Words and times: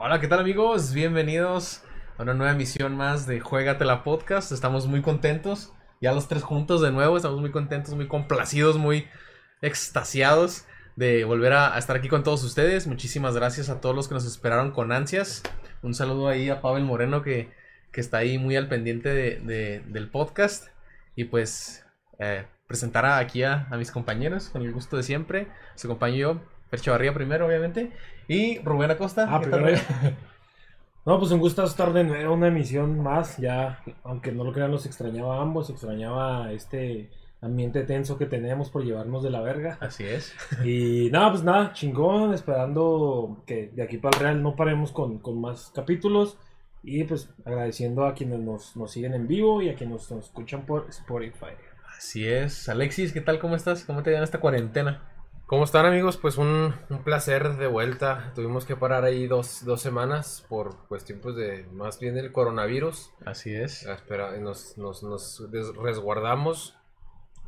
Hola, 0.00 0.20
¿qué 0.20 0.28
tal 0.28 0.38
amigos? 0.40 0.92
Bienvenidos 0.92 1.82
a 2.16 2.22
una 2.22 2.34
nueva 2.34 2.52
emisión 2.52 2.96
más 2.96 3.26
de 3.26 3.40
Juegatela 3.40 4.04
Podcast. 4.04 4.52
Estamos 4.52 4.86
muy 4.86 5.02
contentos, 5.02 5.72
ya 6.00 6.12
los 6.12 6.28
tres 6.28 6.42
juntos 6.42 6.80
de 6.80 6.92
nuevo, 6.92 7.16
estamos 7.16 7.40
muy 7.40 7.50
contentos, 7.50 7.94
muy 7.94 8.06
complacidos, 8.06 8.78
muy 8.78 9.08
extasiados 9.60 10.66
de 10.96 11.24
volver 11.24 11.52
a, 11.52 11.76
estar 11.78 11.96
aquí 11.96 12.08
con 12.08 12.22
todos 12.22 12.44
ustedes. 12.44 12.86
Muchísimas 12.86 13.34
gracias 13.34 13.68
a 13.70 13.80
todos 13.80 13.94
los 13.94 14.08
que 14.08 14.14
nos 14.14 14.24
esperaron 14.26 14.70
con 14.70 14.92
ansias. 14.92 15.42
Un 15.82 15.94
saludo 15.94 16.28
ahí 16.28 16.48
a 16.48 16.60
Pavel 16.60 16.84
Moreno 16.84 17.22
que, 17.22 17.52
que 17.92 18.00
está 18.00 18.18
ahí 18.18 18.38
muy 18.38 18.56
al 18.56 18.68
pendiente 18.68 19.08
de- 19.08 19.40
de- 19.40 19.80
del 19.80 20.10
podcast. 20.10 20.68
Y 21.16 21.24
pues 21.24 21.84
eh, 22.20 22.46
presentar 22.68 23.04
aquí 23.04 23.42
a, 23.42 23.68
mis 23.76 23.90
compañeros 23.90 24.48
con 24.50 24.62
el 24.62 24.72
gusto 24.72 24.96
de 24.96 25.02
siempre. 25.02 25.48
Su 25.74 25.88
compañero 25.88 26.34
yo, 26.34 26.57
Fer 26.70 26.80
Chavarría 26.80 27.14
primero, 27.14 27.46
obviamente. 27.46 27.92
Y 28.26 28.58
Rubén 28.60 28.90
Acosta. 28.90 29.26
Ah, 29.28 29.40
¿Qué 29.40 29.48
primero. 29.48 29.78
No, 31.06 31.18
pues 31.18 31.30
un 31.30 31.40
gusto 31.40 31.64
estar 31.64 31.94
de 31.94 32.04
nuevo, 32.04 32.34
una 32.34 32.48
emisión 32.48 33.02
más. 33.02 33.38
Ya, 33.38 33.82
aunque 34.04 34.30
no 34.30 34.44
lo 34.44 34.52
crean, 34.52 34.70
los 34.70 34.84
extrañaba 34.84 35.38
a 35.38 35.40
ambos. 35.40 35.70
Extrañaba 35.70 36.52
este 36.52 37.08
ambiente 37.40 37.82
tenso 37.84 38.18
que 38.18 38.26
tenemos 38.26 38.68
por 38.68 38.84
llevarnos 38.84 39.22
de 39.22 39.30
la 39.30 39.40
verga. 39.40 39.78
Así 39.80 40.04
es. 40.04 40.34
Y 40.66 41.08
nada, 41.10 41.30
pues 41.30 41.42
nada, 41.42 41.72
chingón. 41.72 42.34
Esperando 42.34 43.42
que 43.46 43.70
de 43.74 43.84
aquí 43.84 43.96
para 43.96 44.18
el 44.18 44.22
Real 44.22 44.42
no 44.42 44.54
paremos 44.54 44.92
con, 44.92 45.18
con 45.20 45.40
más 45.40 45.72
capítulos. 45.74 46.36
Y 46.82 47.04
pues 47.04 47.30
agradeciendo 47.42 48.04
a 48.04 48.12
quienes 48.12 48.40
nos, 48.40 48.76
nos 48.76 48.90
siguen 48.90 49.14
en 49.14 49.26
vivo 49.26 49.62
y 49.62 49.70
a 49.70 49.76
quienes 49.76 50.10
nos 50.10 50.26
escuchan 50.26 50.66
por 50.66 50.90
Spotify. 50.90 51.56
Así 51.96 52.28
es. 52.28 52.68
Alexis, 52.68 53.14
¿qué 53.14 53.22
tal? 53.22 53.38
¿Cómo 53.38 53.56
estás? 53.56 53.82
¿Cómo 53.84 54.02
te 54.02 54.14
en 54.14 54.22
esta 54.22 54.40
cuarentena? 54.40 55.02
¿Cómo 55.48 55.64
están 55.64 55.86
amigos? 55.86 56.18
Pues 56.18 56.36
un, 56.36 56.74
un 56.90 57.02
placer 57.04 57.56
de 57.56 57.66
vuelta. 57.68 58.32
Tuvimos 58.34 58.66
que 58.66 58.76
parar 58.76 59.04
ahí 59.04 59.26
dos, 59.26 59.64
dos 59.64 59.80
semanas 59.80 60.44
por 60.46 60.86
cuestión 60.88 61.20
pues 61.22 61.36
de 61.36 61.66
más 61.72 61.98
bien 61.98 62.16
del 62.16 62.32
coronavirus. 62.32 63.12
Así 63.24 63.54
es. 63.54 63.84
Espera, 63.84 64.36
nos, 64.36 64.76
nos, 64.76 65.02
nos 65.02 65.42
resguardamos, 65.82 66.76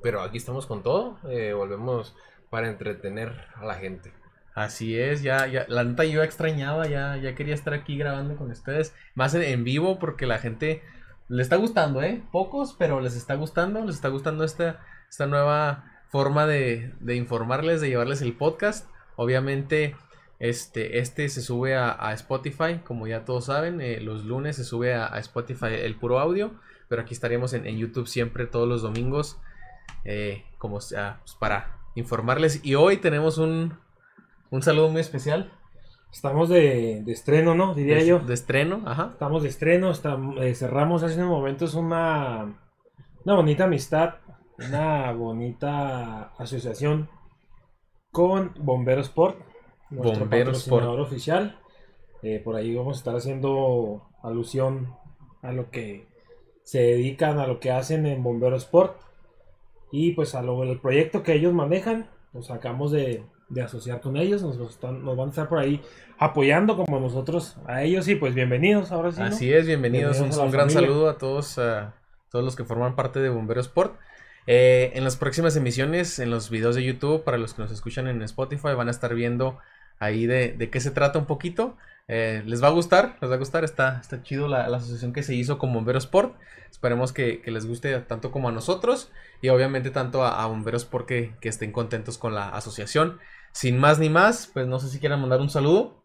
pero 0.03 0.23
aquí 0.23 0.39
estamos 0.39 0.65
con 0.67 0.83
todo. 0.83 1.19
eh, 1.28 1.53
volvemos 1.53 2.17
para 2.48 2.69
entretener 2.69 3.34
a 3.55 3.67
la 3.67 3.75
gente. 3.75 4.15
Así 4.55 4.98
es, 4.98 5.21
ya, 5.21 5.47
ya, 5.47 5.67
la 5.69 5.84
neta 5.84 6.06
yo 6.06 6.23
extrañaba, 6.23 6.87
ya, 6.87 7.19
ya 7.19 7.34
quería 7.34 7.55
estar 7.55 7.75
aquí 7.75 7.98
grabando 7.98 8.34
con 8.37 8.51
ustedes, 8.51 8.95
más 9.15 9.34
en, 9.34 9.43
en 9.43 9.62
vivo 9.62 9.98
porque 9.98 10.25
la 10.27 10.39
gente 10.39 10.83
le 11.28 11.43
está 11.43 11.56
gustando, 11.56 12.03
¿eh? 12.03 12.23
Pocos, 12.33 12.75
pero 12.78 13.01
les 13.01 13.15
está 13.15 13.34
gustando, 13.34 13.84
les 13.84 13.97
está 13.97 14.09
gustando 14.09 14.43
esta, 14.43 14.81
esta 15.11 15.27
nueva 15.27 15.84
forma 16.11 16.47
de, 16.47 16.92
de 17.00 17.14
informarles, 17.16 17.80
de 17.80 17.89
llevarles 17.89 18.20
el 18.20 18.34
podcast. 18.34 18.89
Obviamente, 19.16 19.97
este, 20.39 20.98
este 20.98 21.28
se 21.28 21.41
sube 21.41 21.77
a, 21.77 21.97
a 21.98 22.12
Spotify, 22.14 22.80
como 22.84 23.06
ya 23.06 23.25
todos 23.25 23.47
saben, 23.47 23.80
eh, 23.80 24.00
los 24.00 24.25
lunes 24.25 24.56
se 24.56 24.64
sube 24.64 24.94
a, 24.94 25.06
a 25.06 25.19
Spotify 25.20 25.75
el 25.83 25.94
puro 25.97 26.19
audio, 26.19 26.53
pero 26.88 27.03
aquí 27.03 27.14
estaríamos 27.14 27.53
en, 27.53 27.66
en 27.66 27.78
YouTube 27.78 28.08
siempre 28.08 28.47
todos 28.47 28.69
los 28.69 28.83
domingos, 28.83 29.38
eh, 30.05 30.44
como 30.58 30.81
sea, 30.81 31.20
pues, 31.20 31.36
para 31.36 31.77
informarles. 31.94 32.64
Y 32.64 32.75
hoy 32.75 32.97
tenemos 32.97 33.38
un, 33.38 33.78
un 34.50 34.62
saludo 34.62 34.88
muy 34.88 35.00
especial. 35.00 35.53
Estamos 36.12 36.48
de, 36.48 37.03
de 37.05 37.12
estreno, 37.12 37.55
¿no? 37.55 37.75
Diría 37.75 37.97
de, 37.97 38.06
yo. 38.06 38.19
de 38.19 38.34
estreno, 38.34 38.83
ajá. 38.84 39.11
Estamos 39.12 39.44
de 39.44 39.48
estreno, 39.48 39.92
eh, 40.41 40.55
cerramos 40.56 41.05
hace 41.05 41.14
unos 41.16 41.28
momentos 41.28 41.75
una, 41.75 42.58
una 43.25 43.34
bonita 43.36 43.64
amistad, 43.64 44.14
una 44.66 45.12
bonita 45.12 46.33
asociación 46.39 47.08
con 48.11 48.53
Bombero 48.58 49.00
Sport, 49.00 49.39
nuestro 49.91 50.20
Bombero 50.20 50.47
patrocinador 50.53 51.00
oficial. 51.00 51.58
Eh, 52.22 52.41
por 52.44 52.56
ahí 52.56 52.75
vamos 52.75 52.97
a 52.97 52.98
estar 52.98 53.16
haciendo 53.16 54.08
alusión 54.22 54.94
a 55.42 55.53
lo 55.53 55.70
que 55.70 56.06
se 56.62 56.81
dedican, 56.81 57.38
a 57.38 57.47
lo 57.47 57.60
que 57.60 57.70
hacen 57.70 58.04
en 58.06 58.22
Bombero 58.22 58.56
Sport 58.56 58.97
y 59.91 60.12
pues 60.12 60.34
a 60.34 60.43
lo 60.43 60.62
el 60.62 60.78
proyecto 60.81 61.22
que 61.22 61.32
ellos 61.34 61.54
manejan. 61.54 62.10
Nos 62.32 62.47
sacamos 62.49 62.93
de, 62.93 63.25
de 63.49 63.62
asociar 63.62 64.00
con 64.00 64.16
ellos, 64.16 64.43
nos, 64.43 64.56
están- 64.70 65.03
nos 65.04 65.16
van 65.16 65.28
a 65.28 65.31
estar 65.31 65.49
por 65.49 65.59
ahí 65.59 65.81
apoyando 66.19 66.76
como 66.76 67.00
nosotros 67.00 67.56
a 67.66 67.82
ellos 67.82 68.06
y 68.09 68.15
pues 68.15 68.34
bienvenidos 68.34 68.93
ahora 68.93 69.10
sí. 69.10 69.20
¿no? 69.20 69.26
Así 69.26 69.53
es, 69.53 69.66
bienvenidos. 69.66 70.12
Bienvenidos 70.12 70.44
un, 70.44 70.53
gran 70.53 70.69
familia. 70.69 70.88
saludo 70.88 71.09
a 71.09 71.16
todos, 71.19 71.59
a 71.59 71.94
todos 72.31 72.44
los 72.44 72.54
que 72.54 72.65
forman 72.65 72.94
parte 72.94 73.20
de 73.20 73.31
Bombero 73.31 73.60
Sport. 73.62 73.94
Eh, 74.47 74.93
en 74.95 75.05
las 75.05 75.17
próximas 75.17 75.55
emisiones, 75.56 76.19
en 76.19 76.31
los 76.31 76.51
videos 76.51 76.75
de 76.75 76.84
YouTube, 76.84 77.25
para 77.25 77.39
los 77.39 77.55
que 77.55 77.62
nos 77.62 77.71
escuchan 77.71 78.09
en 78.09 78.23
Spotify, 78.23 78.75
van 78.77 78.89
a 78.89 78.91
estar 78.91 79.15
viendo 79.15 79.59
ahí 79.99 80.27
de, 80.27 80.53
de 80.53 80.71
qué 80.71 80.81
se 80.81 80.91
trata 80.91 81.19
un 81.19 81.27
poquito. 81.27 81.77
Eh, 82.09 82.43
les 82.45 82.62
va 82.62 82.69
a 82.69 82.73
gustar, 82.73 83.17
les 83.21 83.31
va 83.31 83.37
a 83.37 83.39
gustar, 83.39 83.62
está, 83.62 84.00
está 84.00 84.23
chido 84.23 84.49
la, 84.49 84.69
la 84.69 84.79
asociación 84.79 85.12
que 85.12 85.23
se 85.23 85.34
hizo 85.34 85.59
con 85.59 85.73
Bombero 85.73 85.99
Sport. 85.99 86.34
Esperemos 86.71 87.12
que, 87.12 87.41
que 87.41 87.50
les 87.50 87.67
guste 87.67 87.97
tanto 88.00 88.33
como 88.33 88.49
a 88.49 88.53
nosotros 88.53 89.12
y 89.43 89.49
obviamente 89.49 89.91
tanto 89.91 90.25
a, 90.25 90.43
a 90.43 90.47
Bombero 90.47 90.77
Sport 90.77 91.06
que, 91.06 91.34
que 91.41 91.49
estén 91.49 91.71
contentos 91.71 92.19
con 92.19 92.34
la 92.34 92.49
asociación. 92.49 93.19
Sin 93.53 93.79
más 93.79 93.99
ni 93.99 94.09
más, 94.09 94.50
pues 94.53 94.67
no 94.67 94.79
sé 94.79 94.89
si 94.89 94.99
quieran 94.99 95.21
mandar 95.21 95.41
un 95.41 95.50
saludo. 95.50 96.03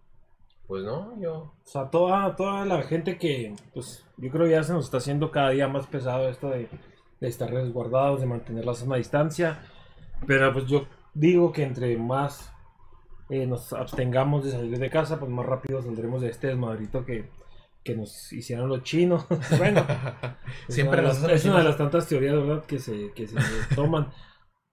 Pues 0.67 0.83
no, 0.83 1.19
yo. 1.21 1.33
O 1.33 1.53
sea, 1.63 1.89
toda, 1.89 2.35
toda 2.35 2.65
la 2.65 2.81
gente 2.83 3.17
que, 3.17 3.55
pues, 3.73 4.03
yo 4.17 4.31
creo 4.31 4.47
ya 4.47 4.63
se 4.63 4.73
nos 4.73 4.85
está 4.85 4.97
haciendo 4.97 5.31
cada 5.31 5.51
día 5.51 5.67
más 5.67 5.85
pesado 5.85 6.27
esto 6.27 6.49
de, 6.49 6.67
de 7.25 7.31
estar 7.31 7.51
resguardados, 7.51 8.21
de 8.21 8.27
mantener 8.27 8.65
la 8.65 8.73
sana 8.73 8.95
distancia. 8.95 9.59
Pero 10.27 10.51
pues 10.53 10.65
yo 10.67 10.87
digo 11.13 11.51
que 11.51 11.63
entre 11.63 11.97
más 11.97 12.51
eh, 13.29 13.45
nos 13.45 13.73
abstengamos 13.73 14.45
de 14.45 14.51
salir 14.51 14.77
de 14.79 14.89
casa, 14.89 15.19
pues 15.19 15.31
más 15.31 15.45
rápido 15.45 15.81
saldremos 15.81 16.21
de 16.21 16.29
este 16.29 16.47
desmadrito 16.47 17.05
que, 17.05 17.29
que 17.83 17.95
nos 17.95 18.31
hicieron 18.33 18.69
los 18.69 18.83
chinos. 18.83 19.25
bueno, 19.57 19.85
es 20.67 20.75
Siempre 20.75 21.01
una 21.01 21.13
de 21.13 21.19
las- 21.21 21.31
es 21.31 21.45
una 21.45 21.57
de 21.59 21.63
las 21.65 21.77
tantas 21.77 22.07
teorías, 22.07 22.33
¿verdad? 22.35 22.65
Que 22.65 22.79
se, 22.79 23.11
que 23.13 23.27
se 23.27 23.35
toman. 23.75 24.11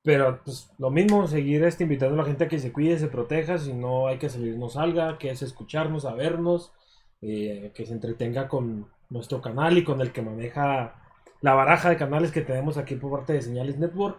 Pero 0.04 0.40
pues 0.44 0.70
lo 0.78 0.90
mismo, 0.90 1.28
seguir 1.28 1.62
este, 1.62 1.84
invitando 1.84 2.14
a 2.14 2.18
la 2.18 2.24
gente 2.24 2.44
a 2.44 2.48
que 2.48 2.58
se 2.58 2.72
cuide, 2.72 2.98
se 2.98 3.06
proteja, 3.06 3.58
si 3.58 3.72
no 3.72 4.08
hay 4.08 4.18
que 4.18 4.28
salir, 4.28 4.58
no 4.58 4.68
salga, 4.68 5.16
que 5.16 5.30
es 5.30 5.42
escucharnos, 5.42 6.04
a 6.06 6.14
vernos, 6.14 6.72
eh, 7.20 7.70
que 7.74 7.86
se 7.86 7.92
entretenga 7.92 8.48
con 8.48 8.88
nuestro 9.10 9.40
canal 9.40 9.78
y 9.78 9.84
con 9.84 10.00
el 10.00 10.10
que 10.10 10.22
maneja 10.22 11.01
la 11.42 11.54
baraja 11.54 11.90
de 11.90 11.96
canales 11.96 12.30
que 12.32 12.40
tenemos 12.40 12.78
aquí 12.78 12.94
por 12.94 13.10
parte 13.12 13.32
de 13.34 13.42
Señales 13.42 13.78
Network, 13.78 14.18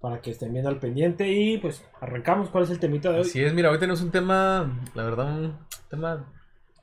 para 0.00 0.20
que 0.20 0.30
estén 0.30 0.52
bien 0.52 0.66
al 0.66 0.78
pendiente 0.78 1.26
y 1.28 1.58
pues 1.58 1.84
arrancamos, 2.00 2.50
¿cuál 2.50 2.64
es 2.64 2.70
el 2.70 2.78
temita 2.78 3.10
de 3.10 3.16
hoy? 3.16 3.22
Así 3.22 3.42
es, 3.42 3.52
mira, 3.54 3.70
hoy 3.70 3.78
tenemos 3.78 4.00
un 4.02 4.10
tema, 4.10 4.80
la 4.94 5.02
verdad, 5.04 5.26
un 5.40 5.58
tema 5.90 6.32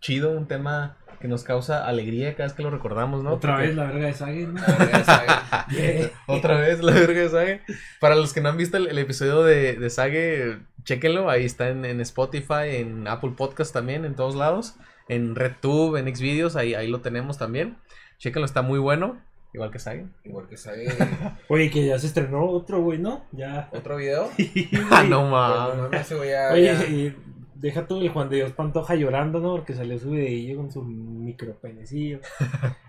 chido, 0.02 0.32
un 0.38 0.48
tema 0.48 0.98
que 1.20 1.28
nos 1.30 1.44
causa 1.44 1.88
alegría 1.88 2.34
cada 2.36 2.48
vez 2.48 2.54
que 2.54 2.62
lo 2.64 2.70
recordamos, 2.72 3.24
¿no? 3.24 3.34
Otra 3.34 3.54
Porque- 3.54 3.68
vez 3.68 3.76
la 3.78 3.86
verga 3.86 4.08
de 4.08 4.14
Sage, 4.14 4.48
¿no? 4.48 4.62
Otra 6.28 6.60
vez 6.60 6.84
la 6.84 6.92
verga 6.92 7.22
de 7.22 7.30
Sage. 7.30 7.62
Para 8.00 8.16
los 8.16 8.34
que 8.34 8.42
no 8.42 8.50
han 8.50 8.58
visto 8.58 8.78
el, 8.78 8.88
el 8.88 8.98
episodio 9.00 9.44
de, 9.44 9.74
de 9.76 9.90
Sage, 9.90 10.60
chéquenlo. 10.84 11.30
Ahí 11.30 11.46
está 11.46 11.70
en, 11.70 11.86
en 11.86 12.02
Spotify, 12.02 12.68
en 12.78 13.08
Apple 13.08 13.34
Podcast 13.38 13.74
también, 13.74 14.06
en 14.06 14.16
todos 14.16 14.36
lados. 14.36 14.76
En 15.08 15.36
RedTube, 15.36 15.98
en 15.98 16.14
Xvideos, 16.16 16.56
ahí, 16.56 16.74
ahí 16.74 16.88
lo 16.88 17.02
tenemos 17.02 17.38
también. 17.38 17.78
Chéquenlo, 18.18 18.46
está 18.46 18.62
muy 18.62 18.80
bueno. 18.80 19.18
Igual 19.56 19.72
que 19.72 19.80
Sage. 19.80 20.06
Igual 20.26 20.48
que 20.50 20.58
sabe. 20.58 20.86
Oye, 21.48 21.70
que 21.72 21.86
ya 21.86 21.98
se 21.98 22.08
estrenó 22.08 22.46
otro, 22.46 22.82
güey, 22.82 23.00
¿no? 23.00 23.24
Ya. 23.32 23.70
¿Otro 23.72 23.96
video? 23.96 24.30
Ah, 24.92 25.04
no 25.04 25.20
Pues, 25.22 25.32
mames. 25.32 26.12
no, 26.12 26.18
Oye, 26.20 26.64
ya- 26.66 26.86
y 26.86 27.16
deja 27.56 27.88
tú 27.88 28.02
el 28.02 28.10
Juan 28.10 28.30
de 28.30 28.36
Dios 28.36 28.52
Pantoja 28.52 28.96
llorando, 28.96 29.40
¿no? 29.40 29.56
Porque 29.56 29.74
salió 29.74 29.98
su 29.98 30.12
videillo 30.12 30.58
con 30.58 30.72
su 30.72 30.84
micropenecillo. 30.84 32.20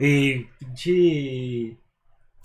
y 0.01 0.45
pinche 0.59 1.77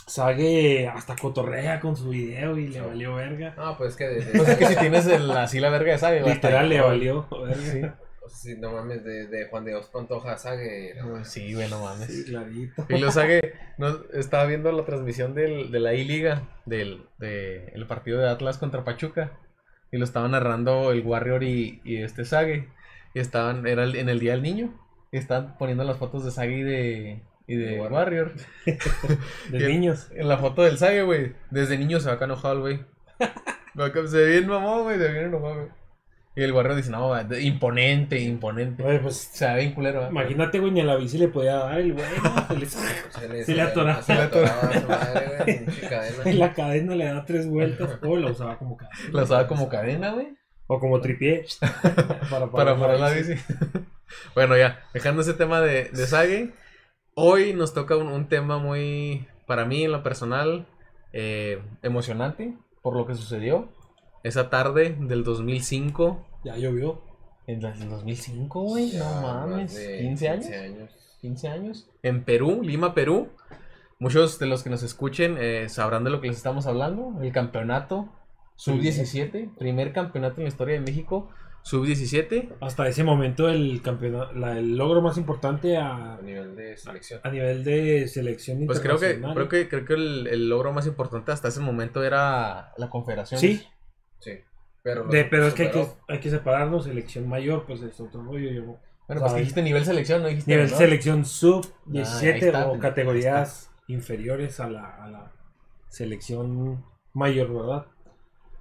Sage 0.05 0.87
hasta 0.87 1.15
cotorrea 1.15 1.79
con 1.79 1.95
su 1.95 2.09
video 2.09 2.57
y 2.57 2.67
le 2.67 2.81
valió 2.81 3.15
verga. 3.15 3.55
No, 3.57 3.75
pues 3.77 3.91
es 3.91 3.95
que 3.95 4.05
de, 4.07 4.21
de- 4.25 4.33
No 4.37 4.43
sé 4.45 4.57
que 4.57 4.67
si 4.67 4.75
tienes 4.75 5.07
el- 5.07 5.31
así 5.31 5.59
la 5.59 5.69
verga 5.69 5.93
de 5.93 5.97
Sage. 5.97 6.21
Literal 6.21 6.69
le 6.69 6.79
valió 6.81 7.27
verga. 7.31 7.55
Sí. 7.55 7.81
O 8.23 8.29
sea, 8.29 8.37
sí, 8.53 8.59
no 8.59 8.71
mames, 8.71 9.03
de, 9.03 9.27
de 9.27 9.47
Juan 9.49 9.65
de 9.65 9.71
Dios 9.71 9.87
Pantoja 9.87 10.37
Sague. 10.37 10.93
no, 11.01 11.23
Sí, 11.25 11.53
güey, 11.53 11.69
no 11.69 11.81
mames. 11.83 12.07
Sí, 12.07 12.25
clarito. 12.25 12.85
Y 12.89 12.97
lo 12.99 13.11
saque, 13.11 13.53
no, 13.77 13.99
estaba 14.13 14.45
viendo 14.45 14.71
la 14.71 14.85
transmisión 14.85 15.33
del, 15.33 15.71
de 15.71 15.79
la 15.79 15.93
I-Liga, 15.93 16.43
del 16.65 17.03
de, 17.17 17.65
el 17.73 17.87
partido 17.87 18.19
de 18.19 18.29
Atlas 18.29 18.57
contra 18.57 18.83
Pachuca. 18.83 19.31
Y 19.91 19.97
lo 19.97 20.05
estaban 20.05 20.31
narrando 20.31 20.91
el 20.93 21.01
Warrior 21.05 21.43
y, 21.43 21.81
y 21.83 21.97
este 22.03 22.23
Sage. 22.23 22.69
Y 23.13 23.19
estaban, 23.19 23.67
era 23.67 23.83
el- 23.83 23.95
en 23.97 24.07
el 24.07 24.19
Día 24.19 24.31
del 24.31 24.41
Niño. 24.41 24.73
Y 25.11 25.17
estaban 25.17 25.57
poniendo 25.57 25.83
las 25.83 25.97
fotos 25.97 26.23
de 26.23 26.31
Sage 26.31 26.51
y 26.59 26.63
de, 26.63 27.21
y 27.47 27.55
de 27.57 27.81
Warrior. 27.81 28.31
De 29.51 29.59
Y- 29.59 29.73
niños. 29.73 30.07
En 30.15 30.29
la 30.29 30.37
foto 30.37 30.61
del 30.63 30.77
Sage, 30.77 31.01
güey. 31.03 31.33
Desde 31.49 31.77
niño 31.77 31.99
se 31.99 32.07
va 32.07 32.13
acá 32.15 32.23
enojado 32.25 32.53
el 32.53 32.59
güey. 32.61 32.85
Va 33.77 33.91
Se 34.07 34.17
ve 34.17 34.29
bien 34.31 34.47
mamón, 34.47 34.83
güey. 34.83 34.97
Se 34.97 35.03
ve 35.03 35.11
bien 35.11 35.25
enojado, 35.25 35.55
güey. 35.55 35.67
Y 36.33 36.43
el 36.43 36.53
Warrior 36.53 36.75
dice, 36.77 36.91
no, 36.91 37.11
imponente, 37.39 38.17
imponente. 38.21 38.83
Oye, 38.83 38.99
pues 38.99 39.17
Se 39.17 39.45
ve 39.47 39.55
bien 39.59 39.73
culero, 39.73 40.03
¿eh? 40.05 40.07
imagínate, 40.11 40.59
güey, 40.59 40.71
ni 40.71 40.79
a 40.79 40.85
la 40.85 40.95
bici 40.95 41.17
le 41.17 41.27
podía 41.27 41.55
dar 41.57 41.79
el 41.79 41.91
güey, 41.93 42.05
¿no? 42.23 42.47
Se 42.47 42.55
le- 42.57 42.65
Se 42.67 43.27
le, 43.29 43.43
Se 43.43 43.53
le 43.55 43.61
atoraba. 43.61 44.01
Se 44.01 44.13
le 44.13 44.21
atoraba 44.21 44.61
a 44.61 44.79
su 44.81 44.87
madre, 44.87 45.25
güey. 45.43 45.57
pinche 45.65 45.81
cadena. 45.89 46.23
En 46.25 46.39
la 46.39 46.53
cadena 46.53 46.95
le 46.95 47.05
da 47.05 47.25
tres 47.25 47.47
vueltas. 47.49 47.99
O 48.01 48.15
la 48.15 48.31
usaba 48.31 48.57
como 48.57 48.77
cadena. 48.77 48.97
La 49.11 49.23
usaba 49.23 49.47
como 49.47 49.67
cadena, 49.67 50.11
güey. 50.13 50.29
O 50.67 50.79
como 50.79 51.01
tripié. 51.01 51.45
para 52.29 52.47
Para 52.51 52.77
parar 52.77 52.99
la 52.99 53.09
bici. 53.11 53.33
Bueno, 54.35 54.57
ya, 54.57 54.81
dejando 54.93 55.21
ese 55.21 55.33
tema 55.33 55.61
de, 55.61 55.85
de 55.85 56.05
Sage, 56.05 56.53
hoy 57.13 57.53
nos 57.53 57.73
toca 57.73 57.95
un, 57.95 58.07
un 58.07 58.27
tema 58.27 58.57
muy, 58.57 59.25
para 59.47 59.63
mí 59.63 59.85
en 59.85 59.91
lo 59.93 60.03
personal, 60.03 60.65
eh, 61.13 61.61
emocionante 61.81 62.53
por 62.81 62.95
lo 62.97 63.05
que 63.07 63.15
sucedió. 63.15 63.69
Esa 64.23 64.49
tarde 64.49 64.95
del 64.99 65.23
2005. 65.23 66.25
Ya 66.43 66.55
llovió. 66.57 67.01
¿En 67.47 67.63
el 67.65 67.89
2005, 67.89 68.61
güey? 68.61 68.93
No 68.97 69.21
mames. 69.21 69.75
de 69.75 69.99
15 69.99 70.29
años. 70.29 70.45
15 70.45 70.57
años. 70.59 70.91
15 71.21 71.47
años. 71.47 71.89
En 72.03 72.23
Perú, 72.23 72.61
Lima, 72.63 72.93
Perú. 72.93 73.29
Muchos 73.99 74.39
de 74.39 74.47
los 74.47 74.63
que 74.63 74.69
nos 74.69 74.81
escuchen 74.83 75.37
eh, 75.39 75.69
sabrán 75.69 76.03
de 76.03 76.09
lo 76.09 76.21
que 76.21 76.27
les 76.27 76.37
estamos 76.37 76.65
hablando. 76.65 77.19
El 77.21 77.31
campeonato 77.31 78.09
sub-17. 78.55 79.55
Primer 79.57 79.93
campeonato 79.93 80.37
en 80.37 80.43
la 80.43 80.49
historia 80.49 80.75
de 80.75 80.81
México. 80.81 81.29
Sub-17. 81.63 82.55
Hasta 82.61 82.87
ese 82.87 83.03
momento 83.03 83.47
el 83.49 83.81
campeonato, 83.83 84.33
la- 84.33 84.57
el 84.57 84.75
logro 84.77 85.01
más 85.01 85.17
importante 85.17 85.77
a, 85.77 86.15
A 86.15 86.21
nivel 86.21 86.55
de 86.55 86.75
selección. 86.77 87.21
a 87.23 87.29
nivel 87.29 87.63
de 87.63 88.07
selección 88.07 88.65
Pues 88.65 88.79
creo 88.79 88.97
que, 88.97 89.19
creo 89.21 89.47
que, 89.47 89.69
creo 89.69 89.85
que 89.85 89.93
el, 89.93 90.25
el 90.27 90.49
logro 90.49 90.73
más 90.73 90.87
importante 90.87 91.31
hasta 91.31 91.49
ese 91.49 91.59
momento 91.59 92.03
era 92.03 92.73
la 92.77 92.89
confederación. 92.89 93.39
Sí, 93.39 93.61
Sí. 94.21 94.31
Pero, 94.83 95.03
de- 95.05 95.25
pero 95.25 95.47
es 95.47 95.53
que 95.53 95.63
hay, 95.63 95.69
que 95.71 95.87
hay 96.07 96.19
que 96.19 96.29
separarnos, 96.29 96.85
selección 96.85 97.27
mayor, 97.27 97.65
pues 97.67 97.81
es 97.81 97.99
otro 97.99 98.23
rollo. 98.23 98.49
yo- 98.51 98.77
Bueno, 99.07 99.21
pues 99.21 99.35
dijiste 99.35 99.61
nivel 99.61 99.83
selección, 99.83 100.21
no 100.21 100.29
dijiste 100.29 100.49
Nivel 100.49 100.65
menor. 100.67 100.77
selección 100.79 101.25
sub 101.25 101.65
Ah, 101.65 101.79
ahí 101.85 101.91
17 101.93 102.45
está, 102.47 102.67
o 102.67 102.79
categorías 102.79 103.69
inferiores 103.87 104.59
a 104.61 104.69
la, 104.69 105.03
a 105.03 105.07
la 105.09 105.31
selección 105.89 106.83
mayor, 107.13 107.53
¿verdad? 107.53 107.85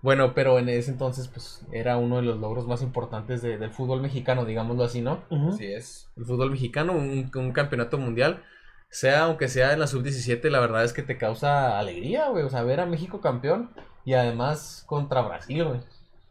Bueno, 0.02 0.34
pero 0.34 0.58
en 0.58 0.68
ese 0.70 0.90
entonces, 0.90 1.28
pues, 1.28 1.64
era 1.72 1.98
uno 1.98 2.16
de 2.16 2.22
los 2.22 2.38
logros 2.38 2.66
más 2.66 2.82
importantes 2.82 3.42
de- 3.42 3.58
del 3.58 3.70
fútbol 3.70 4.00
mexicano, 4.00 4.44
digámoslo 4.44 4.82
así, 4.84 5.02
¿no? 5.02 5.22
Así 5.48 5.66
es. 5.72 6.10
El 6.16 6.24
fútbol 6.24 6.50
mexicano, 6.50 6.92
un, 6.94 7.30
un 7.34 7.52
campeonato 7.52 7.98
mundial, 7.98 8.42
sea 8.88 9.24
aunque 9.24 9.48
sea 9.48 9.72
en 9.72 9.78
la 9.80 9.86
sub-17, 9.86 10.48
la 10.50 10.58
verdad 10.60 10.84
es 10.84 10.92
que 10.92 11.02
te 11.02 11.16
causa 11.18 11.78
alegría, 11.78 12.28
güey. 12.28 12.42
O 12.44 12.48
sea, 12.50 12.62
ver 12.62 12.80
a 12.80 12.86
México 12.86 13.20
campeón 13.20 13.70
y 14.04 14.14
además 14.14 14.84
contra 14.86 15.22
Brasil, 15.22 15.64
güey. 15.64 15.80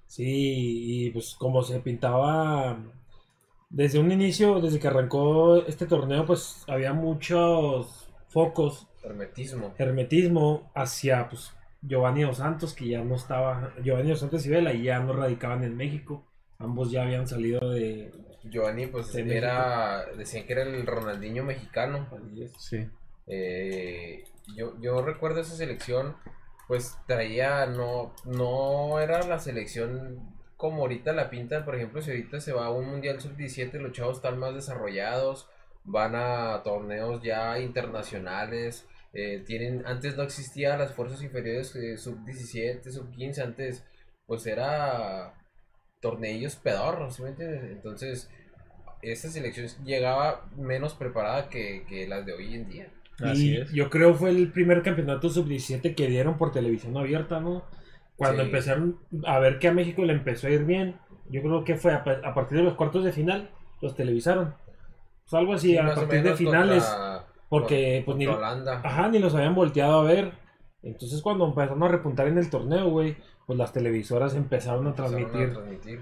Sí, 0.07 0.25
y 0.25 1.11
pues 1.11 1.35
como 1.35 1.61
se 1.61 1.79
pintaba 1.79 2.77
desde 3.69 3.99
un 3.99 4.11
inicio, 4.11 4.59
desde 4.59 4.79
que 4.79 4.87
arrancó 4.87 5.57
este 5.57 5.85
torneo, 5.85 6.25
pues 6.25 6.63
había 6.67 6.93
muchos 6.93 8.09
focos, 8.29 8.87
Hermetismo. 9.03 9.73
hermetismo 9.77 10.71
hacia 10.73 11.29
pues 11.29 11.53
Giovanni 11.81 12.23
Dos 12.23 12.37
Santos, 12.37 12.73
que 12.73 12.87
ya 12.87 13.03
no 13.03 13.15
estaba, 13.15 13.73
Giovanni 13.83 14.09
Dos 14.09 14.19
Santos 14.19 14.45
y 14.45 14.49
Vela 14.49 14.73
ya 14.73 14.99
no 14.99 15.13
radicaban 15.13 15.63
en 15.63 15.77
México, 15.77 16.25
ambos 16.57 16.91
ya 16.91 17.03
habían 17.03 17.27
salido 17.27 17.69
de... 17.69 18.11
Giovanni, 18.43 18.87
pues 18.87 19.11
De 19.11 19.37
era. 19.37 20.05
Decían 20.17 20.45
que 20.45 20.53
era 20.53 20.63
el 20.63 20.85
Ronaldinho 20.85 21.43
mexicano. 21.43 22.07
Sí. 22.57 22.87
Eh, 23.27 24.23
yo, 24.55 24.79
yo 24.81 25.01
recuerdo 25.01 25.41
esa 25.41 25.55
selección, 25.55 26.15
pues 26.69 26.99
traía, 27.07 27.65
no, 27.65 28.13
no 28.25 28.99
era 28.99 29.23
la 29.23 29.39
selección 29.39 30.37
como 30.55 30.83
ahorita 30.83 31.13
la 31.13 31.31
pintan, 31.31 31.65
por 31.65 31.75
ejemplo, 31.75 31.99
si 31.99 32.11
ahorita 32.11 32.39
se 32.39 32.53
va 32.53 32.67
a 32.67 32.69
un 32.69 32.85
Mundial 32.85 33.19
Sub-17, 33.19 33.79
los 33.79 33.91
chavos 33.91 34.17
están 34.17 34.37
más 34.37 34.53
desarrollados, 34.53 35.49
van 35.83 36.13
a 36.15 36.61
torneos 36.63 37.23
ya 37.23 37.57
internacionales, 37.57 38.87
eh, 39.13 39.43
tienen, 39.47 39.83
antes 39.87 40.15
no 40.15 40.21
existía 40.21 40.77
las 40.77 40.93
fuerzas 40.93 41.23
inferiores 41.23 41.75
eh, 41.75 41.97
Sub-17, 41.97 42.91
Sub-15, 42.91 43.41
antes 43.41 43.83
pues 44.27 44.45
era 44.45 45.33
torneillos 46.01 46.55
pedorros, 46.55 47.15
¿sí 47.15 47.23
me 47.23 47.29
entiendes? 47.29 47.63
Entonces, 47.63 48.29
esta 49.01 49.29
selección 49.29 49.67
llegaba 49.83 50.47
menos 50.55 50.93
preparada 50.93 51.49
que, 51.49 51.83
que 51.89 52.07
las 52.07 52.27
de 52.27 52.33
hoy 52.33 52.53
en 52.53 52.69
día. 52.69 52.93
Así 53.21 53.51
y 53.51 53.57
es. 53.57 53.71
yo 53.71 53.89
creo 53.89 54.13
fue 54.13 54.29
el 54.29 54.51
primer 54.51 54.81
campeonato 54.81 55.29
sub-17 55.29 55.95
que 55.95 56.07
dieron 56.07 56.37
por 56.37 56.51
televisión 56.51 56.95
abierta, 56.97 57.39
¿no? 57.39 57.63
Cuando 58.15 58.41
Sí. 58.43 58.47
empezaron 58.47 58.99
a 59.25 59.39
ver 59.39 59.59
que 59.59 59.67
a 59.69 59.73
México 59.73 60.03
le 60.03 60.13
empezó 60.13 60.47
a 60.47 60.51
ir 60.51 60.65
bien, 60.65 60.95
yo 61.29 61.41
creo 61.41 61.63
que 61.63 61.75
fue 61.75 61.93
a, 61.93 62.03
pa- 62.03 62.19
a 62.23 62.33
partir 62.33 62.57
de 62.57 62.63
los 62.63 62.73
cuartos 62.75 63.03
de 63.03 63.11
final, 63.11 63.49
los 63.81 63.95
televisaron. 63.95 64.53
Pues 65.23 65.33
algo 65.33 65.53
así, 65.53 65.71
Sí, 65.71 65.77
a 65.77 65.93
partir 65.95 66.23
de 66.23 66.35
finales, 66.35 66.83
contra- 66.83 67.25
porque 67.49 68.03
pues 68.05 68.17
ni, 68.17 68.25
ajá, 68.25 69.09
ni 69.09 69.19
los 69.19 69.33
habían 69.35 69.55
volteado 69.55 69.99
a 69.99 70.03
ver. 70.03 70.33
Entonces 70.83 71.21
cuando 71.21 71.45
empezaron 71.45 71.83
a 71.83 71.87
repuntar 71.87 72.27
en 72.27 72.37
el 72.37 72.49
torneo, 72.49 72.89
güey, 72.89 73.17
pues 73.45 73.57
las 73.57 73.73
televisoras 73.73 74.35
empezaron 74.35 74.85
a 74.87 74.89
empezaron 74.89 75.27
transmitir. 75.35 75.99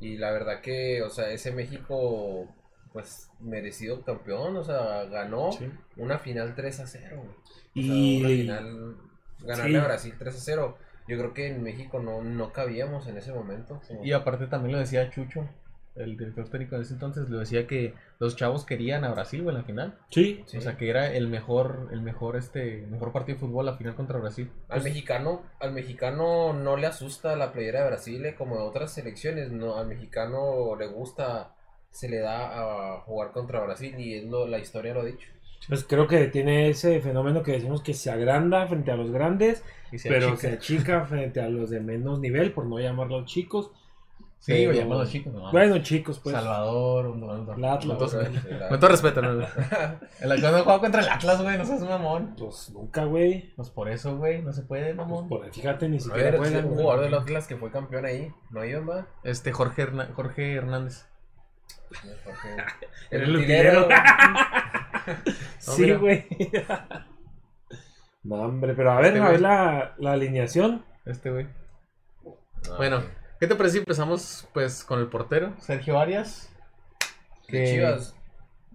Y 0.00 0.16
la 0.18 0.30
verdad 0.32 0.60
que, 0.60 1.02
o 1.02 1.10
sea, 1.10 1.30
ese 1.30 1.52
México, 1.52 2.48
pues, 2.94 3.28
merecido 3.40 4.02
campeón, 4.02 4.56
o 4.56 4.64
sea, 4.64 5.04
ganó 5.04 5.52
Sí. 5.52 5.68
una 5.96 6.18
final 6.18 6.54
3 6.54 6.80
a 6.80 6.86
0. 6.86 7.16
güey. 7.18 7.28
O 7.28 7.88
sea, 7.88 7.94
Y 7.96 8.20
una 8.20 8.28
final, 8.28 8.96
ganarle 9.40 9.70
sí. 9.72 9.76
a 9.76 9.84
Brasil 9.84 10.14
3 10.18 10.34
a 10.36 10.38
0. 10.38 10.78
Yo 11.06 11.18
creo 11.18 11.34
que 11.34 11.48
en 11.48 11.62
México 11.62 11.98
no, 12.00 12.22
no 12.22 12.52
cabíamos 12.52 13.06
en 13.08 13.18
ese 13.18 13.32
momento. 13.32 13.82
como- 13.86 14.04
Y 14.04 14.12
aparte 14.12 14.46
también 14.46 14.72
lo 14.72 14.78
decía 14.78 15.10
Chucho, 15.10 15.46
el 15.96 16.16
director 16.16 16.48
técnico 16.48 16.76
de 16.76 16.82
ese 16.82 16.94
entonces, 16.94 17.28
lo 17.28 17.38
decía 17.40 17.66
que 17.66 17.94
los 18.20 18.34
chavos 18.36 18.64
querían 18.64 19.04
a 19.04 19.10
Brasil, 19.12 19.40
en 19.46 19.54
la 19.54 19.62
final. 19.64 19.98
sí, 20.10 20.42
Sí. 20.46 20.56
O 20.56 20.60
sea, 20.60 20.76
que 20.76 20.88
era 20.88 21.12
el 21.12 21.28
mejor, 21.28 21.88
el 21.92 22.00
mejor, 22.00 22.36
este, 22.36 22.86
mejor 22.88 23.12
partido 23.12 23.36
de 23.36 23.40
fútbol 23.46 23.66
la 23.66 23.76
final 23.76 23.94
contra 23.96 24.18
Brasil. 24.18 24.50
Al 24.68 24.80
Pues- 24.80 24.84
mexicano, 24.84 25.42
al 25.60 25.72
mexicano 25.72 26.52
no 26.52 26.76
le 26.76 26.86
asusta 26.86 27.36
la 27.36 27.52
playera 27.52 27.80
de 27.82 27.88
Brasil 27.88 28.24
eh, 28.24 28.34
como 28.36 28.56
a 28.60 28.64
otras 28.64 28.92
selecciones, 28.94 29.50
no, 29.52 29.76
al 29.76 29.86
mexicano 29.88 30.74
le 30.76 30.86
gusta, 30.86 31.53
se 31.94 32.08
le 32.08 32.18
da 32.18 32.96
a 32.96 33.00
jugar 33.02 33.30
contra 33.32 33.60
Brasil 33.64 33.94
y 33.98 34.14
es 34.18 34.24
lo, 34.24 34.46
la 34.48 34.58
historia 34.58 34.92
lo 34.94 35.00
ha 35.00 35.04
dicho. 35.04 35.28
pues 35.68 35.84
creo 35.84 36.06
que 36.08 36.26
tiene 36.26 36.68
ese 36.68 37.00
fenómeno 37.00 37.42
que 37.42 37.52
decimos 37.52 37.82
que 37.82 37.94
se 37.94 38.10
agranda 38.10 38.66
frente 38.66 38.90
a 38.90 38.96
los 38.96 39.10
grandes 39.12 39.62
Y 39.92 39.98
se 39.98 40.08
pero 40.08 40.26
achica. 40.28 40.40
se 40.40 40.52
achica 40.54 41.04
frente 41.06 41.40
a 41.40 41.48
los 41.48 41.70
de 41.70 41.80
menos 41.80 42.18
nivel, 42.20 42.52
por 42.52 42.66
no 42.66 42.78
llamarlos 42.80 43.24
chicos. 43.26 43.70
Sí, 44.40 44.52
pero- 44.52 44.72
güey, 44.72 44.78
llamados 44.82 45.08
chicos, 45.08 45.32
no. 45.32 45.50
Bueno, 45.52 45.78
chicos, 45.78 46.18
pues. 46.22 46.34
Salvador, 46.36 47.14
El 47.56 47.64
Atlas, 47.64 47.96
con 48.68 48.78
todo- 48.80 48.88
respeto, 48.90 49.22
¿no? 49.22 49.30
El 50.20 50.32
Atlas 50.32 50.62
juega 50.64 50.80
contra 50.80 51.00
el 51.00 51.08
Atlas, 51.08 51.40
güey, 51.42 51.56
no 51.56 51.64
seas 51.64 51.80
mamón. 51.80 52.34
Pues 52.36 52.70
nunca, 52.74 53.04
güey. 53.04 53.54
Pues 53.56 53.70
por 53.70 53.88
eso, 53.88 54.18
güey, 54.18 54.42
no 54.42 54.52
se 54.52 54.60
puede, 54.62 54.86
Pues 54.94 54.96
mamón. 54.96 55.28
por, 55.30 55.50
fíjate, 55.50 55.88
ni 55.88 55.98
siquiera 55.98 56.32
ver, 56.38 56.64
un 56.66 56.74
jugador 56.74 57.04
del 57.04 57.14
Atlas 57.14 57.46
que 57.46 57.56
fue 57.56 57.70
campeón 57.70 58.04
ahí, 58.04 58.30
¿no 58.50 58.62
iban, 58.66 58.86
va? 58.86 59.06
Este 59.22 59.50
Jorge, 59.52 59.86
Jorge 60.14 60.54
Hernández. 60.56 61.06
El 63.10 63.36
utilero. 63.36 63.88
Sí, 65.58 65.92
güey. 65.92 66.26
no, 68.22 68.36
hombre, 68.36 68.72
pero 68.74 68.92
a 68.92 68.96
ver, 68.96 69.06
Este 69.06 69.18
a 69.18 69.22
ver 69.24 69.30
güey. 69.32 69.42
la, 69.42 69.94
la 69.98 70.12
alineación. 70.12 70.84
Este, 71.04 71.30
güey. 71.30 71.46
No, 72.24 72.76
Bueno. 72.78 73.02
¿qué 73.38 73.46
te 73.46 73.54
parece 73.54 73.74
si 73.74 73.78
empezamos, 73.80 74.48
pues, 74.54 74.82
con 74.84 75.00
el 75.00 75.08
portero, 75.08 75.54
Sergio 75.60 75.98
Arias? 75.98 76.50
que- 77.46 77.66
Chivas. 77.66 78.16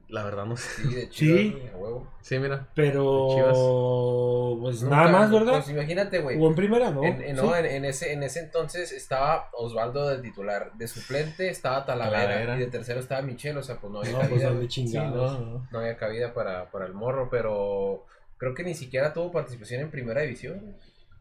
La 0.10 0.24
verdad 0.24 0.46
no 0.46 0.58
sé. 0.58 0.82
Sí, 0.84 0.96
de 0.96 1.10
Chivas, 1.10 1.40
Sí. 1.40 1.52
güey, 1.52 1.68
a 1.70 1.78
huevo. 1.78 2.08
Sí, 2.22 2.40
mira. 2.40 2.68
Pero. 2.76 4.58
Pues 4.62 4.82
Nunca- 4.84 4.96
nada 4.96 5.10
más, 5.10 5.32
¿verdad? 5.32 5.54
Pues 5.54 5.70
imagínate, 5.70 6.20
güey. 6.20 6.36
Jugó 6.38 6.50
en 6.50 6.56
primera, 6.56 6.92
¿no? 6.92 7.04
En, 7.04 7.22
en- 7.22 7.36
Sí. 7.36 7.42
no, 7.42 7.56
en, 7.56 7.66
en 7.66 7.86
ese, 7.86 8.14
en 8.14 8.24
ese 8.24 8.40
entonces 8.40 8.92
estaba 8.92 9.50
Osvaldo 9.54 10.08
de 10.10 10.18
titular, 10.20 10.72
de 10.74 10.88
suplente 10.88 11.50
estaba 11.50 11.86
Talavera, 11.86 12.24
Talavera. 12.24 12.56
y 12.58 12.60
de 12.60 12.68
tercero 12.68 13.00
estaba 13.00 13.22
Michel, 13.22 13.58
o 13.58 13.64
sea, 13.64 13.78
pues 13.80 13.94
no 13.94 14.00
había 14.00 14.12
No, 14.14 14.18
pues 14.30 14.42
cabida. 14.44 14.70
Sí, 14.70 14.84
no, 14.96 15.40
no. 15.40 15.68
no 15.72 15.80
había 15.80 15.96
cabida 15.98 16.34
para, 16.34 16.70
para 16.72 16.86
el 16.86 16.94
morro, 16.94 17.30
pero 17.30 18.06
creo 18.38 18.54
que 18.56 18.64
ni 18.64 18.74
siquiera 18.74 19.14
tuvo 19.14 19.32
participación 19.32 19.82
en 19.82 19.92
primera 19.92 20.22
división. 20.22 20.76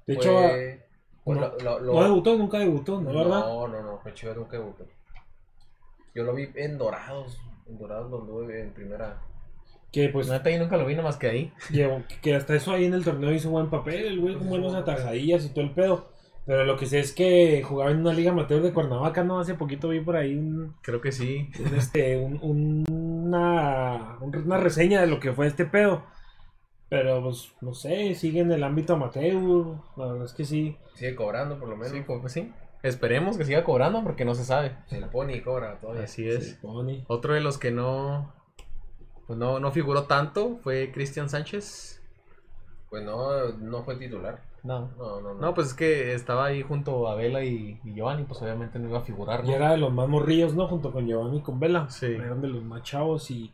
De 0.06 0.14
hecho, 0.14 0.32
Fue- 0.32 0.86
fue 1.24 1.34
no- 1.34 1.40
lo- 1.40 1.58
lo- 1.58 1.80
lo- 1.80 1.92
no 1.94 2.02
debutó, 2.04 2.36
nunca 2.36 2.58
debutó, 2.58 3.00
¿no? 3.00 3.10
¿Verdad? 3.12 3.40
No, 3.40 3.68
no, 3.68 3.82
no, 3.82 4.00
Chivas 4.14 4.36
nunca 4.36 4.56
debutó. 4.56 4.86
Yo 6.14 6.24
lo 6.24 6.34
vi 6.34 6.48
en 6.54 6.78
Dorados, 6.78 7.38
en 7.68 7.78
Dorados 7.78 8.10
lo 8.10 8.20
anduve 8.20 8.60
en 8.62 8.72
primera. 8.72 9.20
Que 9.92 10.08
pues 10.10 10.28
Neta, 10.28 10.50
yo 10.50 10.58
nunca 10.58 10.76
lo 10.76 10.84
vi 10.86 10.94
nada 10.94 11.04
más 11.08 11.16
que 11.16 11.28
ahí. 11.28 11.52
Llevo- 11.70 12.02
que 12.22 12.34
hasta 12.34 12.54
eso 12.54 12.72
ahí 12.72 12.84
en 12.84 12.94
el 12.94 13.04
torneo 13.04 13.32
hizo 13.32 13.50
buen 13.50 13.70
papel, 13.70 14.06
el 14.06 14.20
güey, 14.20 14.36
con 14.36 14.48
buenas 14.48 14.74
atajadillas 14.74 15.44
y 15.46 15.48
todo 15.50 15.62
el 15.64 15.72
pedo. 15.72 16.08
Pero 16.46 16.64
lo 16.64 16.76
que 16.78 16.86
sé 16.86 16.98
es 16.98 17.12
que 17.12 17.62
jugaba 17.62 17.90
en 17.90 17.98
una 18.00 18.12
liga 18.14 18.30
amateur 18.32 18.62
de 18.62 18.72
Cuernavaca, 18.72 19.22
¿no? 19.22 19.38
Hace 19.38 19.54
poquito 19.54 19.88
vi 19.90 20.00
por 20.00 20.16
ahí 20.16 20.34
un, 20.34 20.74
Creo 20.82 21.00
que 21.00 21.12
sí. 21.12 21.48
un, 21.60 21.74
este, 21.76 22.16
un- 22.16 22.38
un- 22.42 22.84
una, 22.88 24.16
un- 24.20 24.34
una 24.36 24.56
reseña 24.58 25.00
de 25.00 25.06
lo 25.08 25.20
que 25.20 25.32
fue 25.32 25.46
este 25.46 25.66
pedo. 25.66 26.04
Pero 26.90 27.22
pues, 27.22 27.52
no 27.60 27.74
sé, 27.74 28.14
sigue 28.14 28.40
en 28.40 28.50
el 28.50 28.64
ámbito 28.64 28.94
amateur. 28.94 29.34
La 29.98 30.06
verdad 30.06 30.24
es 30.24 30.32
que 30.32 30.44
sí. 30.44 30.76
Sigue 30.94 31.14
cobrando 31.14 31.58
por 31.58 31.68
lo 31.68 31.76
menos. 31.76 31.92
Sí, 31.92 32.02
pues 32.06 32.32
sí. 32.32 32.50
Esperemos 32.82 33.36
que 33.36 33.44
siga 33.44 33.64
cobrando 33.64 34.02
porque 34.04 34.24
no 34.24 34.34
se 34.34 34.44
sabe. 34.44 34.76
Se 34.86 35.00
la 35.00 35.10
pone 35.10 35.36
y 35.36 35.40
cobra 35.40 35.78
todavía. 35.80 36.04
Así 36.04 36.28
es. 36.28 36.50
Sí, 36.50 36.58
Pony. 36.62 37.04
Otro 37.08 37.34
de 37.34 37.40
los 37.40 37.58
que 37.58 37.70
no, 37.72 38.32
pues 39.26 39.38
no, 39.38 39.58
no 39.58 39.72
figuró 39.72 40.04
tanto 40.04 40.58
fue 40.62 40.92
Cristian 40.92 41.28
Sánchez. 41.28 42.02
Pues 42.90 43.02
no, 43.04 43.48
no 43.58 43.82
fue 43.82 43.96
titular. 43.96 44.42
No. 44.62 44.90
No, 44.96 45.20
no, 45.20 45.34
no. 45.34 45.40
No, 45.40 45.54
pues 45.54 45.68
es 45.68 45.74
que 45.74 46.14
estaba 46.14 46.46
ahí 46.46 46.62
junto 46.62 47.08
a 47.08 47.14
Vela 47.14 47.44
y, 47.44 47.80
y 47.84 47.94
Giovanni, 47.94 48.24
pues 48.24 48.40
obviamente 48.42 48.78
no 48.78 48.88
iba 48.88 48.98
a 48.98 49.02
figurar, 49.02 49.44
Y 49.44 49.48
¿no? 49.48 49.54
era 49.54 49.72
de 49.72 49.78
los 49.78 49.92
más 49.92 50.08
morrillos, 50.08 50.54
¿no? 50.54 50.66
Junto 50.68 50.92
con 50.92 51.06
Giovanni 51.06 51.38
y 51.38 51.42
con 51.42 51.60
Vela. 51.60 51.88
Sí. 51.90 52.06
Eran 52.06 52.40
de 52.40 52.48
los 52.48 52.62
más 52.64 52.82
chavos 52.82 53.30
y... 53.30 53.52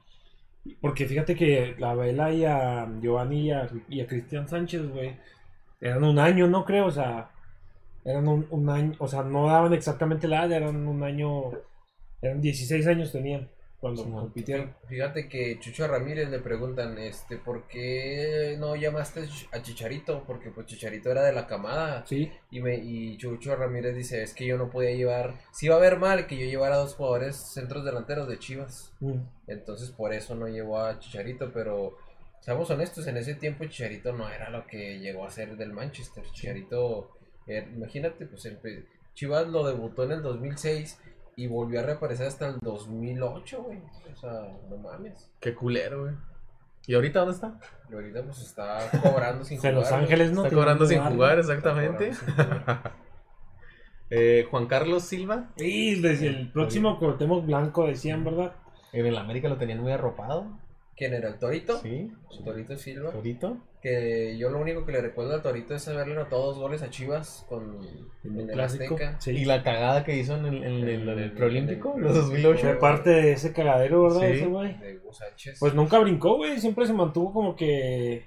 Porque 0.81 1.07
fíjate 1.07 1.35
que 1.35 1.76
la 1.78 1.95
Vela 1.95 2.33
y 2.33 2.45
a 2.47 2.88
Giovanni 3.00 3.49
y 3.49 3.50
a, 3.52 3.69
y 3.88 4.00
a 4.00 4.07
Cristian 4.07 4.49
Sánchez, 4.49 4.88
güey, 4.90 5.19
eran 5.78 6.04
un 6.04 6.19
año, 6.19 6.47
¿no? 6.47 6.64
Creo, 6.64 6.87
o 6.87 6.90
sea, 6.90 7.33
eran 8.04 8.28
un, 8.28 8.46
un 8.50 8.68
año, 8.70 8.94
o 8.99 9.08
sea, 9.08 9.23
no 9.23 9.46
daban 9.49 9.73
exactamente 9.75 10.28
la 10.28 10.40
edad, 10.46 10.52
eran 10.52 10.87
un 10.87 11.02
año, 11.02 11.50
eran 12.23 12.40
16 12.40 12.87
años 12.87 13.12
tenían 13.12 13.50
cuando 13.80 14.02
Sí, 14.02 14.11
compitieron. 14.11 14.75
Fíjate 14.88 15.28
que 15.28 15.58
Chucho 15.61 15.87
Ramírez 15.88 16.30
le 16.30 16.38
preguntan, 16.40 16.99
este, 16.99 17.37
¿por 17.38 17.66
qué 17.68 18.56
no 18.58 18.76
llamaste 18.76 19.28
a 19.52 19.62
Chicharito? 19.62 20.25
Porque 20.26 20.50
pues 20.50 20.66
Chicharito 20.66 21.11
era 21.11 21.23
de 21.23 21.32
la 21.32 21.46
camada. 21.46 22.04
Sí, 22.04 22.30
Y, 22.50 22.61
me, 22.61 22.76
y 22.76 23.16
Chucho 23.18 23.56
Ramírez 23.56 23.94
dice, 23.96 24.23
es 24.23 24.34
que 24.34 24.46
yo 24.46 24.56
no 24.58 24.70
podía 24.70 24.92
llevar, 24.92 25.34
si 25.52 25.66
iba 25.66 25.76
a 25.76 25.80
ver 25.80 25.99
mal 25.99 26.26
que 26.26 26.37
yo 26.38 26.46
llevara 26.46 26.76
dos 26.76 26.94
jugadores 26.94 27.37
centros 27.37 27.84
delanteros 27.84 28.28
de 28.28 28.38
Chivas. 28.38 28.92
mm, 29.00 29.20
Entonces 29.46 29.90
por 29.90 30.12
eso 30.12 30.34
no 30.34 30.49
llevó 30.49 30.80
a 30.80 30.99
Chicharito, 30.99 31.52
pero 31.52 31.96
seamos 32.40 32.70
honestos, 32.70 33.06
en 33.06 33.16
ese 33.16 33.34
tiempo 33.34 33.64
Chicharito 33.64 34.12
no 34.12 34.28
era 34.30 34.50
lo 34.50 34.66
que 34.66 34.99
llegó 34.99 35.26
a 35.26 35.30
ser 35.30 35.56
del 35.56 35.73
Manchester. 35.73 36.25
Chicharito, 36.32 37.11
eh, 37.46 37.68
imagínate, 37.74 38.26
pues 38.26 38.48
Chivas 39.14 39.46
lo 39.48 39.66
debutó 39.66 40.04
en 40.04 40.12
el 40.12 40.22
2006 40.22 40.98
y 41.36 41.46
volvió 41.46 41.80
a 41.80 41.82
reaparecer 41.84 42.26
hasta 42.26 42.48
el 42.48 42.58
2008, 42.60 43.62
güey. 43.62 43.78
O 44.12 44.16
sea, 44.16 44.48
no 44.68 44.76
mames. 44.76 45.30
Qué 45.40 45.54
culero, 45.54 46.02
güey. 46.02 46.14
¿Y 46.86 46.94
ahorita 46.94 47.20
dónde 47.20 47.34
está? 47.34 47.58
Y 47.90 47.94
ahorita 47.94 48.22
pues 48.22 48.40
está 48.40 48.90
cobrando 49.02 49.44
sin 49.44 49.56
en 49.56 49.60
jugar. 49.60 49.74
Los 49.74 49.88
güey. 49.88 50.00
Ángeles, 50.00 50.32
¿no? 50.32 50.44
Está 50.44 50.54
cobrando 50.54 50.86
sin 50.86 51.00
jugar, 51.02 51.38
exactamente. 51.38 52.12
Eh, 54.10 54.46
Juan 54.50 54.66
Carlos 54.66 55.02
Silva, 55.02 55.48
Sí, 55.56 56.00
desde 56.00 56.28
el 56.28 56.52
próximo 56.52 56.98
Cuauhtémoc 56.98 57.46
Blanco 57.46 57.86
decían, 57.86 58.22
¿verdad? 58.22 58.52
en 58.92 59.06
el 59.06 59.18
América 59.18 59.48
lo 59.48 59.56
tenían 59.56 59.80
muy 59.80 59.90
arropado. 59.90 60.46
¿Quién 60.96 61.12
era? 61.14 61.28
¿El 61.28 61.38
Torito? 61.38 61.78
Sí, 61.78 62.10
Torito 62.44 62.76
Silva. 62.76 63.10
Torito. 63.10 63.56
Que 63.82 64.36
yo 64.38 64.48
lo 64.48 64.60
único 64.60 64.86
que 64.86 64.92
le 64.92 65.00
recuerdo 65.02 65.34
al 65.34 65.42
Torito 65.42 65.74
es 65.74 65.86
haberle 65.88 66.14
anotado 66.14 66.46
dos 66.46 66.58
goles 66.58 66.82
a 66.82 66.88
Chivas 66.90 67.44
con, 67.48 67.80
En 68.24 68.34
el 68.38 68.48
el 68.48 68.50
clásico. 68.54 68.94
Azteca. 68.94 69.20
Sí. 69.20 69.32
Y 69.32 69.44
la 69.44 69.62
cagada 69.62 70.04
que 70.04 70.16
hizo 70.16 70.36
en 70.36 70.46
el, 70.46 70.56
en 70.56 70.64
el- 70.64 70.88
el 70.88 71.08
el 71.08 71.20
los 71.28 71.30
preolímpico. 71.32 71.94
2008. 71.98 72.60
Fue 72.60 72.78
parte 72.78 73.10
de 73.10 73.32
ese 73.32 73.52
cagadero, 73.52 74.04
¿verdad? 74.04 74.20
Sí. 74.20 74.26
Ese 74.26 74.46
güey. 74.46 74.78
De 74.78 74.96
Hugo 74.98 75.12
Sánchez. 75.12 75.56
Pues 75.60 75.74
nunca 75.74 75.98
brincó, 75.98 76.36
güey. 76.36 76.58
Siempre 76.60 76.86
se 76.86 76.92
mantuvo 76.92 77.32
como 77.32 77.56
que. 77.56 78.24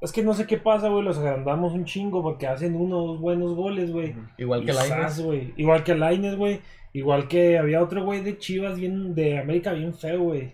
Es 0.00 0.12
que 0.12 0.22
no 0.22 0.34
sé 0.34 0.46
qué 0.46 0.56
pasa, 0.58 0.88
güey. 0.88 1.02
Los 1.02 1.18
agrandamos 1.18 1.72
un 1.72 1.84
chingo 1.84 2.22
porque 2.22 2.46
hacen 2.46 2.74
unos 2.74 3.20
buenos 3.20 3.54
goles, 3.54 3.90
güey. 3.90 4.14
Igual 4.38 4.64
que 4.64 4.72
güey. 5.22 5.52
Igual 5.56 5.84
que 5.84 5.94
Laines, 5.94 6.36
güey. 6.36 6.60
Igual 6.92 7.26
que 7.26 7.58
había 7.58 7.82
otro 7.82 8.04
güey 8.04 8.20
de 8.22 8.38
Chivas, 8.38 8.78
bien 8.78 9.14
de 9.16 9.38
América, 9.38 9.72
bien 9.72 9.92
feo, 9.92 10.22
güey. 10.22 10.52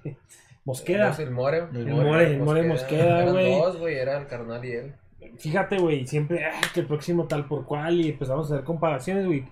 Mosqueda. 0.65 1.15
El 1.19 1.31
More. 1.31 1.59
El 1.73 1.87
More, 1.87 2.27
el 2.35 2.41
More 2.41 2.63
Mosqueda, 2.63 3.23
Eran 3.23 3.33
güey. 3.33 3.59
dos, 3.59 3.77
güey. 3.79 3.97
Era 3.97 4.19
el 4.19 4.27
carnal 4.27 4.65
y 4.65 4.73
él. 4.73 4.95
Fíjate, 5.39 5.79
güey. 5.79 6.07
Siempre, 6.07 6.45
ah, 6.45 6.61
que 6.75 6.81
el 6.81 6.87
próximo 6.87 7.27
tal 7.27 7.47
por 7.47 7.65
cual. 7.67 8.01
Y 8.01 8.11
empezamos 8.11 8.51
a 8.51 8.55
hacer 8.55 8.65
comparaciones, 8.65 9.27
güey. 9.27 9.45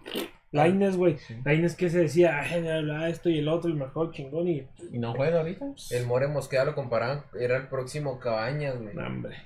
Laines, 0.50 0.96
güey. 0.96 1.18
Sí. 1.18 1.36
Laines 1.44 1.76
que 1.76 1.90
se 1.90 1.98
decía, 2.00 2.40
ay, 2.40 2.62
bla, 2.82 3.08
esto 3.10 3.28
y 3.28 3.38
el 3.38 3.48
otro, 3.48 3.70
el 3.70 3.76
mejor 3.76 4.12
chingón. 4.12 4.48
Y. 4.48 4.66
¿Y 4.92 4.98
no 4.98 5.14
juega 5.14 5.38
ahorita? 5.40 5.66
El 5.90 6.06
More 6.06 6.28
Mosqueda 6.28 6.64
lo 6.64 6.74
comparaban. 6.74 7.22
Era 7.38 7.56
el 7.56 7.68
próximo 7.68 8.18
Cabañas, 8.18 8.80
güey. 8.80 8.96
Hombre. 8.96 9.36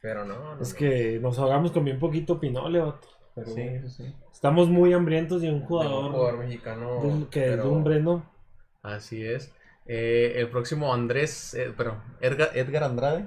Pero 0.00 0.24
no, 0.24 0.54
no. 0.56 0.62
Es 0.62 0.72
no. 0.72 0.78
que 0.78 1.18
nos 1.20 1.38
ahogamos 1.38 1.72
con 1.72 1.84
bien 1.84 1.98
poquito 1.98 2.38
pinole, 2.38 2.78
vato. 2.80 3.08
Pero, 3.34 3.48
Sí, 3.48 3.68
sí, 3.82 3.88
sí. 3.90 4.14
Estamos 4.32 4.68
muy 4.68 4.92
hambrientos 4.92 5.42
de 5.42 5.48
un 5.48 5.54
De 5.56 5.60
un 5.62 5.66
jugador, 5.66 6.12
jugador 6.12 6.38
mexicano. 6.38 7.02
de- 7.02 7.28
que 7.28 7.40
pero- 7.40 7.64
lumbre, 7.64 8.00
¿no? 8.00 8.24
Así 8.82 9.24
es. 9.26 9.52
Eh, 9.88 10.34
el 10.36 10.48
próximo 10.48 10.92
Andrés, 10.92 11.54
eh, 11.54 11.72
pero 11.76 12.02
Edgar, 12.20 12.50
Edgar 12.54 12.82
Andrade, 12.84 13.26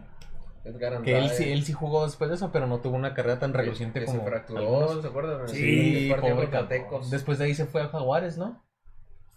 Edgar 0.66 1.02
que 1.02 1.12
él 1.12 1.24
Andrade, 1.24 1.38
sí, 1.38 1.52
él 1.52 1.64
sí 1.64 1.72
jugó 1.74 2.06
después 2.06 2.30
de 2.30 2.36
eso, 2.36 2.52
pero 2.52 2.68
no 2.68 2.80
tuvo 2.80 2.96
una 2.98 3.14
carrera 3.14 3.40
tan 3.40 3.54
reluciente 3.54 4.02
que 4.02 4.06
como 4.08 4.20
se 4.20 4.26
fracturó, 4.26 4.60
algunos. 4.60 5.02
¿se 5.02 5.08
acuerdan? 5.08 5.48
Sí, 5.50 6.08
partido 6.12 6.36
pobre. 6.36 7.10
Después 7.10 7.40
de 7.40 7.46
ahí 7.46 7.56
se 7.56 7.66
fue 7.66 7.82
a 7.82 7.88
Jaguares, 7.88 8.38
¿no? 8.38 8.62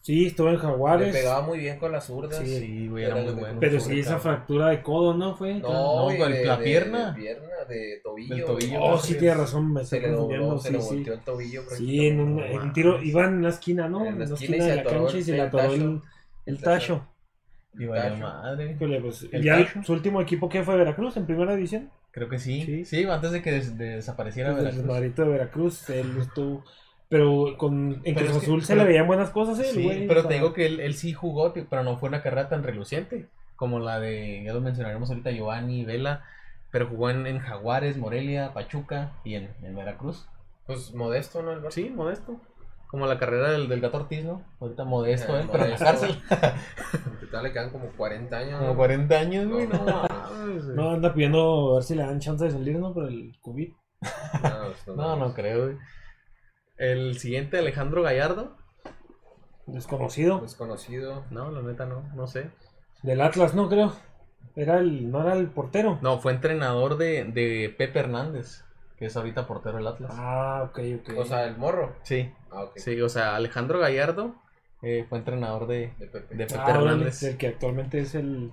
Sí, 0.00 0.26
estuvo 0.26 0.48
en 0.48 0.54
Le 0.54 0.58
Jaguares. 0.58 1.12
pegaba 1.14 1.42
muy 1.42 1.58
bien 1.58 1.78
con 1.78 1.92
las 1.92 2.06
zurdas. 2.06 2.36
Sí. 2.40 2.58
Sí, 2.58 2.88
güey, 2.88 3.04
Era 3.04 3.20
era 3.20 3.30
muy 3.30 3.40
bueno. 3.40 3.60
Pero 3.60 3.78
sí, 3.78 4.00
esa 4.00 4.18
fractura 4.18 4.70
de 4.70 4.82
codo, 4.82 5.14
¿no? 5.14 5.36
Fue. 5.36 5.54
No, 5.54 6.10
No, 6.10 6.16
con 6.18 6.18
la 6.44 6.56
de- 6.56 6.64
pierna. 6.64 7.12
De, 7.12 7.20
pierna, 7.22 7.46
de 7.68 8.00
tobillo. 8.02 8.34
Del 8.34 8.44
tobillo. 8.44 8.82
Oh, 8.82 8.98
sí, 8.98 9.06
sí, 9.06 9.12
sí. 9.12 9.18
tiene 9.20 9.34
razón, 9.36 9.72
me 9.72 9.84
Se 9.84 9.98
estoy 9.98 10.00
le 10.00 10.08
confundiendo. 10.16 10.46
dobló, 10.46 10.60
se 10.60 10.68
Sí, 10.70 10.74
le 10.74 10.80
sí. 10.82 10.94
volteó 10.96 11.14
el 11.14 11.20
tobillo. 11.20 11.62
Sí, 11.76 12.06
en 12.08 12.18
un, 12.20 12.40
en 12.40 12.60
un 12.62 12.72
tiro, 12.72 13.00
iban 13.00 13.26
en 13.26 13.34
una 13.34 13.50
esquina, 13.50 13.88
¿no? 13.88 14.00
En 14.00 14.06
En 14.14 14.18
la 14.18 14.24
una 14.24 14.34
esquina 14.34 14.64
de 14.66 14.74
la 14.76 14.82
cancha 14.82 15.16
y 15.18 15.22
se 15.22 15.32
le 15.34 15.40
atoró 15.40 15.72
el, 15.72 15.82
el 15.82 16.00
El 16.46 16.60
tacho. 16.60 17.06
Y 17.78 17.86
vaya. 17.86 18.08
Híjole, 18.08 18.20
madre. 18.20 18.76
pues, 19.00 19.26
¿El 19.32 19.42
ya 19.42 19.58
tacho? 19.58 19.82
su 19.82 19.92
último 19.92 20.20
equipo 20.20 20.48
que 20.48 20.62
fue 20.62 20.76
Veracruz 20.76 21.16
en 21.16 21.26
primera 21.26 21.54
división. 21.54 21.90
Creo 22.10 22.28
que 22.28 22.38
sí. 22.38 22.62
Sí. 22.62 22.84
Sí, 22.84 23.04
antes 23.04 23.32
de 23.32 23.40
que 23.42 23.52
des- 23.52 23.78
de 23.78 23.96
desapareciera 23.96 24.50
Desde 24.50 24.60
el 24.60 24.66
Veracruz. 24.76 24.94
Madrito 24.94 25.22
de 25.22 25.28
Veracruz, 25.30 25.90
él 25.90 26.16
estuvo. 26.20 26.64
Pero 27.08 27.56
con, 27.58 28.00
en 28.04 28.14
Pero 28.14 28.26
Cruz 28.26 28.30
que- 28.38 28.46
Azul 28.46 28.62
se 28.62 28.72
pero- 28.74 28.84
le 28.84 28.90
veían 28.90 29.06
buenas 29.06 29.30
cosas, 29.30 29.58
¿eh? 29.60 29.64
Sí, 29.72 29.82
güey, 29.82 30.06
pero 30.06 30.20
o 30.22 30.24
te 30.28 30.34
digo 30.34 30.52
que 30.54 30.66
él, 30.66 30.80
él 30.80 30.94
sí 30.94 31.12
jugó, 31.12 31.52
pero 31.52 31.82
no 31.84 31.96
fue 31.98 32.08
una 32.08 32.22
carrera 32.22 32.48
tan 32.48 32.62
reluciente 32.62 33.26
como 33.56 33.78
la 33.80 34.00
de, 34.00 34.42
ya 34.44 34.52
lo 34.54 34.60
mencionaremos 34.60 35.10
ahorita, 35.10 35.30
Giovanni, 35.30 35.84
Vela, 35.84 36.24
pero 36.70 36.86
jugó 36.88 37.10
en, 37.10 37.26
en 37.26 37.38
Jaguares, 37.38 37.96
Morelia, 37.98 38.52
Pachuca 38.54 39.12
y 39.24 39.34
en, 39.34 39.50
en 39.62 39.76
Veracruz. 39.76 40.26
Pues 40.66 40.94
modesto, 40.94 41.42
¿no? 41.42 41.52
El? 41.52 41.70
Sí, 41.72 41.90
modesto. 41.90 42.40
Como 42.92 43.06
la 43.06 43.18
carrera 43.18 43.50
del, 43.50 43.68
del 43.68 43.80
gato 43.80 43.96
Ortiz, 43.96 44.22
¿no? 44.22 44.44
Ahorita 44.60 44.84
modesto, 44.84 45.36
Eh, 45.36 45.40
¿eh? 45.40 45.48
Pero 45.50 45.64
en 45.64 45.70
la 45.70 45.76
cárcel. 45.78 46.22
En 46.30 47.20
total 47.20 47.42
le 47.42 47.52
quedan 47.52 47.70
como 47.70 47.86
40 47.96 48.36
años. 48.36 48.58
Como 48.58 48.70
¿no? 48.72 48.76
40 48.76 49.18
años, 49.18 49.48
güey, 49.48 49.66
no 49.66 49.82
mames. 49.82 50.64
No, 50.66 50.90
anda 50.90 51.12
pidiendo 51.14 51.72
a 51.72 51.74
ver 51.76 51.82
si 51.82 51.94
le 51.94 52.02
dan 52.02 52.20
chance 52.20 52.44
de 52.44 52.50
salir, 52.50 52.78
¿no? 52.78 52.92
Por 52.92 53.08
el 53.08 53.34
COVID. 53.40 53.72
No, 53.72 54.50
pues, 54.84 54.96
No, 54.96 55.16
no 55.16 55.32
creo, 55.34 55.64
güey. 55.64 55.78
El 56.76 57.18
siguiente, 57.18 57.58
Alejandro 57.58 58.02
Gallardo. 58.02 58.56
Desconocido. 59.66 60.40
Desconocido. 60.40 61.24
No, 61.30 61.50
la 61.50 61.62
neta 61.62 61.86
no, 61.86 62.02
no 62.14 62.26
sé. 62.26 62.50
Del 63.02 63.20
Atlas, 63.22 63.54
no 63.54 63.68
creo. 63.70 63.92
Era 64.54 64.78
el, 64.78 65.10
no 65.10 65.22
era 65.22 65.32
el 65.32 65.46
portero. 65.48 65.98
No, 66.02 66.18
fue 66.18 66.32
entrenador 66.32 66.98
de, 66.98 67.24
de 67.24 67.74
Pepe 67.78 68.00
Hernández, 68.00 68.64
que 69.02 69.06
es 69.06 69.16
ahorita 69.16 69.48
portero 69.48 69.78
del 69.78 69.86
Atlas. 69.88 70.12
Ah, 70.14 70.62
ok, 70.70 70.78
ok. 71.00 71.18
O 71.18 71.24
sea, 71.24 71.44
el 71.46 71.56
morro. 71.56 71.96
Sí, 72.04 72.32
Ah, 72.52 72.62
ok. 72.62 72.76
sí, 72.76 73.00
o 73.00 73.08
sea, 73.08 73.34
Alejandro 73.34 73.80
Gallardo 73.80 74.36
eh, 74.80 75.04
fue 75.08 75.18
entrenador 75.18 75.66
de, 75.66 75.92
De 75.98 76.06
Pepe. 76.06 76.36
de 76.36 76.46
Pepe 76.46 76.60
Ah, 76.60 76.70
Hernández, 76.70 77.20
el 77.24 77.36
que 77.36 77.48
actualmente 77.48 77.98
es 77.98 78.14
el 78.14 78.52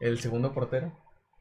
el 0.00 0.18
segundo 0.18 0.52
portero 0.52 0.90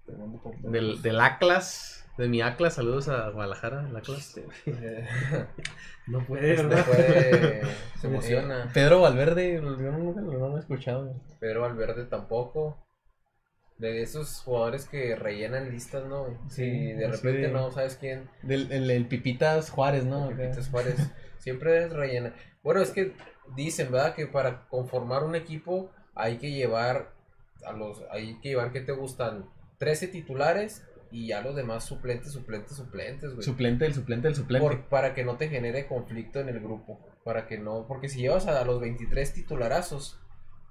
segundo 0.05 0.39
portero. 0.39 0.69
del, 0.69 1.01
del 1.01 1.19
Atlas, 1.19 2.07
de 2.19 2.27
mi 2.27 2.43
Atlas. 2.43 2.75
Saludos 2.75 3.09
a 3.09 3.29
Guadalajara, 3.31 3.87
el 3.89 3.95
Atlas. 3.95 4.37
Eh, 4.67 5.07
No 6.05 6.19
puede, 6.27 6.55
se 6.57 6.63
¿verdad? 6.63 6.85
puede- 6.85 7.61
se 7.99 8.05
emociona. 8.07 8.69
Pedro 8.71 9.01
Valverde, 9.01 9.53
yo 9.55 9.61
nunca 9.63 10.21
lo 10.21 10.33
no 10.37 10.49
lo 10.49 10.57
he 10.57 10.59
escuchado. 10.59 11.15
Pedro 11.39 11.61
Valverde 11.61 12.05
tampoco. 12.05 12.85
De 13.77 14.01
esos 14.01 14.41
jugadores 14.41 14.87
que 14.87 15.15
rellenan 15.15 15.71
listas, 15.71 16.05
¿no? 16.05 16.27
Sí, 16.49 16.93
de 16.93 17.07
repente 17.07 17.47
no 17.49 17.71
sabes 17.71 17.97
quién. 17.97 18.29
Del, 18.43 18.71
el, 18.71 18.89
el 18.91 19.07
Pipitas 19.07 19.69
Juárez, 19.69 20.05
¿no? 20.05 20.29
Pepitas 20.29 20.69
Juárez. 20.69 20.95
Siempre 21.39 21.83
es 21.83 21.91
rellena. 21.91 22.33
Bueno, 22.63 22.81
es 22.81 22.91
que 22.91 23.13
dicen, 23.55 23.91
¿verdad? 23.91 24.15
Que 24.15 24.27
para 24.27 24.67
conformar 24.67 25.23
un 25.23 25.35
equipo 25.35 25.91
hay 26.15 26.37
que 26.37 26.51
llevar 26.51 27.11
a 27.65 27.73
los, 27.73 28.03
hay 28.11 28.39
que 28.39 28.49
llevar, 28.49 28.71
¿qué 28.71 28.81
te 28.81 28.91
gustan? 28.93 29.49
13 29.79 30.07
titulares 30.07 30.83
y 31.11 31.27
ya 31.27 31.41
los 31.41 31.55
demás 31.55 31.83
suplentes, 31.85 32.31
suplentes, 32.31 32.75
suplentes, 32.77 33.33
güey. 33.33 33.43
Suplente, 33.43 33.85
el 33.85 33.93
suplente, 33.93 34.27
el 34.27 34.35
suplente. 34.35 34.67
Por- 34.67 34.85
para 34.85 35.13
que 35.13 35.23
no 35.23 35.37
te 35.37 35.49
genere 35.49 35.87
conflicto 35.87 36.39
en 36.39 36.49
el 36.49 36.59
grupo. 36.59 36.99
Para 37.23 37.47
que 37.47 37.57
no, 37.57 37.85
porque 37.87 38.09
si 38.09 38.19
llevas 38.21 38.47
a, 38.47 38.63
los 38.65 38.79
23 38.81 39.33
titularazos, 39.33 40.19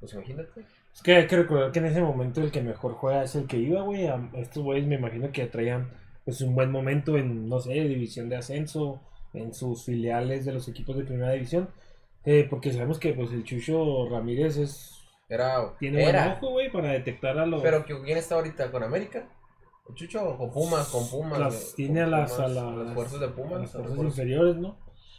pues 0.01 0.13
imagínate. 0.15 0.65
Es 0.95 1.03
que 1.03 1.17
hay 1.17 1.27
que 1.27 1.37
recordar 1.37 1.73
que 1.73 1.79
en 1.79 1.87
ese 1.87 2.01
momento 2.03 2.41
el 2.43 2.51
que 2.51 2.61
mejor 2.63 2.93
juega 2.95 3.25
es 3.25 3.35
el 3.35 3.47
que 3.47 3.57
iba, 3.57 3.83
güey. 3.83 4.07
A- 4.07 4.31
Estos 4.35 4.63
güeyes 4.63 4.87
me 4.87 4.97
imagino 4.97 5.31
que 5.33 5.47
traían 5.47 5.91
pues 6.25 6.41
un 6.43 6.55
buen 6.55 6.71
momento 6.71 7.17
en, 7.17 7.49
no 7.49 7.59
sé, 7.61 7.73
división 7.73 8.29
de 8.29 8.37
ascenso, 8.37 9.01
en 9.33 9.55
sus 9.55 9.85
filiales 9.85 10.45
de 10.45 10.53
los 10.53 10.69
equipos 10.69 10.97
de 10.97 11.05
primera 11.05 11.33
división. 11.33 11.69
Eh, 12.25 12.47
porque 12.49 12.73
sabemos 12.73 12.99
que 13.01 13.13
pues 13.15 13.33
el 13.33 13.43
Chucho 13.45 14.09
Ramírez 14.09 14.57
es 14.59 15.03
Era, 15.29 15.77
tiene 15.81 16.03
buen 16.03 16.15
era. 16.15 16.35
ojo, 16.35 16.51
güey, 16.51 16.71
para 16.71 16.91
detectar 16.91 17.37
a 17.39 17.47
los 17.47 17.63
Pero 17.63 17.85
¿quién 17.85 18.19
está 18.19 18.37
ahorita 18.37 18.71
con 18.71 18.83
América? 18.85 19.27
¿Con 19.83 19.97
Chucho 19.97 20.37
con 20.37 20.51
Pumas? 20.53 20.89
Con 20.89 21.09
Pumas. 21.11 21.39
Las- 21.41 21.75
tiene 21.75 22.05
con 22.05 22.15
a 22.15 22.19
las- 22.19 22.33
Pumas, 22.35 22.51
a 22.51 22.55
las- 22.55 22.77
las 22.87 22.95
fuerzas 22.95 23.21
de 23.21 23.29
Pumas. 23.29 23.61
las 23.63 23.73
fuerzas- 23.73 23.99
inferiores, 23.99 24.57
¿no? 24.57 24.77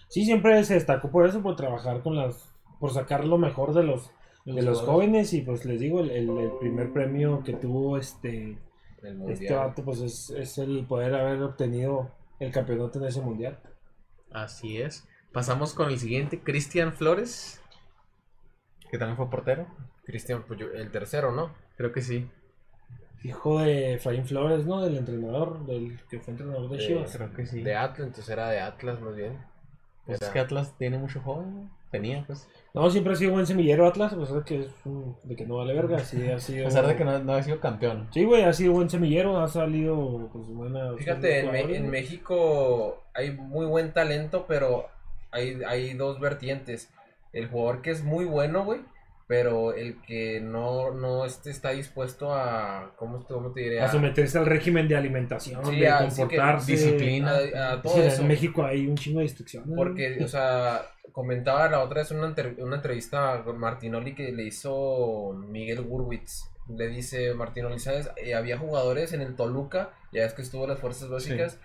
Sí, 0.08 0.24
siempre 0.24 0.64
se 0.64 0.76
destacó 0.76 1.10
por 1.12 1.28
eso, 1.28 1.42
por 1.42 1.56
trabajar 1.58 2.02
con 2.02 2.16
las, 2.16 2.54
por 2.80 2.94
sacar 2.94 3.26
lo 3.26 3.38
mejor 3.38 3.74
de 3.74 3.84
los, 3.84 4.12
de 4.46 4.62
los 4.62 4.82
jóvenes 4.82 5.34
y 5.34 5.42
pues 5.42 5.64
les 5.66 5.80
digo, 5.80 6.02
el, 6.02 6.12
el- 6.12 6.30
el 6.38 6.52
primer 6.60 6.92
premio 6.92 7.44
que 7.44 7.54
tuvo 7.54 7.98
este 7.98 8.58
Este 9.28 9.54
vato, 9.54 9.84
pues 9.84 10.00
es, 10.02 10.30
es 10.32 10.58
el 10.58 10.86
poder 10.86 11.14
haber 11.16 11.42
obtenido 11.44 12.12
el 12.40 12.52
campeonato 12.52 13.00
en 13.00 13.06
ese 13.06 13.22
mundial. 13.22 13.60
Así 14.32 14.82
es. 14.82 15.08
Pasamos 15.32 15.74
con 15.74 15.90
el 15.90 16.00
siguiente, 16.00 16.42
Cristian 16.42 16.94
Flores, 16.94 17.62
que 18.92 18.98
también 18.98 19.18
fue 19.18 19.30
portero. 19.30 19.68
Cristian, 20.06 20.44
pues, 20.48 20.60
yo- 20.60 20.72
el 20.74 20.92
tercero, 20.92 21.32
¿no? 21.32 21.54
Creo 21.78 21.92
que 21.92 22.02
sí. 22.02 22.30
Hijo 23.24 23.60
de 23.60 23.94
Efraín 23.94 24.26
Flores, 24.26 24.66
¿no? 24.66 24.82
Del 24.82 24.98
entrenador, 24.98 25.66
del 25.66 26.00
que 26.10 26.20
fue 26.20 26.32
entrenador 26.34 26.70
de 26.70 26.78
De- 26.78 26.86
Chivas. 26.88 27.16
Creo 27.16 27.34
que 27.34 27.46
sí. 27.46 27.62
De 27.64 27.76
Atlas, 27.76 28.08
entonces 28.08 28.30
era 28.30 28.50
de 28.50 28.60
Atlas 28.60 29.00
más 29.02 29.16
bien. 29.16 29.38
Pues 30.06 30.22
es 30.22 30.30
que 30.30 30.40
Atlas 30.40 30.78
tiene 30.78 30.98
mucho 30.98 31.22
joven. 31.22 31.70
¿No? 31.98 32.02
Tenía, 32.02 32.24
pues. 32.26 32.48
No, 32.74 32.90
siempre 32.90 33.14
ha 33.14 33.16
sido 33.16 33.32
buen 33.34 33.46
semillero 33.46 33.86
Atlas, 33.88 34.14
a 34.14 34.18
pesar 34.18 34.38
de 34.38 34.44
que 34.46 34.60
es 34.62 34.72
un- 34.86 35.16
de 35.24 35.36
que 35.36 35.46
no 35.46 35.58
vale 35.58 35.74
verga, 35.74 36.00
sí 36.00 36.28
ha 36.30 36.40
sido... 36.40 36.64
A 36.66 36.70
pesar 36.70 36.88
de 36.88 36.96
que 36.96 37.06
no, 37.06 37.20
no 37.20 37.34
ha 37.34 37.44
sido 37.44 37.60
campeón. 37.60 38.08
Sí, 38.12 38.24
güey, 38.24 38.44
ha 38.44 38.52
sido 38.54 38.74
buen 38.74 38.90
semillero, 38.90 39.40
ha 39.40 39.48
salido 39.48 40.30
pues 40.34 40.48
buena... 40.48 40.94
Fíjate, 40.98 41.40
en, 41.42 41.52
Me- 41.52 41.78
en. 41.78 41.90
México 41.92 43.04
hay 43.14 43.32
muy 43.32 43.66
buen 43.68 43.94
talento, 43.94 44.46
pero 44.48 44.88
hay, 45.32 45.62
hay 45.68 45.94
dos 45.94 46.20
vertientes. 46.20 46.90
El 47.32 47.48
jugador 47.48 47.82
que 47.82 47.92
es 47.92 48.04
muy 48.04 48.26
bueno, 48.26 48.64
güey, 48.66 48.82
pero 49.34 49.74
el 49.74 50.00
que 50.04 50.40
no, 50.42 50.92
no 50.92 51.26
este, 51.26 51.50
está 51.50 51.72
dispuesto 51.72 52.32
a, 52.36 52.94
¿cómo, 52.98 53.26
te- 53.26 53.34
cómo 53.34 53.52
te 53.52 53.62
diré? 53.62 53.82
A 53.82 53.90
someterse 53.92 54.38
al 54.38 54.46
régimen 54.46 54.88
de 54.88 54.96
alimentación, 54.96 55.66
Sí, 55.66 55.80
de 55.80 55.88
a- 55.88 56.08
sí 56.12 56.22
comportarse. 56.22 56.72
disciplina. 56.72 57.32
a, 57.72 57.82
todo 57.82 58.00
eso. 58.04 58.22
en 58.22 58.28
México 58.28 58.64
hay 58.64 58.86
un 58.86 58.96
chingo 58.96 59.20
de 59.22 59.26
instrucciones. 59.26 59.72
Porque, 59.76 60.24
o 60.24 60.28
sea, 60.28 60.84
comentaba 61.12 61.68
la 61.68 61.80
otra 61.80 62.02
vez 62.02 62.12
una, 62.12 62.32
una 62.60 62.76
entrevista 62.76 63.42
con 63.44 63.58
Martinoli 63.58 64.14
que 64.14 64.32
le 64.32 64.44
hizo 64.44 65.34
Miguel 65.50 65.82
Gurwitz. 65.82 66.52
Le 66.70 66.88
dice 66.90 67.34
Martinoli, 67.34 67.80
¿sabes? 67.80 68.12
Eh, 68.16 68.36
había 68.36 68.60
jugadores 68.60 69.14
en 69.14 69.22
el 69.22 69.36
Toluca, 69.36 69.90
ya 70.14 70.26
es 70.26 70.34
que 70.34 70.44
estuvo 70.44 70.64
en 70.66 70.70
las 70.70 70.80
fuerzas 70.80 71.10
básicas, 71.10 71.60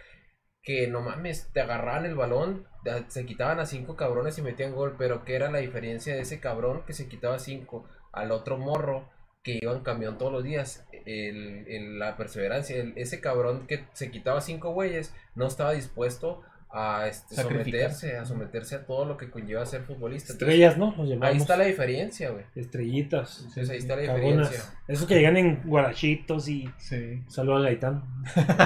que 0.68 0.86
no 0.86 1.00
mames, 1.00 1.48
te 1.54 1.62
agarraban 1.62 2.04
el 2.04 2.14
balón, 2.14 2.66
se 3.06 3.24
quitaban 3.24 3.58
a 3.58 3.64
cinco 3.64 3.96
cabrones 3.96 4.36
y 4.36 4.42
metían 4.42 4.74
gol, 4.74 4.96
pero 4.98 5.24
¿qué 5.24 5.34
era 5.34 5.50
la 5.50 5.60
diferencia 5.60 6.14
de 6.14 6.20
ese 6.20 6.40
cabrón 6.40 6.82
que 6.86 6.92
se 6.92 7.08
quitaba 7.08 7.38
cinco 7.38 7.88
al 8.12 8.32
otro 8.32 8.58
morro 8.58 9.08
que 9.42 9.58
iba 9.62 9.72
en 9.72 9.80
camión 9.80 10.18
todos 10.18 10.30
los 10.30 10.44
días? 10.44 10.86
El- 11.06 11.98
la 11.98 12.18
perseverancia, 12.18 12.76
el- 12.76 12.92
ese 12.98 13.22
cabrón 13.22 13.66
que 13.66 13.86
se 13.94 14.10
quitaba 14.10 14.42
cinco 14.42 14.72
güeyes 14.74 15.14
no 15.34 15.46
estaba 15.46 15.72
dispuesto 15.72 16.42
a 16.70 17.06
este, 17.08 17.34
someterse, 17.34 18.16
a 18.18 18.24
someterse 18.26 18.74
a 18.74 18.84
todo 18.84 19.06
lo 19.06 19.16
que 19.16 19.30
conlleva 19.30 19.64
ser 19.64 19.82
futbolista. 19.82 20.32
Entonces, 20.34 20.48
Estrellas, 20.54 20.76
¿no? 20.76 20.94
Los 20.98 21.08
llamamos. 21.08 21.30
ahí 21.34 21.36
está 21.38 21.56
la 21.56 21.64
diferencia, 21.64 22.30
güey. 22.30 22.44
Estrellitas. 22.54 23.38
Entonces, 23.40 23.70
ahí 23.70 23.78
está 23.78 23.96
la 23.96 24.06
cagonas. 24.06 24.50
diferencia. 24.50 24.78
Esos 24.86 25.06
que 25.08 25.14
llegan 25.14 25.36
en 25.38 25.62
guarachitos 25.64 26.48
y 26.48 26.68
Sí. 26.78 27.22
saludan 27.28 27.62
a 27.62 27.64
Gaitán. 27.66 28.02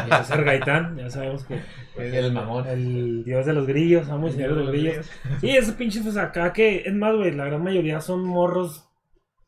Y 0.08 0.12
César 0.16 0.44
Gaitán, 0.44 0.96
ya 0.96 1.10
sabemos 1.10 1.44
que 1.44 1.60
El 1.96 2.32
mamón. 2.32 2.66
el 2.66 3.24
dios 3.24 3.46
de 3.46 3.52
los 3.52 3.66
grillos, 3.66 4.08
amo 4.08 4.28
y 4.28 4.32
señor 4.32 4.50
de 4.50 4.56
los 4.56 4.68
grillos. 4.70 5.10
Sí, 5.40 5.50
esos 5.50 5.74
pinches 5.74 6.02
pues 6.02 6.16
acá 6.16 6.52
que, 6.52 6.82
es 6.84 6.94
más, 6.94 7.14
güey, 7.14 7.30
la 7.32 7.44
gran 7.44 7.62
mayoría 7.62 8.00
son 8.00 8.24
morros 8.24 8.88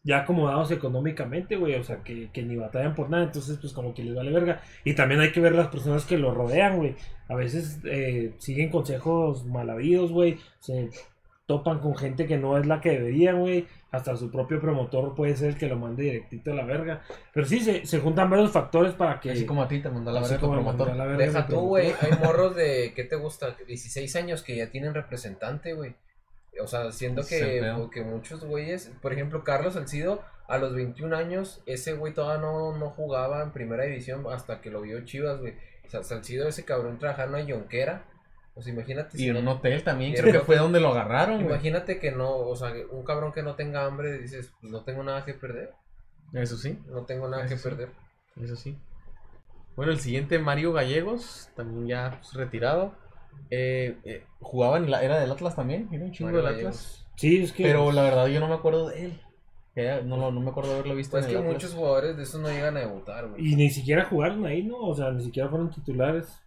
ya 0.04 0.18
acomodados 0.18 0.70
económicamente, 0.70 1.56
güey, 1.56 1.74
o 1.76 1.82
sea, 1.82 2.02
que, 2.02 2.30
que 2.30 2.42
ni 2.42 2.56
batallan 2.56 2.94
por 2.94 3.08
nada, 3.08 3.24
entonces 3.24 3.58
pues 3.58 3.72
como 3.72 3.94
que 3.94 4.04
les 4.04 4.14
vale 4.14 4.30
verga. 4.30 4.60
Y 4.84 4.94
también 4.94 5.20
hay 5.20 5.32
que 5.32 5.40
ver 5.40 5.54
las 5.54 5.68
personas 5.68 6.04
que 6.04 6.18
lo 6.18 6.34
rodean, 6.34 6.76
güey. 6.76 6.94
A 7.28 7.34
veces 7.34 7.80
eh, 7.84 8.34
siguen 8.38 8.70
consejos 8.70 9.46
mal 9.46 9.70
habidos, 9.70 10.12
güey, 10.12 10.38
se 10.60 10.90
topan 11.46 11.78
con 11.78 11.96
gente 11.96 12.26
que 12.26 12.36
no 12.36 12.58
es 12.58 12.66
la 12.66 12.80
que 12.80 12.90
deberían, 12.90 13.40
güey. 13.40 13.66
Hasta 13.90 14.16
su 14.16 14.30
propio 14.30 14.60
promotor 14.60 15.14
puede 15.14 15.36
ser 15.36 15.50
el 15.50 15.56
que 15.56 15.68
lo 15.68 15.76
mande 15.76 16.02
directito 16.02 16.52
a 16.52 16.54
la 16.54 16.64
verga. 16.64 17.02
Pero 17.32 17.46
sí, 17.46 17.60
se, 17.60 17.86
se 17.86 18.00
juntan 18.00 18.28
varios 18.28 18.50
factores 18.50 18.92
para 18.94 19.20
que... 19.20 19.30
Así 19.30 19.46
como 19.46 19.62
a 19.62 19.68
ti 19.68 19.80
te 19.80 19.88
mandó 19.88 20.10
la 20.10 20.20
verga 20.20 20.38
tu 20.38 20.50
promotor. 20.50 20.96
la 20.96 21.04
verga 21.06 21.24
Deja 21.24 21.46
tú, 21.46 21.60
güey. 21.60 21.92
Hay 22.00 22.18
morros 22.22 22.56
de, 22.56 22.92
¿qué 22.94 23.04
te 23.04 23.16
gusta? 23.16 23.56
16 23.66 24.16
años 24.16 24.42
que 24.42 24.56
ya 24.56 24.70
tienen 24.70 24.94
representante, 24.94 25.74
güey. 25.74 25.94
O 26.62 26.66
sea, 26.66 26.90
siendo 26.92 27.22
que, 27.26 27.74
que 27.92 28.02
muchos 28.02 28.44
güeyes, 28.44 28.90
por 29.02 29.12
ejemplo, 29.12 29.42
Carlos 29.44 29.74
Salcido, 29.74 30.22
a 30.48 30.58
los 30.58 30.74
21 30.74 31.16
años, 31.16 31.62
ese 31.66 31.94
güey 31.94 32.12
todavía 32.12 32.40
no, 32.40 32.76
no 32.76 32.90
jugaba 32.90 33.42
en 33.42 33.52
primera 33.52 33.84
división 33.84 34.24
hasta 34.30 34.60
que 34.60 34.70
lo 34.70 34.82
vio 34.82 35.04
Chivas, 35.04 35.40
güey. 35.40 35.54
O 35.86 35.90
sea, 35.90 36.02
Salcido, 36.02 36.46
ese 36.48 36.64
cabrón 36.64 36.98
trabajando 36.98 37.38
en 37.38 37.46
Yonquera. 37.46 38.04
O 38.54 38.62
sea, 38.62 38.72
imagínate. 38.72 39.16
Y 39.16 39.20
si 39.20 39.28
en 39.28 39.34
no- 39.34 39.40
un 39.40 39.48
hotel 39.48 39.82
también, 39.82 40.14
creo 40.14 40.32
que 40.32 40.40
fue 40.40 40.56
donde 40.56 40.80
lo 40.80 40.90
agarraron, 40.90 41.36
güey. 41.42 41.46
Imagínate 41.54 41.98
que 41.98 42.12
no, 42.12 42.30
o 42.36 42.54
sea, 42.54 42.72
un 42.90 43.04
cabrón 43.04 43.32
que 43.32 43.42
no 43.42 43.56
tenga 43.56 43.84
hambre, 43.84 44.18
dices, 44.18 44.52
pues 44.60 44.70
no 44.72 44.84
tengo 44.84 45.02
nada 45.02 45.24
que 45.24 45.34
perder. 45.34 45.72
Eso 46.32 46.56
sí, 46.56 46.78
No 46.88 47.04
tengo 47.04 47.28
nada 47.28 47.44
Eso 47.44 47.54
que 47.54 47.58
sí. 47.58 47.68
perder. 47.68 47.88
eso 48.42 48.56
sí. 48.56 48.78
Bueno, 49.76 49.90
el 49.92 49.98
siguiente, 49.98 50.38
Mario 50.38 50.72
Gallegos, 50.72 51.48
también 51.56 51.86
ya 51.88 52.18
pues, 52.20 52.34
retirado. 52.34 52.94
Eh, 53.50 53.96
eh, 54.04 54.24
jugaba 54.40 54.76
en 54.78 54.90
la, 54.90 55.02
era 55.02 55.20
del 55.20 55.30
Atlas 55.30 55.54
también, 55.56 55.88
era 55.92 56.04
un 56.04 56.12
chingo 56.12 56.30
Mario 56.30 56.44
del 56.44 56.54
Atlas. 56.54 56.76
Gallegos. 56.76 57.06
Sí, 57.16 57.42
es 57.42 57.52
que... 57.52 57.62
Pero 57.62 57.92
la 57.92 58.02
verdad 58.02 58.26
yo 58.26 58.40
no 58.40 58.48
me 58.48 58.54
acuerdo 58.54 58.88
de 58.88 59.06
él. 59.06 59.20
No, 60.06 60.30
no 60.30 60.40
me 60.40 60.50
acuerdo 60.50 60.70
de 60.70 60.76
haberlo 60.76 60.94
visto 60.94 61.12
Pues 61.12 61.24
en 61.26 61.30
que 61.30 61.36
el 61.36 61.42
Atlas. 61.42 61.54
muchos 61.54 61.74
jugadores 61.74 62.16
de 62.16 62.22
esos 62.22 62.40
no 62.40 62.48
llegan 62.48 62.76
a 62.76 62.80
debutar, 62.80 63.28
güey. 63.28 63.52
Y 63.52 63.56
ni 63.56 63.70
siquiera 63.70 64.04
jugaron 64.04 64.44
ahí, 64.46 64.62
¿no? 64.62 64.78
O 64.78 64.94
sea, 64.94 65.10
ni 65.10 65.24
siquiera 65.24 65.48
fueron 65.48 65.70
titulares. 65.70 66.40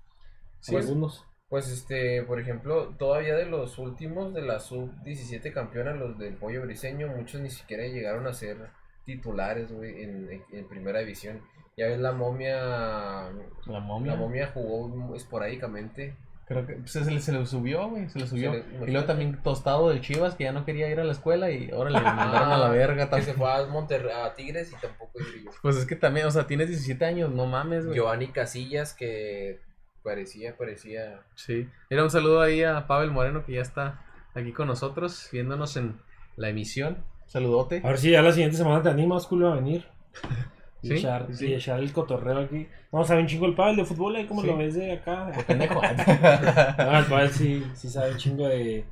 Sí, 0.59 0.75
algunos. 0.75 1.23
Pues 1.49 1.69
este, 1.69 2.23
por 2.23 2.39
ejemplo, 2.41 2.93
todavía 2.97 3.35
de 3.35 3.45
los 3.45 3.77
últimos 3.77 4.33
de 4.33 4.41
la 4.41 4.59
sub-17 4.59 5.53
campeona, 5.53 5.93
los 5.93 6.17
del 6.17 6.35
Pollo 6.35 6.61
Briseño, 6.63 7.07
muchos 7.07 7.39
ni 7.39 7.49
siquiera 7.49 7.83
llegaron 7.85 8.27
a 8.27 8.33
ser 8.33 8.57
titulares, 9.05 9.71
güey, 9.71 10.03
en, 10.03 10.43
en 10.51 10.67
primera 10.67 10.99
división. 10.99 11.41
Ya 11.77 11.87
ves, 11.87 11.99
la 11.99 12.11
momia, 12.11 13.29
La 13.65 13.79
momia. 13.79 14.13
la 14.13 14.17
momia 14.17 14.47
jugó 14.53 15.15
esporádicamente. 15.15 16.15
Creo 16.47 16.65
que 16.65 16.73
pues, 16.75 16.91
se, 16.91 17.03
le, 17.11 17.19
se 17.19 17.31
le 17.33 17.45
subió, 17.45 17.89
güey, 17.89 18.07
se 18.09 18.19
le 18.19 18.27
subió. 18.27 18.53
le- 18.53 18.63
y 18.87 18.91
luego 18.91 19.05
también 19.05 19.37
Tostado 19.43 19.89
del 19.89 19.99
Chivas, 19.99 20.35
que 20.35 20.45
ya 20.45 20.53
no 20.53 20.63
quería 20.63 20.89
ir 20.89 20.99
a 20.99 21.03
la 21.03 21.11
escuela 21.11 21.51
y 21.51 21.69
ahora 21.71 21.89
le 21.89 21.99
mandaron 21.99 22.51
a 22.51 22.57
la 22.57 22.69
verga. 22.69 23.03
Ah, 23.03 23.15
Que 23.17 23.21
se 23.23 23.33
también. 23.33 23.35
fue 23.37 23.51
a 23.51 23.65
Monterrey, 23.67 24.11
a 24.15 24.33
Tigres 24.33 24.71
y 24.71 24.75
tampoco 24.81 25.11
brilló. 25.19 25.51
Pues 25.61 25.75
es 25.75 25.85
que 25.85 25.97
también, 25.97 26.25
o 26.25 26.31
sea, 26.31 26.47
tienes 26.47 26.69
17 26.69 27.03
años, 27.03 27.31
no 27.31 27.45
mames, 27.47 27.85
güey. 27.85 27.95
Giovanni 27.97 28.27
Casillas, 28.27 28.93
que 28.93 29.59
parecía, 30.03 30.55
parecía... 30.55 31.19
Sí. 31.35 31.67
Era 31.89 32.03
un 32.03 32.09
saludo 32.09 32.41
ahí 32.41 32.63
a 32.63 32.87
Pavel 32.87 33.11
Moreno, 33.11 33.43
que 33.45 33.51
ya 33.53 33.61
está 33.61 34.01
aquí 34.33 34.53
con 34.53 34.67
nosotros, 34.67 35.27
viéndonos 35.33 35.75
en 35.75 35.99
la 36.37 36.47
emisión. 36.47 37.03
Saludote. 37.25 37.81
A 37.83 37.89
ver 37.89 37.97
si 37.97 38.11
ya 38.11 38.21
la 38.21 38.31
siguiente 38.31 38.55
semana 38.55 38.81
te 38.81 38.87
animas, 38.87 39.27
culo, 39.27 39.49
a 39.51 39.55
venir. 39.55 39.85
Y, 40.81 40.89
Sí, 40.89 40.93
echar, 40.95 41.27
sí. 41.33 41.47
y 41.47 41.53
echar 41.55 41.79
el 41.79 41.91
cotorreo 41.91 42.39
aquí. 42.39 42.67
Vamos 42.91 43.09
a 43.09 43.15
ver 43.15 43.23
un 43.23 43.27
chingo 43.27 43.45
el 43.47 43.55
pádel 43.55 43.77
de 43.77 43.85
fútbol 43.85 44.15
ahí 44.15 44.27
como 44.27 44.41
Sí. 44.41 44.47
lo 44.47 44.57
ves 44.57 44.75
de 44.75 44.91
acá. 44.93 45.31
Pendejo. 45.47 45.81
No, 46.77 46.99
el 46.99 47.05
pádel 47.05 47.29
sí, 47.31 47.63
sí 47.73 47.89
sabe 47.89 48.11
un 48.11 48.17
chingo 48.17 48.47
de, 48.47 48.85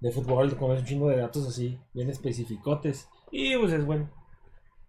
de 0.00 0.10
fútbol, 0.12 0.56
conoce 0.56 0.80
un 0.80 0.86
chingo 0.86 1.08
de 1.08 1.16
datos 1.16 1.46
así, 1.48 1.78
bien 1.92 2.08
especificotes. 2.10 3.08
Y 3.30 3.56
pues 3.56 3.72
es 3.72 3.84
bueno. 3.84 4.08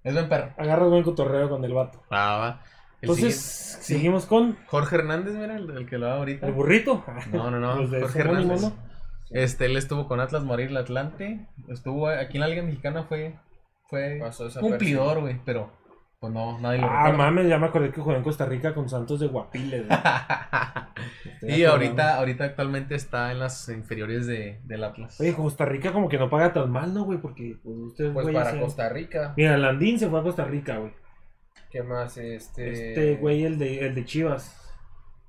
es 0.04 0.14
buen 0.14 0.30
perro. 0.30 0.54
Agarras 0.58 0.90
buen 0.90 1.04
cotorreo 1.04 1.50
con 1.50 1.66
el 1.66 1.74
vato. 1.74 2.02
Ah, 2.12 2.38
va. 2.38 2.62
El 3.02 3.10
Entonces, 3.10 3.36
siguiente- 3.42 3.84
seguimos 3.84 4.26
con 4.26 4.58
Jorge 4.68 4.96
Hernández, 4.96 5.34
mira, 5.34 5.58
el, 5.58 5.70
el 5.72 5.86
que 5.88 5.98
lo 5.98 6.08
va 6.08 6.14
ahorita. 6.18 6.46
el 6.48 6.54
burrito. 6.54 7.04
No, 7.34 7.50
no, 7.52 7.60
no. 7.60 7.88
De 7.88 8.02
Jorge 8.02 8.20
Hernández. 8.20 8.72
Este, 9.32 9.66
él 9.66 9.76
estuvo 9.78 10.08
con 10.08 10.20
Atlas 10.20 10.44
Morir 10.44 10.76
Atlante. 10.78 11.48
Estuvo 11.68 12.08
aquí 12.08 12.38
en 12.38 12.42
la 12.42 12.48
Liga 12.48 12.62
Mexicana, 12.64 13.04
fue, 13.04 13.36
fue 13.90 14.18
Pasó 14.22 14.48
esa 14.48 14.60
cumplidor, 14.62 15.22
güey, 15.22 15.40
pero 15.44 15.72
pues 16.26 16.34
no, 16.34 16.60
nadie 16.60 16.80
lo 16.80 16.88
Ah, 16.88 17.08
recuerda. 17.08 17.18
mames, 17.18 17.48
ya 17.50 17.58
me 17.60 17.68
acordé 17.68 17.92
que 17.92 18.02
jugó 18.02 18.16
en 18.16 18.24
Costa 18.24 18.46
Rica 18.46 18.74
con 18.74 18.90
Santos 18.90 19.20
de 19.20 19.28
Guapiles. 19.28 19.86
güey. 19.88 20.00
Estoy 21.34 21.50
y 21.50 21.64
acordando. 21.64 21.72
ahorita, 21.72 22.16
ahorita 22.18 22.44
actualmente 22.46 22.96
está 22.96 23.32
en 23.32 23.40
las 23.40 23.70
inferiores 23.70 24.26
de, 24.28 24.60
del 24.64 24.84
Atlas. 24.84 25.20
Oye, 25.20 25.34
Costa 25.34 25.66
Rica 25.66 25.92
como 25.92 26.10
que 26.10 26.18
no 26.18 26.30
paga 26.30 26.54
tan 26.54 26.72
mal, 26.72 26.94
¿no, 26.94 27.04
güey? 27.04 27.20
Porque 27.20 27.58
pues, 27.64 27.76
ustedes, 27.78 28.12
Pues 28.14 28.28
para 28.34 28.60
Costa 28.60 28.90
Rica. 28.90 29.34
Mira, 29.38 29.58
Landín 29.58 30.00
se 30.00 30.10
fue 30.10 30.20
a 30.20 30.24
Costa 30.24 30.46
Rica, 30.46 30.78
güey. 30.78 30.94
¿Qué 31.70 31.84
más? 31.84 32.18
Este... 32.18 32.72
Este 32.90 33.16
güey, 33.18 33.44
el 33.44 33.60
de, 33.60 33.86
el 33.88 33.96
de 33.96 34.06
Chivas. 34.06 34.65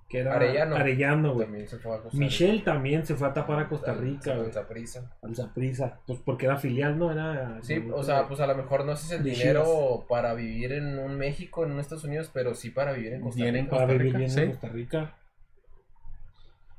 Que 0.09 0.21
era 0.21 0.37
Arellano. 0.37 0.77
Arellano, 0.77 1.35
güey. 1.35 1.47
También 1.47 1.67
se 1.67 1.79
fue 1.79 1.97
a 1.97 2.01
Costa 2.01 2.17
Michelle 2.17 2.63
también 2.63 3.05
se 3.05 3.17
fue 3.17 3.27
a 3.27 3.35
tapar 3.35 3.59
a 3.59 3.69
Costa 3.69 3.93
Rica, 3.93 4.35
al 4.35 4.53
Zaprisa. 4.53 6.01
Pues 6.07 6.21
porque 6.25 6.47
era 6.47 6.57
filial, 6.57 6.97
¿no? 6.97 7.11
Era. 7.11 7.59
Sí, 7.63 7.85
o 7.93 8.05
sea, 8.05 8.29
pues 8.29 8.39
a 8.41 8.47
lo 8.47 8.55
mejor 8.55 8.85
no 8.85 8.93
haces 8.93 9.11
el 9.11 9.25
De 9.25 9.31
dinero 9.31 10.07
para 10.09 10.35
vivir 10.35 10.73
en 10.73 10.99
un 10.99 11.19
México, 11.19 11.65
en 11.65 11.73
un 11.73 11.81
Estados 11.81 12.05
Unidos, 12.05 12.31
pero 12.33 12.55
sí 12.55 12.71
para 12.71 12.93
vivir 12.93 13.15
en 13.15 13.21
Costa 13.21 13.45
Rica. 13.45 13.69
para 13.69 13.83
Costa 13.83 13.87
vivir 13.87 14.03
Rica, 14.03 14.19
bien 14.19 14.31
sí. 14.31 14.41
en 14.41 14.51
Costa 14.51 14.69
Rica. 14.69 15.15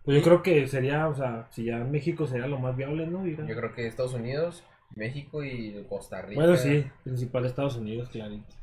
Pues 0.05 0.17
yo 0.17 0.23
creo 0.23 0.41
que 0.41 0.67
sería, 0.69 1.09
o 1.09 1.13
sea, 1.13 1.47
si 1.51 1.65
ya 1.65 1.79
México 1.79 2.27
sería 2.27 2.47
lo 2.47 2.59
más 2.59 2.77
viable, 2.77 3.07
¿no? 3.07 3.25
Yo 3.27 3.55
creo 3.57 3.73
que 3.73 3.87
Estados 3.87 4.13
Unidos, 4.13 4.63
México 4.95 5.43
y 5.43 5.85
Costa 5.89 6.21
Rica. 6.21 6.39
Bueno, 6.39 6.55
sí, 6.55 6.85
principal 7.03 7.45
Estados 7.45 7.75
Unidos, 7.75 8.07
clarito. 8.07 8.55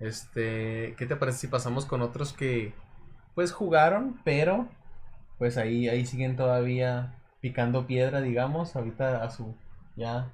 Este, 0.00 0.94
¿qué 0.96 1.06
te 1.06 1.16
parece 1.16 1.38
si 1.38 1.46
pasamos 1.48 1.84
con 1.86 2.02
otros 2.02 2.32
que 2.32 2.72
pues 3.34 3.52
jugaron, 3.52 4.20
pero 4.24 4.68
pues 5.38 5.56
ahí 5.56 5.88
ahí 5.88 6.06
siguen 6.06 6.36
todavía 6.36 7.14
picando 7.40 7.86
piedra, 7.86 8.20
digamos, 8.20 8.74
ahorita 8.76 9.22
a 9.22 9.30
su 9.30 9.54
ya 9.96 10.30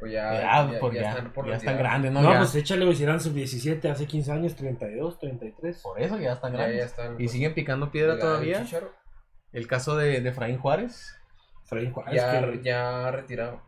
Pues 0.00 0.12
ya, 0.12 0.32
Ya, 0.32 0.72
ya, 0.72 0.78
por- 0.80 0.94
ya 0.94 1.02
ya- 1.02 1.08
están 1.10 1.32
por 1.32 1.46
ya 1.48 1.56
están 1.56 1.74
retirar. 1.74 1.90
grandes, 1.90 2.12
¿no? 2.12 2.22
No, 2.22 2.30
Ya. 2.32 2.38
pues 2.38 2.54
échale, 2.54 2.84
güey, 2.84 2.96
si 2.96 3.02
eran 3.02 3.20
sub-17 3.20 3.90
hace 3.90 4.06
15 4.06 4.30
años, 4.30 4.54
32, 4.54 5.18
33. 5.18 5.80
Por 5.82 6.00
eso 6.00 6.16
ya 6.20 6.34
están 6.34 6.52
Ya, 6.52 6.58
ya 6.58 6.64
grandes. 6.66 6.84
están. 6.86 7.12
Y 7.14 7.16
pues, 7.16 7.32
siguen 7.32 7.52
picando 7.54 7.90
piedra 7.90 8.16
todavía. 8.16 8.64
El 9.52 9.66
caso 9.66 9.96
de, 9.96 10.20
de 10.20 10.28
Efraín 10.28 10.58
Juárez. 10.58 11.16
Freddy 11.64 11.90
Juárez, 11.90 12.14
Ya, 12.14 12.30
que 12.50 12.62
ya 12.62 13.10
retirado. 13.10 13.60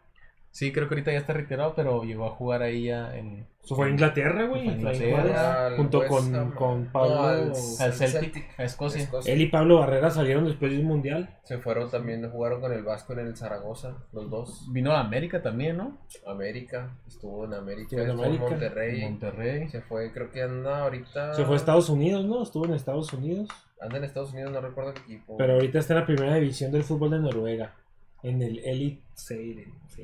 Sí, 0.53 0.73
creo 0.73 0.89
que 0.89 0.95
ahorita 0.95 1.13
ya 1.13 1.19
está 1.19 1.33
retirado, 1.33 1.75
pero 1.77 2.03
llegó 2.03 2.27
a 2.27 2.31
jugar 2.31 2.63
ahí 2.63 2.87
ya 2.87 3.17
en. 3.17 3.47
se 3.63 3.73
fue 3.75 3.87
a 3.87 3.91
Inglaterra, 3.91 4.47
güey. 4.47 4.67
Inglaterra. 4.69 5.71
Junto 5.77 6.01
West 6.01 6.11
con, 6.11 6.51
con 6.53 6.85
no, 6.87 6.93
Pablo. 6.93 7.23
al- 7.23 7.53
Al 7.53 7.53
al 7.81 7.93
Celtic, 7.93 8.45
a 8.59 8.65
Escocia. 8.65 9.09
Él 9.27 9.41
y 9.43 9.47
Pablo 9.47 9.79
Barrera 9.79 10.11
salieron 10.11 10.45
después 10.45 10.73
de 10.73 10.81
un 10.81 10.87
mundial. 10.87 11.39
Se 11.45 11.59
fueron 11.59 11.89
también, 11.89 12.29
jugaron 12.31 12.61
con 12.61 12.73
el 12.73 12.83
Vasco 12.83 13.13
en 13.13 13.21
el 13.21 13.37
Zaragoza, 13.37 13.99
los 14.13 14.29
dos. 14.29 14.67
Vino 14.73 14.91
a 14.93 15.01
América 15.01 15.41
también, 15.41 15.77
¿no? 15.77 15.99
América, 16.27 16.97
estuvo 17.07 17.45
en 17.45 17.55
América, 17.55 17.97
Estuvo 17.97 18.03
en 18.03 18.09
estuvo 18.11 18.25
en 18.25 18.29
América. 18.31 18.51
Monterrey. 18.51 19.03
Monterrey. 19.03 19.69
Se 19.69 19.81
fue, 19.83 20.13
creo 20.13 20.31
que 20.33 20.43
anda 20.43 20.83
ahorita. 20.83 21.35
Se 21.35 21.45
fue 21.45 21.55
a 21.55 21.57
Estados 21.59 21.89
Unidos, 21.89 22.25
¿no? 22.25 22.43
Estuvo 22.43 22.65
en 22.65 22.75
Estados 22.75 23.13
Unidos. 23.13 23.49
Anda 23.81 23.99
en 23.99 24.05
Estados 24.05 24.33
Unidos, 24.33 24.51
no 24.53 24.61
recuerdo 24.61 24.95
qué 24.95 25.01
equipo. 25.01 25.37
Pero 25.37 25.55
ahorita 25.55 25.79
está 25.79 25.95
en 25.95 26.01
la 26.01 26.07
primera 26.07 26.35
división 26.35 26.73
del 26.73 26.83
fútbol 26.83 27.13
de 27.13 27.19
Noruega. 27.21 27.75
En 28.23 28.43
el 28.43 28.59
Elite 28.61 29.03
se 29.15 29.37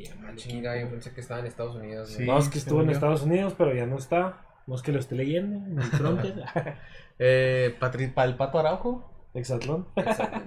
llama. 0.00 0.28
Ah, 0.28 0.32
chinga, 0.36 0.80
yo 0.80 0.88
pensé 0.88 1.12
que 1.12 1.20
estaba 1.20 1.40
en 1.40 1.46
Estados 1.46 1.76
Unidos. 1.76 2.08
Sí. 2.08 2.16
güey. 2.16 2.26
No, 2.28 2.38
es 2.38 2.48
que 2.48 2.58
estuvo 2.58 2.80
en. 2.82 2.90
Estados 2.90 3.22
Unidos, 3.22 3.54
pero 3.58 3.74
ya 3.74 3.86
no 3.86 3.98
está. 3.98 4.42
No 4.66 4.74
es 4.74 4.82
que 4.82 4.92
lo 4.92 4.98
esté 5.00 5.14
leyendo. 5.14 5.56
En 5.66 5.78
el. 5.78 6.44
Eh, 7.18 7.74
Patri- 7.80 8.12
pa- 8.12 8.24
el 8.26 8.36
Pato 8.36 8.58
Araujo, 8.58 9.10
Exatlón. 9.32 9.86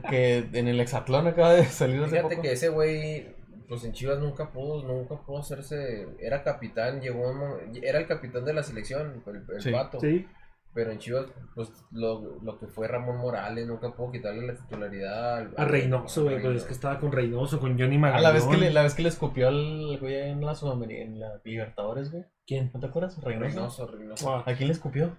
que 0.09 0.47
en 0.53 0.67
el 0.67 0.79
Hexatlón 0.79 1.25
acaba 1.25 1.53
de 1.53 1.65
salir 1.65 1.99
hace 2.03 2.11
Fíjate 2.17 2.35
poco. 2.35 2.41
que 2.43 2.51
ese 2.51 2.69
güey, 2.69 3.27
pues 3.67 3.83
en 3.85 3.93
Chivas 3.93 4.19
nunca 4.19 4.51
pudo, 4.51 4.83
nunca 4.83 5.15
pudo 5.15 5.39
hacerse. 5.39 6.07
Era 6.19 6.43
capitán, 6.43 7.01
llegó 7.01 7.57
era 7.81 7.97
el 7.99 8.05
capitán 8.05 8.45
de 8.45 8.53
la 8.53 8.61
selección, 8.61 9.23
el, 9.25 9.55
el 9.55 9.61
Sí, 9.63 9.71
pato. 9.71 9.99
Sí. 9.99 10.27
Pero 10.73 10.91
en 10.91 10.99
Chivas, 10.99 11.25
pues 11.55 11.71
lo, 11.91 12.39
lo 12.43 12.59
que 12.59 12.67
fue 12.67 12.87
Ramón 12.87 13.17
Morales, 13.17 13.67
nunca 13.67 13.91
pudo 13.91 14.11
quitarle 14.11 14.45
la 14.45 14.53
titularidad 14.55 15.37
al- 15.39 15.53
A 15.57 15.65
Reynoso, 15.65 16.23
güey. 16.25 16.41
Pues 16.41 16.57
es 16.57 16.63
que 16.65 16.73
estaba 16.73 16.99
con 16.99 17.11
Reynoso, 17.11 17.59
con 17.59 17.77
Johnny 17.77 17.97
Magallón. 17.97 18.25
Ah, 18.25 18.29
la 18.29 18.33
vez 18.33 18.45
que 18.45 18.57
le, 18.57 18.69
la 18.71 18.83
vez 18.83 18.93
que 18.93 19.01
le 19.01 19.09
escupió 19.09 19.47
al 19.47 19.97
güey 19.99 20.15
en 20.15 20.45
la 20.45 20.53
Sudamérica, 20.53 21.01
en 21.01 21.19
la 21.19 21.41
Libertadores, 21.43 22.11
güey. 22.11 22.23
¿Quién? 22.45 22.69
¿No 22.73 22.79
te 22.79 22.85
acuerdas? 22.85 23.19
Reynoso. 23.21 23.45
Reynoso, 23.55 23.87
Reynoso. 23.87 24.35
Ah, 24.35 24.43
¿A 24.45 24.53
quién 24.53 24.67
le 24.67 24.73
escupió? 24.73 25.17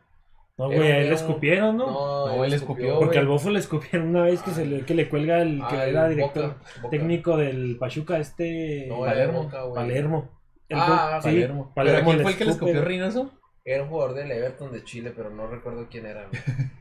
No, 0.57 0.67
güey, 0.67 0.93
a 0.93 0.99
él 0.99 1.09
le 1.09 1.15
escupieron, 1.15 1.77
¿no? 1.79 2.27
No, 2.29 2.45
él 2.45 2.53
escupió, 2.53 2.99
Porque 2.99 3.19
al 3.19 3.27
bofo 3.27 3.49
le 3.51 3.59
escupieron 3.61 4.09
una 4.11 4.23
vez 4.23 4.43
que, 4.43 4.51
se 4.51 4.67
le, 4.67 4.83
que 4.85 4.95
le 4.95 5.09
cuelga 5.09 5.41
el 5.43 5.59
que 5.69 5.77
Ah, 5.77 5.87
era 5.87 6.05
el 6.07 6.17
director 6.17 6.43
Boca, 6.49 6.57
Boca. 6.83 6.91
técnico 6.91 7.37
del 7.39 7.77
Pachuca, 7.79 8.19
este 8.19 8.87
No, 8.89 9.01
Palermo. 9.01 9.43
Boca. 9.45 9.63
Palermo. 9.75 10.29
El 10.69 10.79
Ah, 10.79 11.13
go- 11.17 11.23
sí, 11.23 11.29
Palermo. 11.29 11.73
Palermo 11.75 11.97
¿Pero 11.99 12.05
quién 12.05 12.17
le 12.19 12.23
fue 12.23 12.33
el 12.33 12.39
que 12.39 12.45
le 12.45 12.51
escupió. 12.53 12.83
Reynoso? 12.85 13.31
Era 13.65 13.83
un 13.83 13.89
jugador 13.89 14.15
del 14.15 14.31
Everton 14.31 14.73
de 14.73 14.85
Chile, 14.85 15.13
pero 15.15 15.31
no 15.31 15.47
recuerdo 15.47 15.87
quién 15.91 16.07
era. 16.07 16.27
güey. 16.29 16.43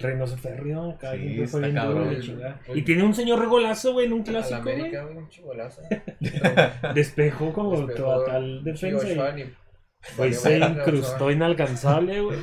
Reynoso 0.00 0.36
Ferrio, 0.36 0.90
acá 0.92 1.12
Sí, 1.14 1.42
está 1.42 1.72
cabrón. 1.72 2.16
la. 2.38 2.60
Y 2.72 2.82
tiene 2.82 3.02
un 3.02 3.14
señor 3.14 3.40
regolazo, 3.40 3.92
güey, 3.94 4.06
en 4.06 4.12
un 4.12 4.22
clásico, 4.22 4.62
güey. 4.62 4.74
América, 4.76 5.02
güey, 5.04 5.16
un 5.16 5.28
chigolazo. 5.28 5.82
Despejó 6.94 7.52
como 7.52 7.76
Despejó 7.86 7.96
toda 8.04 8.26
tal 8.26 8.58
un 8.58 8.64
defensa. 8.64 9.08
y, 9.08 9.14
Güey, 9.16 9.50
valió 10.16 10.38
se 10.38 10.58
incrustó 10.58 11.30
inalcanzable, 11.32 12.20
güey. 12.20 12.38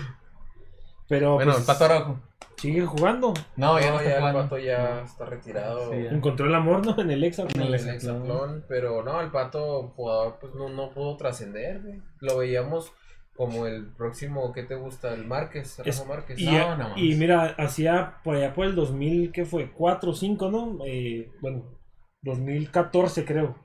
Pero 1.08 1.36
Bueno, 1.36 1.52
pues, 1.54 1.62
el 1.62 1.66
Pato 1.68 1.86
Araujo. 1.86 2.20
sigue 2.58 2.86
jugando. 2.86 3.34
No, 3.56 3.80
ya 3.80 3.92
no, 3.92 3.94
No, 3.94 4.00
está 4.00 4.04
ya 4.10 4.16
el 4.16 4.20
jugando. 4.20 4.42
pato 4.42 4.58
ya 4.58 5.02
está 5.04 5.26
retirado. 5.26 5.92
Sí, 5.94 6.04
ya. 6.04 6.10
Encontró 6.10 6.48
el 6.48 6.56
amor, 6.56 6.86
¿no? 6.86 6.92
En 7.02 7.12
el. 7.12 7.24
En 7.24 7.62
el. 7.62 7.74
Hexatlón, 7.76 8.66
pero 8.68 9.02
no, 9.04 9.22
el 9.22 9.32
pato 9.32 9.94
jugador 9.96 10.40
pues 10.42 10.54
no, 10.56 10.68
no 10.70 10.90
pudo 10.92 11.16
trascender, 11.16 11.82
güey. 11.82 12.02
Lo 12.20 12.38
veíamos 12.40 12.92
como 13.36 13.66
el 13.68 13.88
próximo, 13.96 14.54
¿qué 14.54 14.64
te 14.64 14.76
gusta? 14.76 15.14
El 15.14 15.26
Márquez, 15.26 15.78
Rafa 15.78 16.06
Márquez. 16.06 16.40
Y, 16.40 16.46
No, 16.46 16.78
no 16.78 16.98
y 16.98 17.16
mira, 17.16 17.56
hacía 17.58 18.16
por 18.24 18.36
allá 18.38 18.54
por 18.54 18.66
el 18.66 18.76
2000, 18.76 19.32
¿qué 19.32 19.46
fue? 19.46 19.72
4 19.74 20.12
o 20.12 20.14
5, 20.14 20.50
¿no? 20.52 20.78
Eh, 20.86 21.32
bueno, 21.42 21.64
2014 22.22 23.26
creo. 23.26 23.56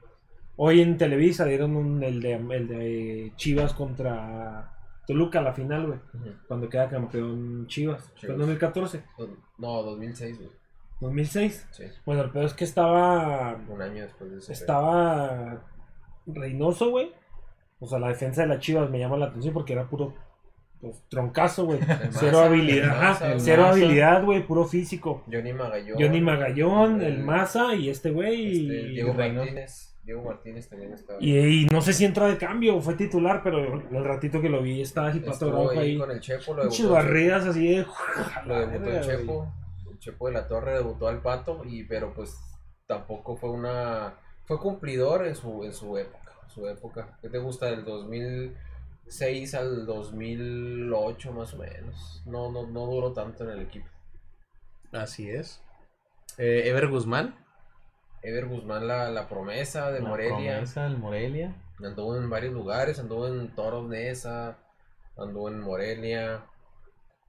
Hoy 0.57 0.81
en 0.83 0.99
Televisa 0.99 1.45
dieron 1.45 1.77
un- 1.77 2.03
el, 2.03 2.21
de, 2.21 2.35
el 2.35 2.69
de 2.69 3.33
Chivas 3.37 3.73
contra 3.73 4.73
Toluca, 5.07 5.41
la 5.41 5.53
final, 5.55 5.87
güey. 5.87 5.99
Ujú. 6.15 6.31
Cuando 6.47 6.69
queda 6.69 6.89
campeón 6.89 7.67
Chivas. 7.67 8.03
Fue 8.03 8.13
en 8.13 8.17
Chivas. 8.21 8.39
2014. 8.39 9.05
No, 9.59 9.83
2006, 9.83 10.37
güey. 10.39 10.51
2006. 11.01 11.67
Sí, 11.71 11.85
Bueno, 12.05 12.23
el 12.23 12.31
peor 12.31 12.45
es 12.45 12.55
que 12.55 12.65
estaba. 12.65 13.57
un 13.69 13.81
año 13.81 14.03
después 14.03 14.31
de 14.31 14.39
ese. 14.39 14.53
Estaba 14.53 15.65
Reynoso, 16.27 16.91
güey. 16.91 17.13
O 17.81 17.87
sea, 17.87 17.99
la 17.99 18.09
defensa 18.09 18.43
de 18.43 18.49
las 18.49 18.61
Chivas 18.61 18.91
me 18.91 18.99
llama 18.99 19.17
la 19.17 19.27
atención 19.27 19.55
porque 19.55 19.73
era 19.73 19.89
puro 19.89 20.15
pues, 20.81 21.03
troncazo, 21.09 21.65
güey. 21.65 21.81
El 21.81 22.13
Cero 22.13 22.41
habilidad, 22.41 23.23
el 23.23 23.33
el 23.33 23.41
cero 23.41 23.67
habilidad, 23.67 24.25
güey, 24.25 24.47
puro 24.47 24.65
físico. 24.67 25.25
Johnny 25.31 25.53
Magallón. 25.53 25.97
Johnny 26.01 26.21
Magallón, 26.21 27.03
el 27.03 27.23
Maza 27.25 27.75
y 27.75 27.89
este 27.91 28.11
güey. 28.11 28.47
este, 28.53 28.83
y- 28.83 28.91
Diego. 28.95 29.15
Martínez. 29.15 29.87
Diego 30.03 30.23
Martínez 30.25 30.69
también 30.69 30.93
estaba. 30.95 31.19
y, 31.23 31.37
y 31.37 31.67
no 31.67 31.83
sé 31.83 31.93
si 31.93 32.05
entró 32.07 32.27
de 32.27 32.39
cambio, 32.39 32.81
fue 32.81 32.95
titular, 32.95 33.43
pero 33.45 33.59
el 33.91 34.05
ratito 34.05 34.41
que 34.41 34.49
lo 34.49 34.63
vi 34.63 34.81
estaba 34.81 35.11
el 35.11 35.23
Araujo 35.23 35.71
ahí 35.71 35.79
ahí. 35.79 35.99
con 35.99 36.11
el 36.11 36.21
Chepo, 36.21 36.55
lo 36.55 36.63
debutó, 36.65 36.91
barridas 36.91 37.47
así 37.47 37.69
de. 37.69 37.87
lo 38.47 38.59
debutó 38.67 38.91
el. 38.91 39.01
Chepo. 39.03 39.53
El 39.91 39.99
Chepo 39.99 40.27
de 40.29 40.33
la 40.33 40.49
Torre 40.49 40.73
debutó 40.73 41.07
al 41.07 41.21
Pato, 41.21 41.63
y 41.65 41.85
pero 41.85 42.13
pues 42.15 42.35
tampoco 42.87 43.37
fue 43.37 43.51
una. 43.51 44.15
Fue 44.47 44.59
cumplidor 44.59 45.27
en 45.27 45.37
su, 45.37 45.63
en 45.65 45.73
su 45.73 45.97
época. 45.99 46.20
Su 46.55 46.67
época. 46.69 47.19
¿Qué 47.23 47.29
te 47.29 47.39
gusta? 47.39 47.67
Del 47.67 47.85
2006 47.85 49.55
al 49.55 49.87
2008 49.87 51.33
más 51.33 51.55
o 51.55 51.59
menos. 51.59 52.23
No, 52.27 52.51
no, 52.51 52.67
no 52.67 52.87
duró 52.87 53.13
tanto 53.13 53.45
en 53.45 53.51
el 53.51 53.61
equipo. 53.63 53.87
Así 54.93 55.31
es. 55.31 55.63
Eh, 56.39 56.63
Ever 56.67 56.89
Guzmán. 56.89 57.37
Ever 58.23 58.47
Guzmán, 58.49 58.87
la, 58.87 59.11
la 59.11 59.29
promesa 59.29 59.91
de 59.91 60.01
la 60.01 60.09
Morelia. 60.09 60.53
promesa 60.53 60.85
del 60.85 60.99
Morelia. 60.99 61.57
Anduvo 61.83 62.17
en 62.17 62.29
varios 62.29 62.53
lugares, 62.53 62.99
anduvo 62.99 63.27
en 63.29 63.55
Toros 63.55 63.89
Nesa, 63.89 64.59
anduvo 65.17 65.49
en 65.49 65.61
Morelia, 65.61 66.45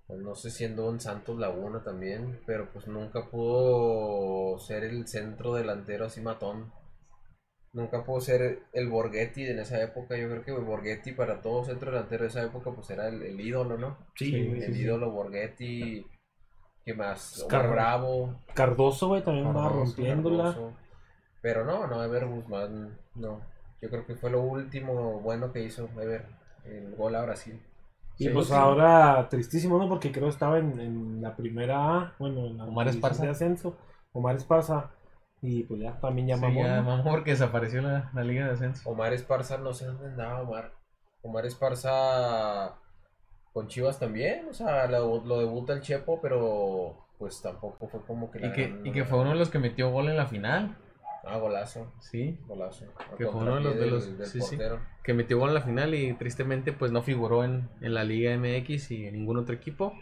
no 0.10 0.36
sé 0.36 0.50
si 0.52 0.66
anduvo 0.66 0.90
en 0.92 1.00
Santos 1.00 1.40
Laguna 1.40 1.84
también, 1.84 2.42
pero 2.46 2.70
pues 2.72 2.88
nunca 2.88 3.30
pudo 3.30 4.60
ser 4.60 4.84
el 4.84 5.08
centro 5.08 5.54
delantero 5.54 6.06
así 6.06 6.20
matón. 6.22 6.74
Nunca 7.74 8.04
pudo 8.04 8.20
ser 8.20 8.64
el 8.74 8.90
Borghetti 8.90 9.46
en 9.48 9.60
esa 9.60 9.82
época. 9.82 10.18
Yo 10.18 10.28
creo 10.30 10.44
que 10.44 10.52
el 10.52 10.66
Borghetti 10.66 11.14
para 11.14 11.42
todo 11.42 11.64
centro 11.64 11.92
delantero 11.92 12.24
de 12.24 12.30
esa 12.30 12.44
época 12.44 12.72
pues 12.72 12.90
era 12.90 13.08
el, 13.08 13.22
el 13.24 13.40
ídolo, 13.40 13.78
¿no? 13.78 13.98
Sí, 14.16 14.36
El 14.36 14.62
sí, 14.62 14.74
sí. 14.74 14.82
ídolo 14.82 15.12
Borghetti. 15.12 16.06
¿Qué 16.84 16.94
más? 16.94 17.46
Car- 17.48 17.62
Omar 17.66 17.74
Bravo. 17.76 18.36
Cardoso, 18.54 19.08
güey, 19.10 19.24
también 19.24 19.46
Cardoso, 19.48 19.70
rompiéndola. 19.70 20.44
Cardoso. 20.46 20.74
Pero 21.42 21.66
no, 21.66 21.88
no, 21.88 22.04
Ever 22.04 22.26
Guzmán, 22.28 22.98
no. 23.16 23.42
Yo 23.82 23.90
creo 23.90 24.06
que 24.06 24.16
fue 24.16 24.30
lo 24.30 24.42
último 24.42 25.20
bueno 25.22 25.52
que 25.54 25.64
hizo 25.64 25.90
Ever, 26.00 26.26
el 26.66 26.96
gol 26.96 27.16
a 27.16 27.24
Brasil. 27.24 27.60
Y 28.18 28.26
Sí, 28.26 28.30
pues 28.30 28.48
sí. 28.48 28.54
ahora 28.54 29.28
tristísimo, 29.30 29.78
¿no? 29.80 29.88
Porque 29.88 30.12
creo 30.12 30.26
que 30.26 30.32
estaba 30.32 30.60
en, 30.60 30.80
en 30.80 31.22
la 31.22 31.36
primera 31.36 31.78
A, 31.98 32.16
bueno, 32.20 32.46
en 32.48 32.58
la 32.58 32.66
Omar 32.66 32.88
Esparza. 32.90 33.24
de 33.24 33.30
ascenso. 33.30 33.78
Omar 34.12 34.36
Esparza. 34.36 34.92
Y 35.42 35.64
pues 35.64 35.82
ya 35.82 36.00
también 36.00 36.28
ya 36.28 36.36
Sí, 36.36 36.42
mamó, 36.42 36.64
ya 36.64 36.78
¿no? 36.78 36.84
mamó 36.98 37.04
porque 37.12 37.32
desapareció 37.32 37.82
la, 37.82 38.12
la 38.14 38.24
Liga 38.24 38.46
de 38.46 38.52
Ascenso. 38.54 38.88
Omar 38.90 39.12
Esparza, 39.14 39.58
no 39.58 39.74
sé 39.74 39.86
dónde 39.86 40.06
andaba 40.08 40.42
Omar. 40.42 40.74
Omar 41.24 41.46
Esparza 41.46 42.76
con 43.54 43.68
Chivas 43.68 44.00
también, 44.00 44.48
o 44.50 44.54
sea, 44.54 44.88
lo, 44.88 45.24
lo 45.26 45.40
debuta 45.40 45.74
el 45.74 45.82
Chepo, 45.82 46.22
pero 46.22 47.06
pues 47.18 47.42
tampoco 47.42 47.88
fue 47.88 48.02
como 48.06 48.32
que... 48.32 48.40
Y 48.40 48.42
la 48.44 48.54
que, 48.54 48.68
gran- 48.68 48.86
y 48.88 48.92
que 48.92 49.04
fue 49.04 49.20
uno 49.20 49.32
de 49.32 49.36
los 49.36 49.50
que 49.50 49.60
metió 49.60 49.90
gol 49.92 50.10
en 50.10 50.18
la 50.18 50.26
final. 50.28 50.78
Ah, 51.24 51.38
golazo, 51.38 51.92
Sí. 52.00 52.40
golazo. 52.48 52.86
A 52.98 53.16
Que 53.18 53.26
fue 53.28 53.42
uno 53.42 53.56
de 53.56 53.62
los- 53.62 53.74
contrapié 53.74 53.82
de 53.86 53.92
los- 53.92 54.06
del- 54.08 54.18
del 54.20 54.28
sí, 54.28 54.42
sí. 54.42 54.56
portero. 54.58 54.80
Que 55.04 55.14
metió 55.14 55.38
gol 55.38 55.50
en 55.50 55.56
la 55.56 55.62
final 55.62 55.94
y 55.94 56.14
tristemente 56.14 56.72
pues 56.74 56.92
no 56.92 57.02
figuró 57.04 57.44
en, 57.44 57.70
en 57.82 57.94
la 57.94 58.04
Liga 58.04 58.32
MX 58.38 58.92
y 58.92 59.06
en 59.08 59.14
ningún 59.16 59.38
otro 59.38 59.54
equipo. 59.54 59.94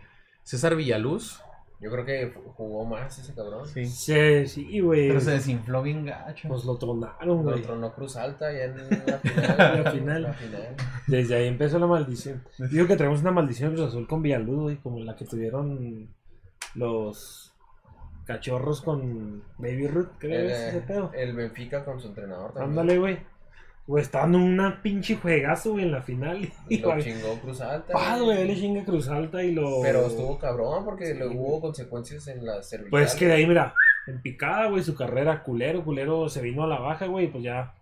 César 0.44 0.76
Villaluz. 0.76 1.42
Yo 1.82 1.90
creo 1.90 2.04
que 2.06 2.34
jugó 2.56 2.84
más 2.86 3.18
ese 3.20 3.34
cabrón. 3.34 3.66
Sí. 3.66 3.86
Sí, 3.86 4.48
sí, 4.48 4.80
güey. 4.82 5.08
Pero 5.08 5.22
se 5.22 5.32
desinfló 5.32 5.82
bien 5.82 6.06
gacho. 6.06 6.50
Pues 6.50 6.66
lo 6.66 6.78
tronaron, 6.78 7.28
Lo 7.46 7.52
güey. 7.52 7.62
tronó 7.62 7.94
Cruz 7.94 8.18
Alta 8.18 8.52
ya 8.52 8.66
en 8.66 8.78
la 8.78 9.18
final. 9.20 9.84
La 9.84 9.92
final. 9.92 10.24
La 10.24 10.34
final. 10.34 10.76
Desde 11.08 11.36
ahí 11.36 11.48
empezó 11.48 11.80
la 11.80 11.88
maldición. 11.88 12.44
Digo 12.70 12.86
que 12.86 12.98
tenemos 12.98 13.22
una 13.22 13.32
maldición 13.32 13.70
de 13.72 13.76
Cruz 13.78 13.88
Azul 13.90 14.08
con 14.08 14.22
Villaluz, 14.22 14.60
güey, 14.62 14.76
como 14.78 15.00
la 15.00 15.16
que 15.16 15.24
tuvieron 15.26 16.10
los 16.76 17.54
cachorros 18.26 18.82
con 18.82 19.44
Baby 19.58 19.88
Ruth, 19.88 20.10
creo 20.20 20.40
El, 20.42 20.52
es 20.52 20.60
ese 20.60 20.82
pedo. 20.82 21.12
el 21.16 21.34
Benfica 21.34 21.84
con 21.84 22.00
su 22.00 22.10
entrenador 22.10 22.54
también. 22.54 22.70
Ándale, 22.80 23.00
güey. 23.00 23.20
Güey, 23.88 24.04
estaban 24.04 24.36
en 24.36 24.42
una 24.42 24.82
pinche 24.84 25.16
juegazo, 25.16 25.72
güey, 25.72 25.86
en 25.86 25.92
la 25.92 26.02
final. 26.04 26.48
Y 26.70 26.78
lo 26.78 26.92
güey, 26.92 27.04
chingó 27.04 27.40
Cruz 27.42 27.60
Alta. 27.62 27.94
ah, 27.96 28.20
güey, 28.22 28.48
le 28.48 28.56
chinga 28.56 28.86
Cruz 28.86 29.08
Alta 29.08 29.44
y 29.44 29.52
lo... 29.54 29.82
Pero 29.82 30.06
estuvo 30.06 30.38
cabrón 30.38 30.86
porque 30.86 31.08
Sí, 31.08 31.14
le 31.16 31.26
güey. 31.26 31.38
hubo 31.38 31.60
consecuencias 31.62 32.28
en 32.28 32.46
la 32.46 32.62
cervical. 32.62 32.92
Pues 32.92 33.16
que 33.16 33.26
de 33.26 33.34
ahí, 33.34 33.48
mira, 33.48 33.74
en 34.08 34.22
picada, 34.22 34.68
güey, 34.70 34.84
su 34.84 34.94
carrera 34.96 35.42
culero, 35.44 35.84
culero, 35.84 36.30
se 36.30 36.42
vino 36.42 36.64
a 36.64 36.68
la 36.68 36.80
baja, 36.80 37.08
güey, 37.08 37.32
pues 37.32 37.44
ya 37.44 37.74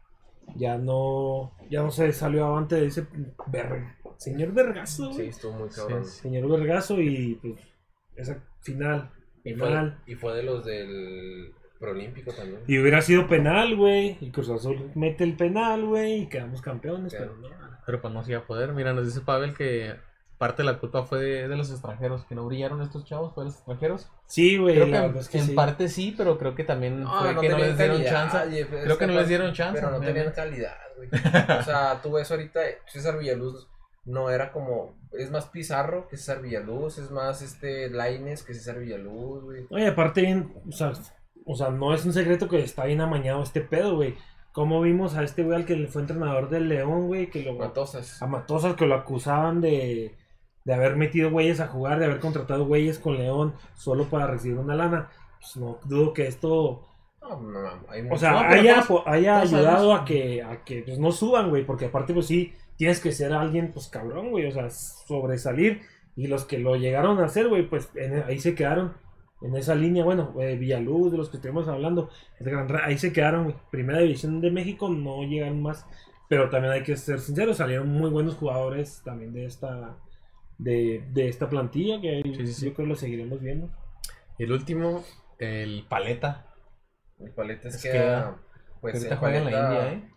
ya 0.55 0.77
no, 0.77 1.51
ya 1.69 1.81
no 1.81 1.91
se 1.91 2.13
salió 2.13 2.45
avante 2.45 2.75
de 2.75 2.85
ese 2.87 3.05
ver- 3.47 3.83
señor 4.15 4.53
Vergazo, 4.53 5.09
Sí, 5.11 5.15
güey. 5.17 5.27
estuvo 5.27 5.51
muy 5.51 5.67
cabrón. 5.69 6.05
Sí, 6.05 6.21
Señor 6.21 6.49
Vergazo 6.49 7.01
y 7.01 7.35
pues 7.35 7.55
esa 8.15 8.41
final 8.61 9.11
Y 9.43 9.53
fue, 9.55 9.67
penal. 9.67 9.99
y 10.07 10.15
fue 10.15 10.35
de 10.37 10.43
los 10.43 10.63
del 10.63 11.53
Prolímpico 11.79 12.31
también. 12.33 12.61
Y 12.67 12.79
hubiera 12.79 13.01
sido 13.01 13.27
penal, 13.27 13.75
güey. 13.75 14.17
Y 14.21 14.31
Cruz 14.31 14.49
Azul 14.49 14.91
mete 14.95 15.23
el 15.23 15.35
penal, 15.35 15.85
güey. 15.85 16.23
Y 16.23 16.27
quedamos 16.27 16.61
campeones, 16.61 17.13
Claro. 17.13 17.33
pero 17.41 17.49
no. 17.49 17.67
Pero 17.85 18.01
pues 18.01 18.13
no 18.13 18.23
se 18.23 18.31
iba 18.31 18.41
a 18.41 18.45
poder. 18.47 18.73
Mira, 18.73 18.93
nos 18.93 19.05
dice 19.05 19.21
Pavel 19.21 19.53
que 19.55 19.95
parte 20.37 20.61
de 20.61 20.71
la 20.71 20.77
culpa 20.79 21.03
fue 21.03 21.19
de, 21.19 21.47
de 21.47 21.55
los 21.57 21.71
extranjeros, 21.71 22.25
que 22.25 22.35
no 22.35 22.45
brillaron 22.45 22.81
estos 22.81 23.05
chavos, 23.05 23.33
fue 23.33 23.43
de 23.43 23.49
los 23.49 23.55
extranjeros. 23.55 24.07
Sí, 24.27 24.57
güey. 24.57 24.75
Creo 24.75 24.87
la 24.87 24.91
que 24.91 24.97
en, 24.97 25.03
verdad 25.07 25.21
es 25.21 25.29
que 25.29 25.37
en 25.39 25.45
sí. 25.45 25.53
parte 25.53 25.87
sí, 25.89 26.13
pero 26.17 26.37
creo 26.37 26.53
que 26.53 26.63
también 26.63 27.01
No, 27.03 27.19
fue 27.19 27.33
no 27.33 27.41
que 27.41 27.49
no 27.49 27.57
les 27.57 27.77
dieron 27.77 27.97
calidad, 27.97 28.11
chance. 28.31 28.47
oye, 28.47 28.67
Creo 28.67 28.97
que 28.97 29.07
no 29.07 29.13
les 29.13 29.27
dieron 29.27 29.53
chance. 29.53 29.79
Pero 29.81 29.91
no 29.97 29.99
tenían 30.05 30.31
calidad, 30.33 30.75
güey. 30.95 31.09
O 31.59 31.63
sea, 31.63 32.01
tú 32.03 32.11
ves 32.11 32.29
ahorita, 32.29 32.59
César 32.87 33.17
Villaluz 33.17 33.67
no 34.05 34.29
era 34.29 34.51
como. 34.51 34.95
Es 35.13 35.31
más 35.31 35.45
Pizarro 35.47 36.07
que 36.09 36.17
César 36.17 36.41
Villaluz, 36.41 36.97
es 36.99 37.09
más 37.09 37.41
este 37.41 37.89
Laines 37.89 38.43
que 38.43 38.53
César 38.53 38.77
Villaluz, 38.79 39.43
güey. 39.43 39.65
Oye, 39.71 39.87
aparte 39.87 40.21
bien, 40.21 40.53
o 40.67 40.71
sea, 40.71 40.91
o 41.47 41.55
sea, 41.55 41.69
no 41.71 41.93
es 41.93 42.05
un 42.05 42.13
secreto 42.13 42.47
que 42.49 42.59
está 42.59 42.85
bien 42.85 43.01
amañado 43.01 43.41
este 43.41 43.61
pedo, 43.61 43.95
güey. 43.95 44.15
Como 44.51 44.81
vimos 44.81 45.15
a 45.15 45.23
este 45.23 45.43
güey 45.43 45.55
al 45.57 45.65
que 45.65 45.75
le 45.75 45.87
fue 45.87 46.01
entrenador 46.01 46.49
del 46.49 46.67
León, 46.69 47.07
güey, 47.07 47.29
que 47.29 47.43
lo 47.43 47.53
Matosas. 47.53 48.21
a 48.21 48.27
Matosas 48.27 48.75
que 48.75 48.85
lo 48.87 48.95
acusaban 48.95 49.61
de, 49.61 50.15
de 50.65 50.73
haber 50.73 50.95
metido 50.95 51.31
güeyes 51.31 51.59
a 51.59 51.67
jugar, 51.67 51.99
de 51.99 52.05
haber 52.05 52.19
contratado 52.19 52.65
güeyes 52.65 52.99
con 52.99 53.17
León 53.17 53.53
solo 53.75 54.05
para 54.05 54.27
recibir 54.27 54.57
una 54.57 54.75
lana. 54.75 55.09
Pues 55.39 55.55
no 55.57 55.79
dudo 55.85 56.13
que 56.13 56.27
esto, 56.27 56.87
No, 57.21 57.39
no, 57.39 57.61
no, 57.61 57.69
hay 57.89 58.07
o 58.09 58.17
sea, 58.17 58.31
No, 58.31 58.39
haya, 58.39 58.83
haya 59.05 59.39
ayudado 59.41 59.93
a 59.93 60.03
que, 60.05 60.41
a 60.41 60.63
que 60.63 60.81
pues, 60.81 60.97
no 60.99 61.11
suban, 61.11 61.49
güey, 61.49 61.63
porque 61.65 61.85
aparte, 61.85 62.13
pues 62.13 62.25
sí, 62.25 62.53
tienes 62.77 62.99
que 62.99 63.11
ser 63.11 63.33
alguien, 63.33 63.71
pues 63.73 63.87
cabrón, 63.89 64.31
güey, 64.31 64.47
o 64.47 64.51
sea, 64.51 64.69
sobresalir. 64.71 65.81
Y 66.15 66.25
los 66.27 66.45
que 66.45 66.57
lo 66.57 66.75
llegaron 66.75 67.19
a 67.19 67.25
hacer, 67.25 67.47
güey, 67.47 67.69
pues 67.69 67.89
en- 67.95 68.23
ahí 68.23 68.39
se 68.39 68.55
quedaron. 68.55 68.93
En 69.41 69.55
esa 69.55 69.75
línea, 69.75 70.03
bueno, 70.03 70.33
eh, 70.41 70.55
Villaluz, 70.55 71.11
de 71.11 71.17
los 71.17 71.29
que 71.29 71.37
estuvimos 71.37 71.67
hablando, 71.67 72.09
el 72.39 72.49
Gran 72.49 72.67
Ra- 72.67 72.85
ahí 72.85 72.97
se 72.97 73.13
quedaron, 73.13 73.43
güey. 73.43 73.55
Primera 73.71 73.99
división 73.99 74.41
de 74.41 74.49
México, 74.51 74.89
no 74.89 75.21
llegan 75.23 75.61
más. 75.61 75.85
Pero 76.29 76.49
también 76.49 76.73
hay 76.73 76.83
que 76.83 76.97
ser 76.97 77.19
sinceros, 77.19 77.57
salieron 77.57 77.87
muy 77.89 78.09
buenos 78.09 78.35
jugadores 78.35 79.01
también 79.05 79.33
de 79.33 79.45
esta 79.45 79.97
de, 80.57 81.05
de 81.13 81.29
esta 81.29 81.47
plantilla 81.49 82.01
que 82.01 82.21
Sí, 82.23 82.47
sí, 82.47 82.53
sí. 82.53 82.65
yo 82.65 82.73
creo 82.73 82.85
que 82.87 82.89
lo 82.89 82.95
seguiremos 82.95 83.39
viendo. 83.39 83.69
Y 84.39 84.43
el 84.43 84.51
último, 84.51 85.03
el 85.37 85.85
Paleta. 85.87 86.47
El 87.19 87.31
Paletas 87.31 87.75
Es 87.75 87.81
queda. 87.83 88.35
que 88.35 88.71
Pues 88.81 88.95
ahorita 88.95 89.13
el 89.13 89.19
juega 89.19 89.37
en 89.37 89.45
la 89.45 89.51
Paleta- 89.51 89.73
India, 89.91 89.93
¿eh? 89.93 90.11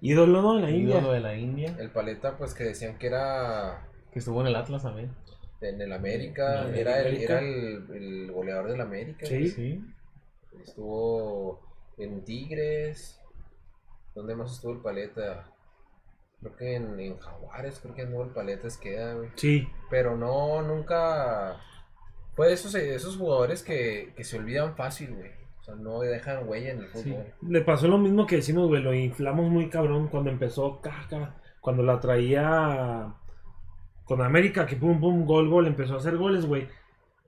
Ídolo, 0.00 0.42
¿no? 0.42 0.56
En 0.56 0.62
la 0.62 0.70
India. 0.70 0.94
Ídolo 0.98 1.12
de 1.12 1.20
la 1.20 1.36
India. 1.36 1.76
El 1.78 1.90
Paleta, 1.90 2.38
pues 2.38 2.54
que 2.54 2.64
decían 2.64 2.96
que 2.98 3.08
era 3.08 3.86
Que 4.12 4.20
estuvo 4.20 4.40
en 4.40 4.46
el 4.46 4.56
Atlas 4.56 4.82
también. 4.84 5.10
En 5.60 5.80
el 5.80 5.92
América, 5.92 6.62
En 6.62 6.68
el 6.68 6.78
era, 6.78 7.00
el, 7.00 7.06
América. 7.08 7.32
era 7.32 7.40
el, 7.40 7.86
el 7.92 8.32
goleador 8.32 8.70
del 8.70 8.80
América. 8.80 9.26
Sí. 9.26 9.48
Sí. 9.48 9.84
Estuvo 10.64 11.60
en 11.98 12.24
Tigres. 12.24 13.20
¿Dónde 14.14 14.34
más 14.34 14.52
estuvo 14.52 14.72
el 14.72 14.80
Paleta? 14.80 15.46
Creo 16.40 16.56
que 16.56 16.74
en, 16.74 16.98
en 16.98 17.18
Jaguares, 17.18 17.80
creo 17.80 17.94
que 17.94 18.02
anduvo 18.02 18.24
el 18.24 18.30
Paletas 18.30 18.78
queda, 18.78 19.14
güey. 19.14 19.28
Sí, 19.36 19.68
Pero 19.90 20.16
no, 20.16 20.62
nunca. 20.62 21.60
Fue 22.34 22.48
de 22.48 22.54
esos, 22.54 22.74
esos 22.74 23.16
jugadores 23.16 23.62
que, 23.62 24.12
que 24.16 24.24
se 24.24 24.38
olvidan 24.38 24.74
fácil, 24.74 25.14
güey. 25.14 25.30
O 25.60 25.62
sea, 25.62 25.74
no 25.74 26.00
dejan 26.00 26.48
huella 26.48 26.70
en 26.70 26.78
el 26.80 26.92
sí. 26.94 27.10
fútbol. 27.10 27.26
Le 27.46 27.60
pasó 27.60 27.86
lo 27.88 27.98
mismo 27.98 28.26
que 28.26 28.36
decimos, 28.36 28.68
güey, 28.68 28.82
lo 28.82 28.94
inflamos 28.94 29.50
muy 29.50 29.68
cabrón 29.68 30.08
cuando 30.08 30.30
empezó 30.30 30.80
caca, 30.80 31.36
cuando 31.60 31.82
la 31.82 32.00
traía 32.00 33.14
con 34.10 34.22
América, 34.22 34.66
que 34.66 34.74
pum, 34.74 34.98
pum, 34.98 35.24
gol, 35.24 35.48
gol, 35.48 35.68
empezó 35.68 35.94
a 35.94 35.98
hacer 35.98 36.16
goles, 36.16 36.46
güey. 36.46 36.66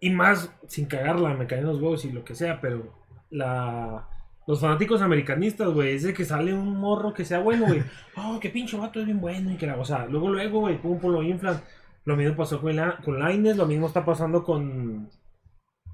Y 0.00 0.10
más 0.10 0.52
sin 0.66 0.86
cagarla, 0.86 1.32
me 1.34 1.46
caen 1.46 1.64
los 1.64 1.80
huevos 1.80 2.04
y 2.04 2.10
lo 2.10 2.24
que 2.24 2.34
sea, 2.34 2.60
pero 2.60 2.92
la... 3.30 4.08
Los 4.48 4.60
fanáticos 4.60 5.00
americanistas, 5.00 5.68
güey, 5.68 5.94
es 5.94 6.02
de 6.02 6.12
que 6.12 6.24
sale 6.24 6.52
un 6.52 6.76
morro 6.76 7.14
que 7.14 7.24
sea 7.24 7.38
bueno, 7.38 7.66
güey. 7.68 7.84
Oh, 8.16 8.40
qué 8.40 8.50
pinche 8.50 8.76
vato 8.76 8.98
es 8.98 9.06
bien 9.06 9.20
bueno. 9.20 9.52
Y 9.52 9.56
que 9.56 9.68
la, 9.68 9.76
o 9.76 9.84
sea, 9.84 10.06
luego, 10.06 10.28
luego, 10.28 10.58
güey, 10.58 10.82
pum, 10.82 10.98
pum, 10.98 11.12
lo 11.12 11.22
inflan. 11.22 11.60
Lo 12.04 12.16
mismo 12.16 12.34
pasó 12.34 12.60
con, 12.60 12.74
la, 12.74 12.96
con 12.96 13.20
Lainez, 13.20 13.56
lo 13.56 13.66
mismo 13.66 13.86
está 13.86 14.04
pasando 14.04 14.42
con, 14.42 15.08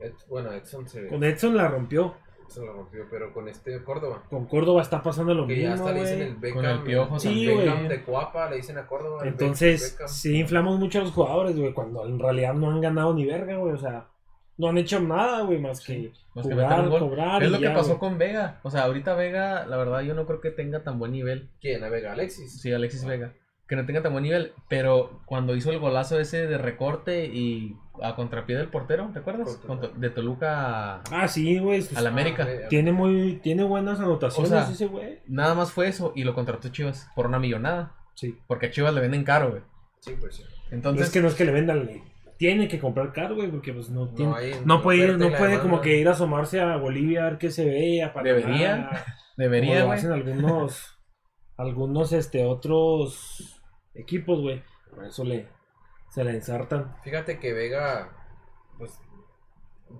Ed- 0.00 0.14
bueno, 0.30 0.50
Edson 0.52 0.88
se, 0.88 1.06
con 1.06 1.22
Edson, 1.22 1.54
la 1.54 1.68
rompió. 1.68 2.14
Se 2.48 2.60
lo 2.64 2.72
rompió, 2.72 3.04
pero 3.10 3.32
con 3.32 3.48
este 3.48 3.82
Córdoba. 3.84 4.22
Con 4.28 4.46
Córdoba 4.46 4.82
está 4.82 5.02
pasando 5.02 5.34
lo 5.34 5.46
Que 5.46 5.54
mismo, 5.54 5.68
ya 5.68 5.74
hasta 5.74 5.92
le 5.92 6.00
dicen 6.00 6.22
el 6.22 6.34
Beckham. 6.36 6.56
Con 6.62 6.64
el 6.70 6.82
Piojo 6.82 7.18
Sí, 7.18 7.48
el 7.48 7.58
Beckham 7.58 7.88
de 7.88 8.02
Cuapa, 8.02 8.50
le 8.50 8.56
dicen 8.56 8.78
a 8.78 8.86
Córdoba. 8.86 9.22
Entonces, 9.24 9.92
Beckham. 9.92 10.08
sí 10.08 10.38
inflamos 10.40 10.78
mucho 10.78 10.98
a 10.98 11.02
los 11.02 11.12
jugadores, 11.12 11.58
güey, 11.58 11.72
cuando 11.72 12.06
en 12.06 12.18
realidad 12.18 12.54
no 12.54 12.70
han 12.70 12.80
ganado 12.80 13.14
ni 13.14 13.24
verga, 13.26 13.56
güey. 13.56 13.74
O 13.74 13.78
sea, 13.78 14.06
no 14.56 14.68
han 14.68 14.78
hecho 14.78 14.98
nada, 15.00 15.42
güey, 15.42 15.58
más 15.60 15.80
que 15.84 16.12
Más 16.34 16.46
que 16.46 16.54
meter 16.54 16.64
jugar, 16.70 16.84
un 16.84 16.90
gol. 16.90 17.00
cobrar. 17.00 17.42
Es 17.42 17.50
lo 17.50 17.58
que 17.60 17.70
pasó 17.70 17.98
con 17.98 18.18
Vega. 18.18 18.58
O 18.62 18.70
sea, 18.70 18.82
ahorita 18.84 19.14
Vega, 19.14 19.66
la 19.66 19.76
verdad, 19.76 20.00
yo 20.00 20.14
no 20.14 20.26
creo 20.26 20.40
que 20.40 20.50
tenga 20.50 20.82
tan 20.82 20.98
buen 20.98 21.12
nivel. 21.12 21.48
¿Quién? 21.60 21.84
A 21.84 21.88
Vega 21.88 22.12
Alexis. 22.12 22.60
Sí, 22.60 22.72
Alexis 22.72 23.04
Vega. 23.04 23.32
Que 23.68 23.76
no 23.76 23.84
tenga 23.84 24.02
tan 24.02 24.12
buen 24.12 24.24
nivel. 24.24 24.52
Pero 24.68 25.20
cuando 25.26 25.54
hizo 25.54 25.70
el 25.70 25.78
golazo 25.78 26.18
ese 26.18 26.46
de 26.46 26.56
recorte 26.58 27.26
y 27.26 27.76
a 28.02 28.14
contrapié 28.14 28.56
del 28.56 28.68
portero, 28.68 29.10
¿te 29.12 29.18
acuerdas? 29.18 29.60
De 29.96 30.08
Toluca 30.10 30.94
a, 30.96 31.02
Ah, 31.10 31.28
sí, 31.28 31.58
güey. 31.58 31.82
pues, 31.82 31.96
al 31.96 32.06
América. 32.06 32.46
Ah, 32.48 32.68
Tiene 32.68 32.92
muy, 32.92 33.40
tiene 33.42 33.64
buenas 33.64 34.00
anotaciones 34.00 34.50
O 34.50 34.54
sea, 34.54 34.70
ese 34.70 34.86
güey. 34.86 35.18
Nada 35.26 35.54
más 35.54 35.72
fue 35.72 35.88
eso 35.88 36.12
y 36.16 36.24
lo 36.24 36.34
contrató 36.34 36.68
Chivas 36.70 37.10
por 37.14 37.26
una 37.26 37.38
millonada. 37.38 37.94
Sí. 38.14 38.38
Porque 38.46 38.66
a 38.66 38.70
Chivas 38.70 38.94
le 38.94 39.00
venden 39.02 39.22
caro, 39.24 39.50
güey. 39.50 39.62
Sí, 40.00 40.14
pues 40.18 40.36
sí. 40.36 40.42
No 40.70 40.76
Entonces, 40.76 41.06
es 41.08 41.12
que 41.12 41.20
no 41.20 41.28
es 41.28 41.34
que 41.34 41.44
le 41.44 41.52
vendan, 41.52 41.84
le 41.86 42.02
tiene 42.38 42.68
que 42.68 42.78
comprar 42.78 43.12
caro, 43.12 43.34
güey, 43.34 43.50
porque 43.50 43.72
pues 43.74 43.90
no 43.90 44.08
tiene. 44.14 44.30
No, 44.30 44.36
hay 44.36 44.52
No 44.64 44.80
puede, 44.82 44.98
ir- 45.08 45.12
no 45.18 45.28
puede 45.28 45.42
demanda. 45.52 45.60
como 45.62 45.80
que 45.80 45.98
ir 45.98 46.08
a 46.08 46.12
asomarse 46.12 46.60
a 46.60 46.76
Bolivia 46.76 47.22
a 47.26 47.30
ver 47.30 47.38
qué 47.38 47.50
se 47.50 47.64
ve, 47.64 48.02
a 48.02 48.12
Panamá, 48.14 48.36
Debería, 48.38 48.76
como 48.88 49.00
debería, 49.36 49.80
lo 49.80 49.86
güey. 49.86 49.98
hacen 49.98 50.12
algunos, 50.12 50.98
algunos, 51.56 52.12
este, 52.12 52.44
otros 52.44 53.57
equipos, 53.98 54.40
güey. 54.40 54.62
Por 54.94 55.04
eso 55.04 55.24
le, 55.24 55.46
se 56.08 56.24
la 56.24 56.30
ensartan. 56.32 56.96
Fíjate 57.04 57.38
que 57.38 57.52
Vega, 57.52 58.10
pues, 58.78 58.98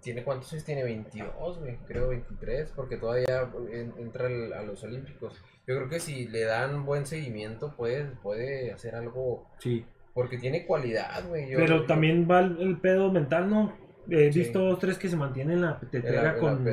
tiene 0.03 0.23
cuántos 0.23 0.53
años 0.53 0.65
tiene 0.65 0.85
22, 0.85 1.59
güey, 1.61 1.77
creo 1.87 2.09
23, 2.09 2.73
porque 2.77 2.97
todavía 2.97 3.51
en- 3.73 3.95
entra 3.99 4.27
al- 4.27 4.53
a 4.53 4.63
los 4.63 4.83
Olímpicos. 4.85 5.35
Yo 5.67 5.77
creo 5.77 5.89
que 5.89 6.01
si 6.01 6.29
le 6.29 6.45
dan 6.45 6.85
buen 6.87 7.07
seguimiento, 7.07 7.75
puede, 7.77 8.05
puede 8.23 8.73
hacer 8.73 8.95
algo, 8.95 9.47
Sí. 9.59 9.85
porque 10.15 10.39
tiene 10.39 10.67
cualidad, 10.67 11.27
güey. 11.29 11.55
Pero 11.55 11.79
yo- 11.81 11.87
también 11.87 12.27
va 12.31 12.41
el, 12.41 12.61
el 12.61 12.81
pedo 12.81 13.11
mental, 13.13 13.49
¿no? 13.51 13.73
He 14.11 14.33
Sí. 14.33 14.39
visto 14.39 14.59
dos, 14.61 14.79
tres 14.79 14.97
que 14.97 15.09
se 15.09 15.17
mantienen 15.17 15.57
en 15.57 15.63
la 15.63 15.79
tetera 15.79 16.19
en 16.21 16.25
la 16.25 16.37
con, 16.39 16.65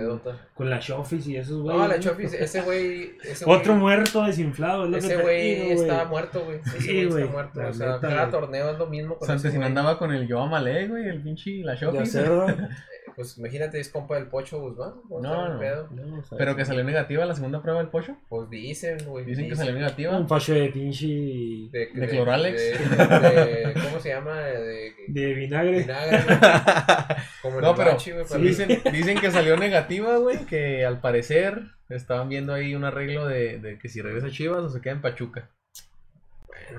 con 0.53 0.69
la 0.69 0.79
Chofis 0.79 1.27
y 1.27 1.35
esos 1.37 1.61
güey. 1.61 1.77
No, 1.77 1.87
la 1.87 1.99
Chofis, 1.99 2.33
ese 2.33 2.61
güey, 2.61 3.17
Otro 3.45 3.75
muerto 3.75 4.23
desinflado, 4.23 4.85
es 4.85 4.91
lo 4.91 4.97
Ese 4.97 5.17
güey 5.17 5.71
está 5.71 6.05
muerto, 6.05 6.45
güey. 6.45 6.59
Ese 6.65 6.79
Sí, 6.79 7.05
güey 7.05 7.23
está 7.23 7.33
muerto. 7.33 7.61
la 7.61 7.69
O 7.69 7.73
sea, 7.73 7.87
neta, 7.95 8.07
cada 8.07 8.29
torneo 8.31 8.71
es 8.71 8.77
lo 8.77 8.87
mismo 8.87 9.17
con 9.17 9.27
Santos 9.27 9.45
ese 9.45 9.53
si 9.53 9.59
no 9.59 9.65
andaba 9.65 9.97
con 9.97 10.13
el 10.13 10.31
Joa 10.31 10.47
Malé, 10.47 10.87
güey, 10.87 11.07
el 11.09 11.21
pinche 11.21 11.61
la 11.63 11.75
cerda. 11.77 12.69
Pues 13.15 13.37
imagínate, 13.37 13.79
es 13.79 13.89
compa 13.89 14.15
del 14.15 14.27
Pocho 14.27 14.59
Guzmán. 14.59 14.95
No, 15.09 15.53
no. 15.53 15.59
pedo. 15.59 15.87
No, 15.91 16.19
o 16.19 16.23
sea, 16.23 16.37
Pero 16.37 16.55
que 16.55 16.65
salió 16.65 16.83
negativa 16.83 17.25
la 17.25 17.33
segunda 17.35 17.61
prueba 17.61 17.79
del 17.79 17.89
Pocho. 17.89 18.17
Pues 18.27 18.49
dicen, 18.49 18.97
güey. 19.07 19.23
Dicen 19.25 19.47
que 19.47 19.55
salió 19.55 19.73
negativa. 19.73 20.17
Un 20.17 20.27
facho 20.27 20.53
de 20.53 20.69
pinche 20.69 21.05
De, 21.07 21.89
de 21.93 22.07
Cloralex. 22.09 22.61
de- 22.61 22.77
de- 22.77 23.73
¿Cómo 23.83 23.99
se 23.99 24.09
llama? 24.09 24.39
De, 24.41 24.93
de 25.07 25.33
vinagre. 25.33 25.79
vinagre. 25.81 26.23
güey. 26.25 26.37
Como 27.41 27.61
No, 27.61 27.69
el 27.71 27.75
pero 27.77 27.91
bachi, 27.91 28.11
güey, 28.11 28.25
para- 28.25 28.41
dicen, 28.41 28.81
dicen 28.91 29.19
que 29.19 29.31
salió 29.31 29.55
negativa, 29.57 30.17
güey, 30.17 30.45
que 30.45 30.85
al 30.85 30.99
parecer 30.99 31.61
estaban 31.89 32.29
viendo 32.29 32.53
ahí 32.53 32.75
un 32.75 32.83
arreglo 32.83 33.27
de, 33.27 33.59
de 33.59 33.77
que 33.77 33.87
si 33.89 34.01
regresa 34.01 34.29
Chivas 34.29 34.63
o 34.63 34.69
se 34.69 34.81
queda 34.81 34.93
en 34.93 35.01
Pachuca. 35.01 35.51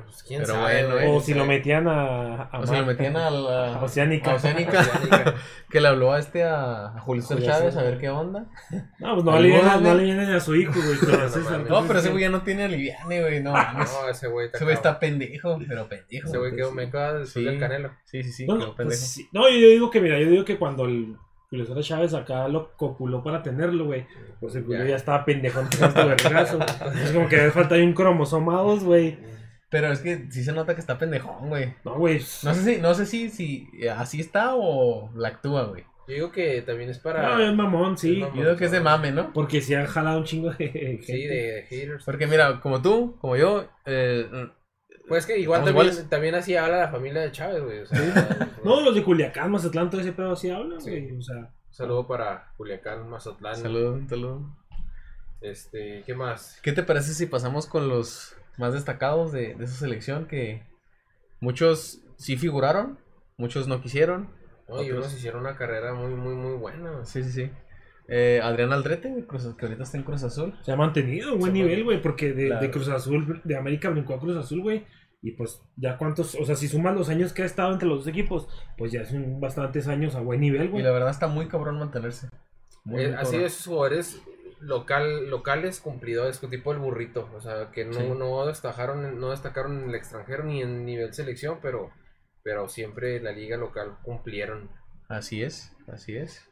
Pues 0.05 0.23
quién 0.23 0.43
Pero 0.43 0.55
sabe, 0.55 0.83
bueno, 0.85 0.95
güey, 0.95 1.17
O 1.17 1.21
si 1.21 1.33
lo 1.35 1.41
sabe. 1.45 1.57
metían 1.57 1.89
a, 1.89 2.43
a 2.43 2.59
O 2.61 2.67
si 2.67 2.75
lo 2.77 2.87
metían 2.87 3.17
a 3.17 3.31
la 3.31 3.75
a 3.77 3.83
Oceánica. 3.85 4.33
a 4.33 4.35
Oceánica, 4.35 4.81
Oceánica. 4.81 5.35
que 5.71 5.81
le 5.81 5.89
habló 5.89 6.13
a 6.13 6.19
este 6.19 6.43
a, 6.45 6.87
a 6.97 7.01
Julio 7.01 7.23
César 7.23 7.43
Chávez 7.45 7.77
a 7.77 7.83
ver 7.83 7.99
qué 7.99 8.09
onda. 8.11 8.47
No, 8.99 9.15
pues 9.15 9.25
no 9.25 9.39
le, 9.39 9.49
vienen, 9.49 9.67
Algunos, 9.67 10.29
no 10.29 10.37
a 10.37 10.41
su 10.41 10.55
hijo, 10.57 10.73
güey. 10.75 10.99
pero 11.01 11.29
No, 11.69 11.87
pero 11.87 11.99
ese 12.01 12.11
güey 12.11 12.23
ya 12.23 12.31
no 12.31 12.43
tiene 12.43 12.65
aliviane, 12.65 13.21
güey, 13.21 13.43
no. 13.43 13.53
No, 13.53 14.09
ese 14.11 14.29
güey 14.29 14.47
está 14.47 14.59
Ese 14.59 14.65
güey 14.65 14.75
está 14.75 14.99
pendejo, 14.99 15.59
pero 15.69 15.89
pendejo. 15.89 16.29
Ese 16.29 16.39
güey 16.39 16.55
quedó 16.57 16.71
Sí. 16.71 16.75
meca 16.75 17.13
después 17.15 17.33
Sí. 17.33 17.45
del 17.45 17.59
canelo. 17.59 17.91
Sí, 18.05 18.23
sí, 18.23 18.33
sí, 18.33 18.47
No, 18.47 18.55
quedó 18.57 18.67
no, 18.69 18.75
pendejo. 18.75 18.89
pues 18.89 19.01
sí. 19.01 19.29
No, 19.33 19.49
yo 19.49 19.69
digo 19.69 19.91
que, 19.91 20.01
mira, 20.01 20.19
yo 20.19 20.29
digo 20.29 20.45
que 20.45 20.59
cuando 20.59 20.85
el 20.87 21.17
Julio 21.49 21.65
César 21.65 21.83
Chávez 21.83 22.13
acá 22.13 22.49
lo 22.49 22.73
copuló 22.77 23.23
para 23.23 23.41
tenerlo, 23.43 23.85
güey, 23.87 24.05
pues 24.41 24.57
el 24.57 24.65
Julio 24.65 24.85
Ya. 24.85 24.97
estaba 24.97 25.25
con 25.53 25.65
este 25.71 26.05
vergazo. 26.05 26.59
Es 27.05 27.13
como 27.13 27.29
que 27.29 27.37
le 27.37 27.51
falta 27.53 27.77
ahí 27.77 27.83
un 27.83 27.93
cromosoma 27.93 28.57
dos, 28.63 28.83
güey. 28.83 29.36
Pero 29.71 29.91
es 29.93 30.01
que 30.01 30.31
sí 30.31 30.45
se 30.45 30.53
nota 30.53 30.75
que 30.75 30.81
está 30.81 30.97
pendejón, 30.99 31.49
güey. 31.49 31.75
No, 31.85 31.97
güey. 31.99 32.19
No 32.45 32.55
sé 32.55 32.75
si, 32.75 32.81
no 32.81 32.95
sé 32.95 33.07
si, 33.07 33.31
si 33.31 33.69
así 33.89 34.21
está 34.21 34.55
o 34.55 35.11
la 35.17 35.29
actúa, 35.29 35.65
güey. 35.65 35.85
Yo 36.09 36.15
digo 36.15 36.31
que 36.33 36.63
también 36.63 36.89
es 36.91 37.01
para. 37.01 37.37
No, 37.37 37.41
es 37.45 37.53
mamón, 37.53 37.99
sí. 37.99 38.15
Es 38.15 38.21
mamón. 38.21 38.37
Yo 38.37 38.45
digo 38.45 38.57
que 38.57 38.67
es 38.67 38.71
de 38.71 38.81
mame, 38.81 39.11
¿no? 39.11 39.33
Porque 39.33 39.61
si 39.61 39.75
han 39.75 39.87
jalado 39.87 40.19
un 40.19 40.25
chingo 40.25 40.51
de 40.51 40.69
gente. 40.69 41.03
Sí, 41.03 41.27
de 41.27 41.67
haters. 41.69 42.05
Porque 42.05 42.29
mira, 42.29 42.61
como 42.61 42.81
tú, 42.81 43.17
como 43.21 43.37
yo, 43.37 43.69
eh, 43.87 44.29
Pues 45.09 45.27
que 45.27 45.37
igual 45.39 45.65
también, 46.09 46.37
así 46.37 46.55
habla 46.57 46.79
la 46.79 46.89
familia 46.93 47.23
de 47.23 47.33
Chávez, 47.33 47.65
güey. 47.65 47.81
O 47.81 47.87
sea, 47.87 47.99
No, 48.65 48.81
los 48.83 48.95
de 48.95 49.03
Culiacán, 49.03 49.51
Mazatlán, 49.51 49.91
todo 49.91 50.01
ese 50.01 50.13
pedo 50.13 50.33
así 50.35 50.49
hablan, 50.49 50.81
Sí. 50.81 50.91
güey. 50.91 51.17
O 51.19 51.23
sea, 51.23 51.37
Un 51.39 51.75
saludo 51.75 52.07
para 52.07 52.53
Culiacán, 52.57 53.11
Mazatlán. 53.11 53.57
saludo, 53.57 54.01
saludo. 54.09 54.57
Este, 55.41 56.03
¿qué 56.07 56.15
más? 56.15 56.61
¿Qué 56.63 56.71
te 56.73 56.83
parece 56.85 57.15
si 57.15 57.27
pasamos 57.27 57.67
con 57.67 57.89
los 57.89 58.36
más 58.59 58.73
destacados 58.75 59.33
de, 59.33 59.55
de 59.55 59.65
esa 59.65 59.75
selección 59.77 60.27
que 60.27 60.63
muchos 61.41 62.01
sí 62.17 62.37
figuraron, 62.37 62.99
muchos 63.37 63.69
no 63.69 63.81
quisieron? 63.81 64.31
No, 64.69 64.83
y 64.83 64.87
Otros. 64.91 65.07
unos 65.07 65.15
hicieron 65.19 65.41
una 65.43 65.57
carrera 65.57 65.95
muy, 65.95 66.13
muy, 66.15 66.35
muy 66.35 66.55
buena. 66.57 67.05
Sí, 67.05 67.23
sí, 67.23 67.31
sí. 67.31 67.51
Eh, 68.09 68.41
Adrián 68.43 68.73
Aldrete, 68.73 69.09
de 69.11 69.27
Cruz- 69.27 69.55
que 69.57 69.67
ahorita 69.67 69.83
está 69.85 69.97
en 69.99 70.05
Cruz 70.05 70.23
Azul. 70.23 70.55
se 70.63 70.73
ha 70.73 70.77
mantenido 70.77 71.33
un 71.35 71.41
buen 71.41 71.53
Se 71.53 71.59
nivel, 71.59 71.85
güey. 71.85 72.01
Porque 72.03 72.33
de, 72.33 72.47
Claro. 72.49 72.63
de 72.63 72.71
Cruz 72.71 72.89
Azul, 72.89 73.41
de 73.45 73.57
América 73.57 73.91
brincó 73.91 74.15
a 74.15 74.21
Cruz 74.21 74.37
Azul, 74.37 74.63
güey. 74.63 74.85
Y 75.23 75.33
pues 75.33 75.61
ya 75.77 75.97
cuántos, 75.99 76.35
o 76.37 76.45
sea, 76.45 76.55
si 76.57 76.69
sumas 76.69 76.95
los 76.95 77.09
años 77.09 77.33
que 77.33 77.43
ha 77.43 77.47
estado 77.47 77.73
entre 77.73 77.89
los 77.89 77.99
dos 77.99 78.07
equipos, 78.07 78.49
pues 78.79 78.93
ya 78.93 79.05
son 79.05 79.41
bastantes 79.41 79.89
años 79.89 80.15
a 80.15 80.21
buen 80.21 80.41
nivel, 80.41 80.65
Y 80.67 80.69
güey. 80.69 80.83
la 80.85 80.93
verdad 80.93 81.11
está 81.11 81.27
muy 81.27 81.49
cabrón 81.49 81.79
mantenerse. 81.79 82.29
Muy, 82.85 83.03
Eh, 83.03 83.07
muy 83.09 83.17
así 83.17 83.25
cabrón. 83.33 83.45
esos 83.47 83.67
jugadores 83.67 84.23
local, 84.61 85.29
locales 85.31 85.81
cumplidores, 85.81 86.41
tipo 86.41 86.73
el 86.73 86.79
burrito. 86.79 87.29
O 87.35 87.41
sea, 87.41 87.71
que 87.73 87.85
no, 87.85 87.93
Sí. 87.95 88.09
no, 88.17 88.47
destacaron, 88.47 89.05
en- 89.05 89.21
no 89.21 89.31
destacaron 89.31 89.83
en 89.83 89.89
el 89.91 89.95
extranjero 89.95 90.45
ni 90.45 90.63
en 90.63 90.85
nivel 90.85 91.13
selección, 91.15 91.59
pero, 91.63 91.91
pero 92.43 92.69
siempre 92.69 93.17
en 93.17 93.25
la 93.25 93.33
liga 93.33 93.57
local 93.57 93.97
cumplieron. 94.03 94.71
Así 95.09 95.43
es, 95.43 95.75
así 95.93 96.17
es. 96.17 96.49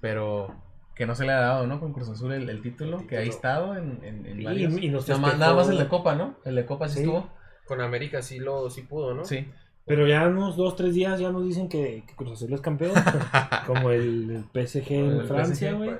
Pero 0.00 0.54
que 0.94 1.06
no 1.06 1.14
se 1.14 1.24
le 1.24 1.32
ha 1.32 1.40
dado, 1.40 1.66
¿no? 1.66 1.80
Con 1.80 1.92
Cruz 1.92 2.08
Azul 2.10 2.32
el, 2.32 2.48
el 2.50 2.60
título, 2.62 3.00
El 3.00 3.06
que 3.06 3.16
ha 3.16 3.22
estado 3.22 3.76
en, 3.76 4.00
en, 4.04 4.26
en 4.26 4.40
Y- 4.40 4.44
varios. 4.44 4.76
y 4.78 4.88
nos 4.88 5.08
nada, 5.08 5.20
más, 5.20 5.38
nada 5.38 5.54
más 5.54 5.68
el 5.68 5.78
de 5.78 5.88
Copa, 5.88 6.14
¿no? 6.14 6.36
El 6.44 6.54
de 6.56 6.66
Copa 6.66 6.88
sí, 6.88 6.96
Sí. 6.96 7.00
estuvo. 7.00 7.30
Con 7.66 7.80
América 7.80 8.20
sí 8.22 8.38
lo 8.38 8.68
sí 8.70 8.82
pudo, 8.82 9.14
¿no? 9.14 9.24
Sí. 9.24 9.48
Pero 9.86 10.06
ya 10.06 10.28
unos 10.28 10.56
dos, 10.56 10.76
tres 10.76 10.94
días 10.94 11.18
ya 11.18 11.30
nos 11.32 11.44
dicen 11.44 11.68
que, 11.68 12.04
que 12.06 12.14
Cruz 12.14 12.32
Azul 12.32 12.52
es 12.52 12.60
campeón. 12.60 12.92
como 13.66 13.90
el, 13.90 14.30
el 14.30 14.44
PSG 14.68 14.92
en 14.92 15.06
El 15.20 15.26
Francia, 15.26 15.72
güey. 15.72 15.90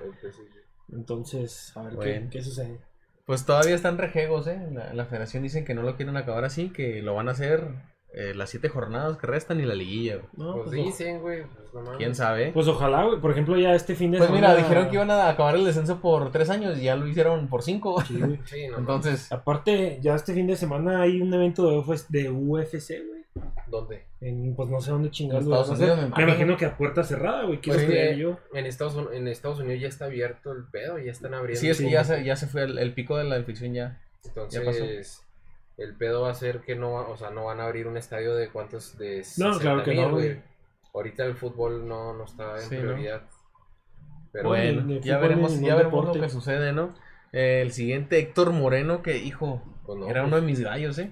Pues. 0.93 1.01
Entonces, 1.01 1.73
a 1.77 1.83
ver 1.83 1.95
Bueno. 1.95 2.29
qué, 2.31 2.39
qué 2.39 2.43
sucede. 2.45 2.79
Pues 3.27 3.47
todavía 3.47 3.75
están 3.75 3.99
rejegos, 3.99 4.47
¿eh? 4.47 4.61
La, 4.73 4.93
la 4.95 5.07
federación 5.07 5.43
dicen 5.43 5.65
que 5.65 5.75
no 5.75 5.83
lo 5.83 5.97
quieren 5.97 6.17
acabar 6.17 6.45
así, 6.45 6.71
que 6.71 7.03
lo 7.03 7.15
van 7.15 7.29
a 7.29 7.33
hacer 7.33 7.67
eh, 8.15 8.35
las 8.35 8.51
siete 8.51 8.69
jornadas 8.69 9.17
que 9.17 9.27
restan 9.27 9.61
y 9.61 9.65
la 9.65 9.75
liguilla. 9.75 10.17
güey. 10.17 10.29
No, 10.37 10.53
Pues 10.55 10.65
pues, 10.67 10.85
dicen, 10.85 11.21
güey. 11.21 11.45
Pues, 11.73 11.85
no. 11.85 11.97
¿Quién 11.97 12.15
sabe? 12.15 12.51
pues 12.53 12.67
ojalá, 12.69 13.05
güey. 13.05 13.21
Por 13.21 13.31
ejemplo, 13.31 13.57
ya 13.57 13.75
este 13.75 13.95
fin 13.95 14.11
de 14.11 14.19
Pues 14.19 14.29
semana. 14.29 14.49
mira, 14.49 14.61
dijeron 14.63 14.89
que 14.89 14.97
iban 14.97 15.11
a 15.11 15.29
acabar 15.29 15.55
el 15.55 15.65
descenso 15.65 16.01
por 16.01 16.31
tres 16.33 16.51
años 16.51 16.77
y 16.79 16.83
ya 16.83 16.97
lo 16.97 17.07
hicieron 17.07 17.49
por 17.49 17.63
cinco. 17.63 18.01
Sí, 18.03 18.19
güey. 18.21 18.41
Sí, 18.45 18.67
no, 18.69 18.79
Entonces, 18.79 19.31
Aparte, 19.33 19.99
ya 20.03 20.15
este 20.17 20.35
fin 20.35 20.47
de 20.49 20.57
semana 20.57 21.01
hay 21.01 21.21
un 21.23 21.33
evento 21.33 21.71
de, 21.71 21.79
UF 21.79 22.09
de 22.09 22.29
UFC, 22.31 22.89
güey. 23.09 23.22
¿Dónde? 23.67 24.05
En, 24.21 24.55
pues 24.55 24.69
no 24.69 24.81
sé 24.81 24.91
dónde 24.91 25.11
En 25.19 25.33
a 25.33 25.39
Estados 25.39 25.71
hacer. 25.71 25.91
Unidos, 25.91 25.97
me 25.97 26.03
Me 26.03 26.09
imagino. 26.09 26.29
imagino 26.29 26.57
que 26.59 26.67
a 26.67 26.77
puerta 26.77 27.03
cerrada, 27.05 27.45
güey. 27.45 27.61
Pues 27.61 27.85
que 27.85 28.17
yo. 28.19 28.39
en 28.53 28.67
Estados, 28.67 28.95
Un- 28.97 29.15
en 29.15 29.29
Estados 29.29 29.61
Unidos 29.61 29.81
ya 29.81 29.89
está 29.89 30.05
abierto 30.07 30.53
el 30.53 30.65
pedo, 30.65 30.99
ya 30.99 31.11
están 31.11 31.33
abriendo. 31.35 31.61
sí, 31.61 31.71
es 31.71 31.79
que 31.79 31.85
sí. 31.85 31.91
ya 31.91 32.05
se, 32.05 32.23
ya 32.25 32.37
se 32.37 32.47
fue 32.47 32.63
el, 32.65 32.79
el 32.79 32.93
pico 32.93 33.17
de 33.17 33.25
la 33.25 33.39
infección 33.39 33.73
ya. 33.73 34.01
Entonces, 34.25 35.23
el 35.79 35.97
pedo 35.97 36.23
va 36.23 36.31
a 36.31 36.35
ser 36.35 36.61
que 36.61 36.77
no, 36.77 36.93
va- 36.93 37.09
o 37.09 37.17
sea, 37.17 37.31
no 37.31 37.47
van 37.47 37.61
a 37.61 37.65
abrir 37.65 37.87
un 37.87 37.97
estadio 37.97 38.35
de 38.35 38.49
cuántos 38.51 38.99
de 38.99 39.25
No, 39.39 39.59
claro 39.59 39.83
que 39.83 39.95
no, 39.95 40.03
60,000, 40.03 40.11
güey. 40.11 40.43
Ahorita 40.95 41.25
el 41.25 41.35
fútbol 41.37 41.89
no, 41.89 42.13
no 42.13 42.25
está 42.25 42.57
en 42.57 42.69
Sí, 42.69 42.75
¿no? 42.77 42.81
prioridad. 42.83 43.23
Pero 44.33 44.49
bueno, 44.49 45.01
ya 45.01 45.19
veremos, 45.19 45.59
ya 45.61 45.75
veremos 45.75 46.01
deporte. 46.03 46.19
lo 46.19 46.25
que 46.25 46.31
sucede, 46.31 46.73
¿no? 46.73 46.95
Eh, 47.33 47.61
el 47.63 47.73
siguiente, 47.73 48.19
Héctor 48.19 48.53
Moreno, 48.53 49.03
que 49.03 49.17
hijo, 49.19 49.63
pues 49.87 49.99
no, 49.99 50.07
era 50.09 50.21
pues, 50.23 50.29
uno 50.33 50.41
de 50.41 50.47
mis 50.47 50.61
gallos, 50.61 50.99
¿eh? 50.99 51.11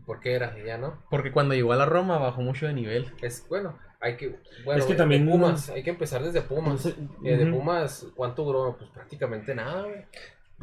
¿Por 0.00 0.20
qué 0.20 0.34
era? 0.34 0.56
Ya 0.64 0.78
no. 0.78 1.02
Porque 1.10 1.32
cuando 1.32 1.54
llegó 1.54 1.72
a 1.72 1.76
la 1.76 1.86
Roma 1.86 2.18
bajó 2.18 2.40
mucho 2.42 2.66
de 2.66 2.72
nivel. 2.74 3.06
Es 3.22 3.46
bueno, 3.48 3.78
hay 4.00 4.16
que 4.16 4.36
bueno, 4.64 4.80
Es 4.80 4.86
que 4.86 4.94
también- 4.94 5.28
Pumas, 5.28 5.70
hay 5.70 5.82
que 5.82 5.90
empezar 5.90 6.22
desde 6.22 6.42
Pumas. 6.42 6.68
No 6.72 6.78
sé, 6.78 6.94
Eh. 7.24 7.46
Pumas, 7.50 8.06
¿cuánto 8.14 8.44
duró? 8.44 8.76
Pues 8.78 8.90
prácticamente 8.90 9.54
nada, 9.54 9.82
güey. 9.82 10.04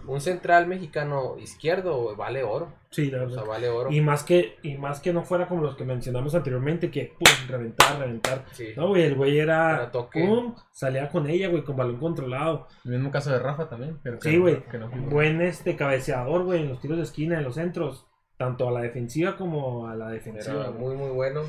Un 0.07 0.21
central 0.21 0.67
mexicano 0.67 1.35
izquierdo 1.37 2.15
vale 2.15 2.43
oro. 2.43 2.73
Sí, 2.91 3.11
la 3.11 3.17
O 3.23 3.27
sea, 3.29 3.41
verdad. 3.41 3.45
vale 3.45 3.69
oro. 3.69 3.91
Y 3.91 3.99
más 4.01 4.23
que 4.23 4.55
y 4.63 4.77
más 4.77 5.01
que 5.01 5.11
no 5.11 5.23
fuera 5.23 5.47
como 5.47 5.61
los 5.63 5.75
que 5.75 5.83
mencionamos 5.83 6.33
anteriormente, 6.33 6.89
que 6.89 7.13
pum, 7.19 7.47
reventar, 7.49 7.99
reventar. 7.99 8.45
Sí. 8.53 8.69
No, 8.77 8.87
güey, 8.87 9.03
el 9.03 9.15
güey 9.15 9.37
era, 9.37 9.91
pum, 10.13 10.55
salía 10.71 11.09
con 11.09 11.29
ella, 11.29 11.49
güey, 11.49 11.63
con 11.63 11.75
balón 11.75 11.97
controlado. 11.99 12.67
El 12.85 12.91
mismo 12.91 13.11
caso 13.11 13.31
de 13.31 13.39
Rafa 13.39 13.67
también. 13.69 13.99
Pero 14.01 14.19
Sí, 14.21 14.37
güey. 14.37 14.63
no. 14.79 14.89
Buen 15.09 15.41
este 15.41 15.75
cabeceador, 15.75 16.45
güey, 16.45 16.61
en 16.61 16.69
los 16.69 16.79
tiros 16.79 16.97
de 16.97 17.03
esquina, 17.03 17.37
en 17.37 17.43
los 17.43 17.55
centros, 17.55 18.07
tanto 18.41 18.67
a 18.67 18.71
la 18.71 18.81
defensiva 18.81 19.37
como 19.37 19.87
a 19.87 19.95
la 19.95 20.09
defensiva. 20.09 20.61
Era 20.61 20.71
muy, 20.71 20.95
muy 20.95 21.09
bueno. 21.11 21.41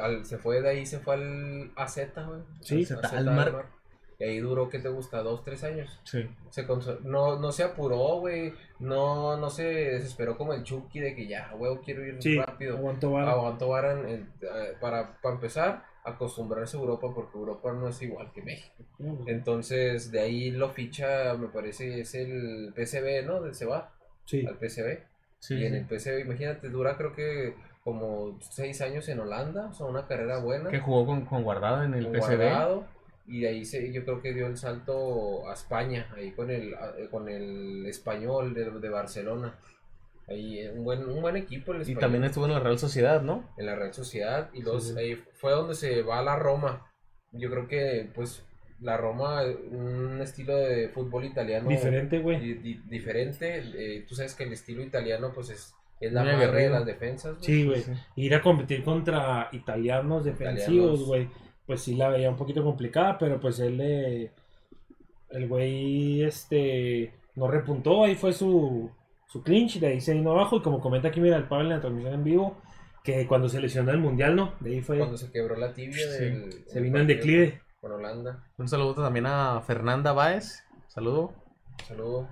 Al- 0.00 0.24
se 0.24 0.38
fue 0.38 0.60
de 0.62 0.68
ahí, 0.68 0.86
se 0.86 1.00
fue 1.00 1.14
al 1.14 1.72
AZ, 1.76 1.98
güey. 2.26 2.40
Sí. 2.60 2.82
AZ 2.84 2.92
AZ 3.04 3.12
Almar. 3.14 3.48
Almar. 3.48 3.66
Y 4.20 4.24
ahí 4.24 4.38
duró, 4.40 4.68
¿qué 4.68 4.78
te 4.80 4.88
gusta? 4.88 5.22
¿Dos, 5.22 5.44
tres 5.44 5.62
años? 5.64 6.00
Sí. 6.04 6.28
Se 6.50 6.66
no, 7.04 7.38
no 7.38 7.52
se 7.52 7.62
apuró, 7.62 8.18
güey. 8.20 8.52
No, 8.80 9.36
no 9.36 9.48
se 9.50 9.62
desesperó 9.64 10.36
como 10.36 10.54
el 10.54 10.64
Chucky 10.64 10.98
de 11.00 11.14
que 11.14 11.26
ya, 11.28 11.52
güey, 11.56 11.76
quiero 11.84 12.04
ir 12.04 12.20
Sí, 12.20 12.36
rápido. 12.36 12.76
aguantó 12.76 13.12
vara. 13.12 13.30
Aguantó 13.32 13.68
vara 13.68 13.92
en- 13.92 14.08
en- 14.08 14.32
eh, 14.42 14.74
para, 14.80 15.20
para 15.20 15.34
empezar, 15.36 15.84
acostumbrarse 16.04 16.76
a 16.76 16.80
Europa, 16.80 17.08
porque 17.14 17.36
Europa 17.38 17.72
no 17.72 17.88
es 17.88 18.00
igual 18.02 18.32
que 18.32 18.42
México. 18.42 18.84
Entonces, 19.26 20.10
de 20.10 20.20
ahí 20.20 20.50
lo 20.50 20.70
ficha, 20.70 21.34
me 21.34 21.48
parece, 21.48 22.00
es 22.00 22.14
el 22.14 22.72
PSV, 22.74 23.22
¿no? 23.24 23.52
Se 23.54 23.66
va 23.66 23.92
Sí. 24.24 24.44
al 24.46 24.58
PSV. 24.58 25.04
Sí, 25.38 25.54
y 25.54 25.66
en 25.66 25.74
el 25.74 25.86
PSV, 25.86 26.20
imagínate, 26.20 26.68
dura 26.68 26.96
creo 26.96 27.14
que 27.14 27.54
como 27.84 28.38
seis 28.40 28.80
años 28.80 29.08
en 29.08 29.20
Holanda, 29.20 29.68
o 29.68 29.72
sea, 29.72 29.86
una 29.86 30.06
carrera 30.06 30.38
buena. 30.38 30.70
Que 30.70 30.80
jugó 30.80 31.06
con, 31.06 31.24
con 31.24 31.42
guardado 31.42 31.84
en 31.84 31.94
el 31.94 32.08
con. 32.08 32.18
Guardado, 32.18 32.86
y 33.26 33.40
de 33.40 33.48
ahí 33.48 33.64
se, 33.64 33.92
yo 33.92 34.04
creo 34.04 34.22
que 34.22 34.32
dio 34.32 34.46
el 34.46 34.56
salto 34.56 35.48
a 35.48 35.52
España, 35.52 36.06
ahí 36.16 36.32
con 36.32 36.50
el, 36.50 36.72
eh, 36.72 37.08
con 37.10 37.28
el 37.28 37.86
español 37.86 38.54
de, 38.54 38.70
de 38.70 38.88
Barcelona. 38.88 39.54
Ahí 40.26 40.58
eh, 40.60 40.70
un 40.70 40.84
buen, 40.84 41.08
un 41.08 41.20
buen 41.20 41.36
equipo 41.36 41.72
el 41.72 41.88
Y 41.88 41.94
también 41.94 42.24
estuvo 42.24 42.46
en 42.46 42.52
la 42.52 42.60
Real 42.60 42.78
Sociedad, 42.78 43.22
¿no? 43.22 43.48
en 43.56 43.66
la 43.66 43.76
Real 43.76 43.94
Sociedad. 43.94 44.50
Y 44.52 44.62
los, 44.62 44.88
Sí, 44.88 44.92
sí. 44.94 44.98
ahí 44.98 45.14
fue 45.34 45.52
donde 45.52 45.74
se 45.74 46.02
va 46.02 46.18
a 46.18 46.22
la 46.22 46.36
Roma. 46.36 46.86
Yo 47.32 47.50
creo 47.50 47.68
que 47.68 48.10
pues 48.14 48.44
la 48.80 48.96
Roma, 48.96 49.42
un 49.70 50.20
estilo 50.20 50.56
de 50.56 50.88
fútbol 50.90 51.24
italiano 51.24 51.68
Diferente, 51.68 52.18
güey. 52.20 52.38
di- 52.40 52.54
di- 52.54 52.80
diferente. 52.88 53.62
eh, 53.76 54.04
tú 54.08 54.14
sabes 54.14 54.34
que 54.34 54.44
el 54.44 54.52
estilo 54.52 54.82
italiano 54.82 55.32
pues 55.34 55.50
es, 55.50 55.74
es 56.00 56.12
la 56.12 56.22
madre 56.22 56.36
de 56.38 56.44
aguerrido. 56.44 56.70
las 56.74 56.86
defensas. 56.86 57.36
güey. 57.38 57.44
Sí, 57.46 57.64
güey. 57.66 57.82
Sí. 57.82 57.92
Ir 58.16 58.34
a 58.34 58.42
competir 58.42 58.84
contra 58.84 59.48
italianos 59.52 60.24
defensivos, 60.24 60.68
Italianos. 61.00 61.06
güey. 61.06 61.28
Pues 61.66 61.82
sí 61.82 61.96
la 61.96 62.08
veía 62.08 62.30
un 62.30 62.36
poquito 62.36 62.62
complicada, 62.64 63.18
pero 63.18 63.38
pues 63.40 63.58
él 63.60 63.80
eh, 63.82 64.30
el 65.30 65.48
güey 65.48 66.22
este 66.22 67.12
no 67.34 67.48
repuntó, 67.48 68.04
ahí 68.04 68.14
fue 68.14 68.32
su, 68.32 68.90
su 69.26 69.42
clinch, 69.42 69.78
de 69.78 69.88
ahí 69.88 70.00
se 70.00 70.14
vino 70.14 70.30
abajo 70.32 70.56
y 70.56 70.62
como 70.62 70.80
comenta 70.80 71.08
aquí 71.08 71.20
mira 71.20 71.36
el 71.36 71.44
Pablo 71.48 71.64
en 71.64 71.70
la 71.70 71.80
transmisión 71.80 72.14
en 72.14 72.24
vivo, 72.24 72.56
que 73.04 73.26
cuando 73.26 73.48
se 73.48 73.60
lesionó 73.60 73.90
el 73.92 73.98
mundial, 73.98 74.34
¿no? 74.34 74.54
De 74.60 74.70
ahí 74.70 74.80
fue 74.80 74.98
Cuando 74.98 75.16
se 75.18 75.30
quebró 75.30 75.56
la 75.56 75.72
tibia 75.74 75.96
Sí, 76.16 76.24
del, 76.24 76.64
se 76.66 76.80
vino 76.80 76.98
en 76.98 77.06
declive. 77.06 77.60
Con 77.80 77.92
Holanda. 77.92 78.44
Un 78.58 78.68
saludo 78.68 78.94
también 79.02 79.26
a 79.26 79.60
Fernanda 79.60 80.12
Báez. 80.12 80.64
Saludo. 80.88 81.32
Saludo. 81.86 82.28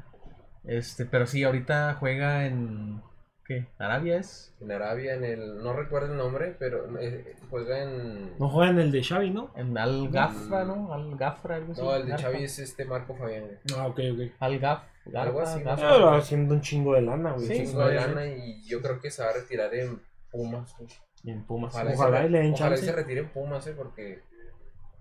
Este, 0.64 1.06
pero 1.06 1.26
sí, 1.26 1.44
ahorita 1.44 1.94
juega 2.00 2.46
en. 2.46 3.00
¿Qué? 3.44 3.68
¿Arabia 3.78 4.16
es? 4.16 4.52
En 4.60 4.72
Arabia, 4.72 5.14
en 5.14 5.24
el. 5.24 5.62
No 5.62 5.72
recuerdo 5.72 6.10
el 6.10 6.18
nombre, 6.18 6.56
pero 6.58 6.98
eh, 6.98 7.36
juega 7.48 7.80
en. 7.84 8.36
No 8.40 8.48
juega 8.48 8.72
en 8.72 8.80
el 8.80 8.90
de 8.90 9.04
Xavi, 9.04 9.30
¿no? 9.30 9.52
En 9.54 9.78
Al 9.78 10.08
Gafra, 10.10 10.64
¿no? 10.64 10.92
Al 10.92 11.16
Gafra, 11.16 11.54
algo 11.54 11.72
así. 11.72 11.80
No, 11.80 11.94
el 11.94 12.06
de 12.06 12.10
Garfa. 12.10 12.26
Xavi 12.32 12.42
es 12.42 12.58
este 12.58 12.84
Marco 12.84 13.14
Fabián. 13.14 13.44
Ah, 13.78 13.86
ok, 13.86 14.00
ok. 14.14 14.20
Al 14.40 14.58
Gaf. 14.58 14.82
Algo 15.14 15.40
así, 15.42 15.62
Gafra. 15.62 15.90
Pero 15.90 16.10
haciendo 16.10 16.54
un 16.54 16.60
chingo 16.60 16.94
de 16.94 17.02
lana, 17.02 17.32
güey. 17.34 17.46
Sí, 17.46 17.66
Chingo 17.66 17.86
de 17.86 17.94
lana 17.94 18.26
y 18.26 18.64
yo 18.64 18.82
creo 18.82 19.00
que 19.00 19.12
se 19.12 19.22
va 19.22 19.30
a 19.30 19.34
retirar 19.34 19.72
en 19.76 20.02
Pumas. 20.32 20.74
güey. 20.76 20.90
En 21.24 21.44
Pumas. 21.44 21.72
Ojalá, 21.72 21.92
Ojalá 21.92 22.20
se, 22.22 22.26
y 22.26 22.30
le 22.30 22.38
den 22.40 22.52
ojalá 22.54 22.70
y 22.70 22.78
chance. 22.78 22.84
se 22.86 22.92
retire 22.96 23.20
en 23.20 23.28
Pumas, 23.28 23.64
eh, 23.68 23.74
porque 23.76 24.22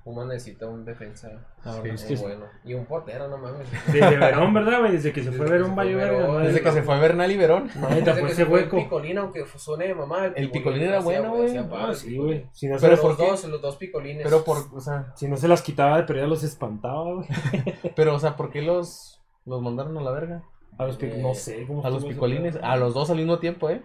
Pumas 0.06 0.28
necesita 0.28 0.68
un 0.68 0.86
defensa 0.86 1.32
La 1.66 1.74
Sí, 1.82 1.90
es 1.90 2.04
que 2.04 2.16
bueno. 2.18 2.46
Y 2.64 2.76
un 2.76 2.86
portero, 2.86 3.28
no 3.28 3.40
mames. 3.40 3.68
Desde 3.92 4.18
Verón, 4.18 4.54
¿verdad, 4.54 4.80
güey? 4.82 4.92
Desde 4.92 5.12
que 5.12 5.24
se 5.24 5.32
Desde 5.32 5.38
fue 5.40 5.48
que 5.48 5.52
Verón, 5.54 5.76
verga. 5.76 6.18
Verón. 6.20 6.44
Desde 6.44 6.62
que 6.62 6.72
se 6.72 6.84
fue 6.84 7.00
Bernal 7.00 7.32
y 7.32 7.38
Verón. 7.38 7.72
No, 7.76 7.90
neta, 7.90 8.12
Desde 8.14 8.22
que 8.22 8.28
ese 8.28 8.36
se 8.36 8.46
fue 8.46 8.60
el 8.60 8.66
hueco. 8.66 8.78
picolín, 8.78 9.18
aunque 9.18 9.44
suene 9.58 9.88
de 9.88 9.96
mamá. 9.96 10.28
El 10.28 10.52
picolín 10.52 10.84
era 10.84 11.00
bueno, 11.00 11.36
güey. 11.36 11.58
Ah, 11.58 11.92
sí, 11.96 12.18
güey. 12.18 12.46
Si 12.54 12.68
no, 12.68 12.76
se 12.78 12.82
Pero 12.86 12.96
las, 12.96 13.04
los 13.04 13.16
¿por 13.16 13.26
qué? 13.26 13.32
dos, 13.32 13.44
los 13.46 13.62
dos 13.64 13.76
picolines. 13.78 14.24
Pero 14.24 14.44
por, 14.44 14.58
o 14.76 14.80
sea, 14.80 15.12
si 15.16 15.28
no 15.28 15.38
se 15.38 15.48
las 15.48 15.64
quitaba 15.64 15.98
de 15.98 16.04
perder, 16.04 16.28
los 16.28 16.44
espantaba, 16.44 17.12
güey. 17.12 17.28
pero, 17.96 18.14
o 18.14 18.20
sea, 18.20 18.36
¿por 18.36 18.52
qué 18.52 18.62
los, 18.62 19.24
los 19.44 19.60
mandaron 19.60 19.98
a 19.98 20.02
la 20.02 20.12
verga? 20.12 20.44
A 20.78 20.86
los 20.86 21.00
pic- 21.00 21.14
Eh, 21.16 21.20
no 21.20 21.34
sé 21.34 21.66
cómo 21.66 21.84
A 21.84 21.90
los 21.90 22.06
picolines, 22.06 22.60
a 22.62 22.76
los 22.76 22.94
dos 22.94 23.10
al 23.10 23.18
mismo 23.18 23.40
tiempo, 23.40 23.72
¿eh? 23.72 23.82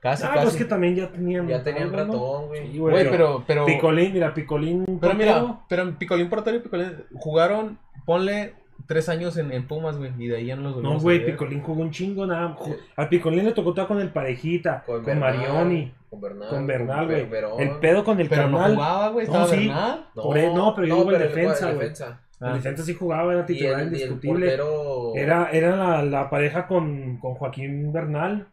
Casi, 0.00 0.24
Ah, 0.24 0.30
casi. 0.34 0.44
pues 0.44 0.56
que 0.56 0.64
también 0.64 0.94
ya 0.94 1.10
tenían. 1.10 1.48
Ya 1.48 1.62
tenían 1.62 1.84
algo, 1.88 1.96
¿no? 1.96 2.04
ratón, 2.04 2.46
güey. 2.48 2.70
Sí, 2.72 2.78
Güey, 2.78 3.10
pero, 3.10 3.42
pero, 3.46 3.66
Picolín, 3.66 4.12
mira, 4.12 4.32
Picolín. 4.32 4.98
pero 5.00 5.14
mira, 5.14 5.60
pero 5.68 5.98
Picolín 5.98 6.28
Portero 6.28 6.56
y 6.56 6.60
Picolín 6.60 6.92
jugaron, 7.14 7.78
ponle 8.06 8.54
tres 8.86 9.08
años 9.08 9.36
en, 9.36 9.50
en 9.52 9.66
Pumas, 9.66 9.98
güey, 9.98 10.12
y 10.18 10.28
de 10.28 10.36
ahí 10.36 10.46
ya 10.46 10.56
no 10.56 10.70
los 10.70 10.82
No, 10.82 10.92
a 10.92 10.98
güey, 10.98 11.18
ver. 11.18 11.32
Picolín 11.32 11.62
jugó 11.62 11.82
un 11.82 11.90
chingo, 11.90 12.26
nada. 12.26 12.56
Al 12.96 13.08
Picolín 13.08 13.44
le 13.44 13.52
tocó 13.52 13.70
estar 13.70 13.88
con 13.88 14.00
el 14.00 14.10
parejita, 14.10 14.84
con, 14.86 15.04
Bernal, 15.04 15.36
Marioni, 15.36 15.92
Con 16.08 16.20
Bernal. 16.20 16.48
con 16.48 16.66
Bernal, 16.66 17.06
güey. 17.06 17.26
Verón. 17.28 17.52
El 17.60 17.70
pedo 17.80 18.04
con 18.04 18.20
el 18.20 18.28
Pero 18.28 18.48
no 18.48 18.58
carnal. 18.58 18.74
jugaba, 18.76 19.08
güey, 19.08 19.26
No, 19.26 19.46
sí. 19.48 19.70
Por 20.14 20.38
no, 20.54 20.74
pero 20.76 20.86
yo 20.86 21.00
en 21.02 21.06
pero 21.08 21.16
él 21.16 21.22
defensa, 21.22 21.66
güey. 21.66 21.78
defensa. 21.80 22.20
El 22.40 22.46
Ah. 22.46 22.54
defensa 22.54 22.84
sí 22.84 22.94
jugaba, 22.94 23.32
era 23.32 23.42
Y 23.42 23.46
titular 23.46 23.72
el, 23.72 23.78
y 23.78 23.82
el 23.82 23.92
indiscutible. 23.94 24.46
portero. 24.46 25.12
Era, 25.16 25.50
era 25.50 25.74
la, 25.76 26.02
la 26.04 26.30
pareja 26.30 26.68
con, 26.68 27.16
con 27.18 27.34
Joaquín 27.34 27.92
Bernal. 27.92 28.46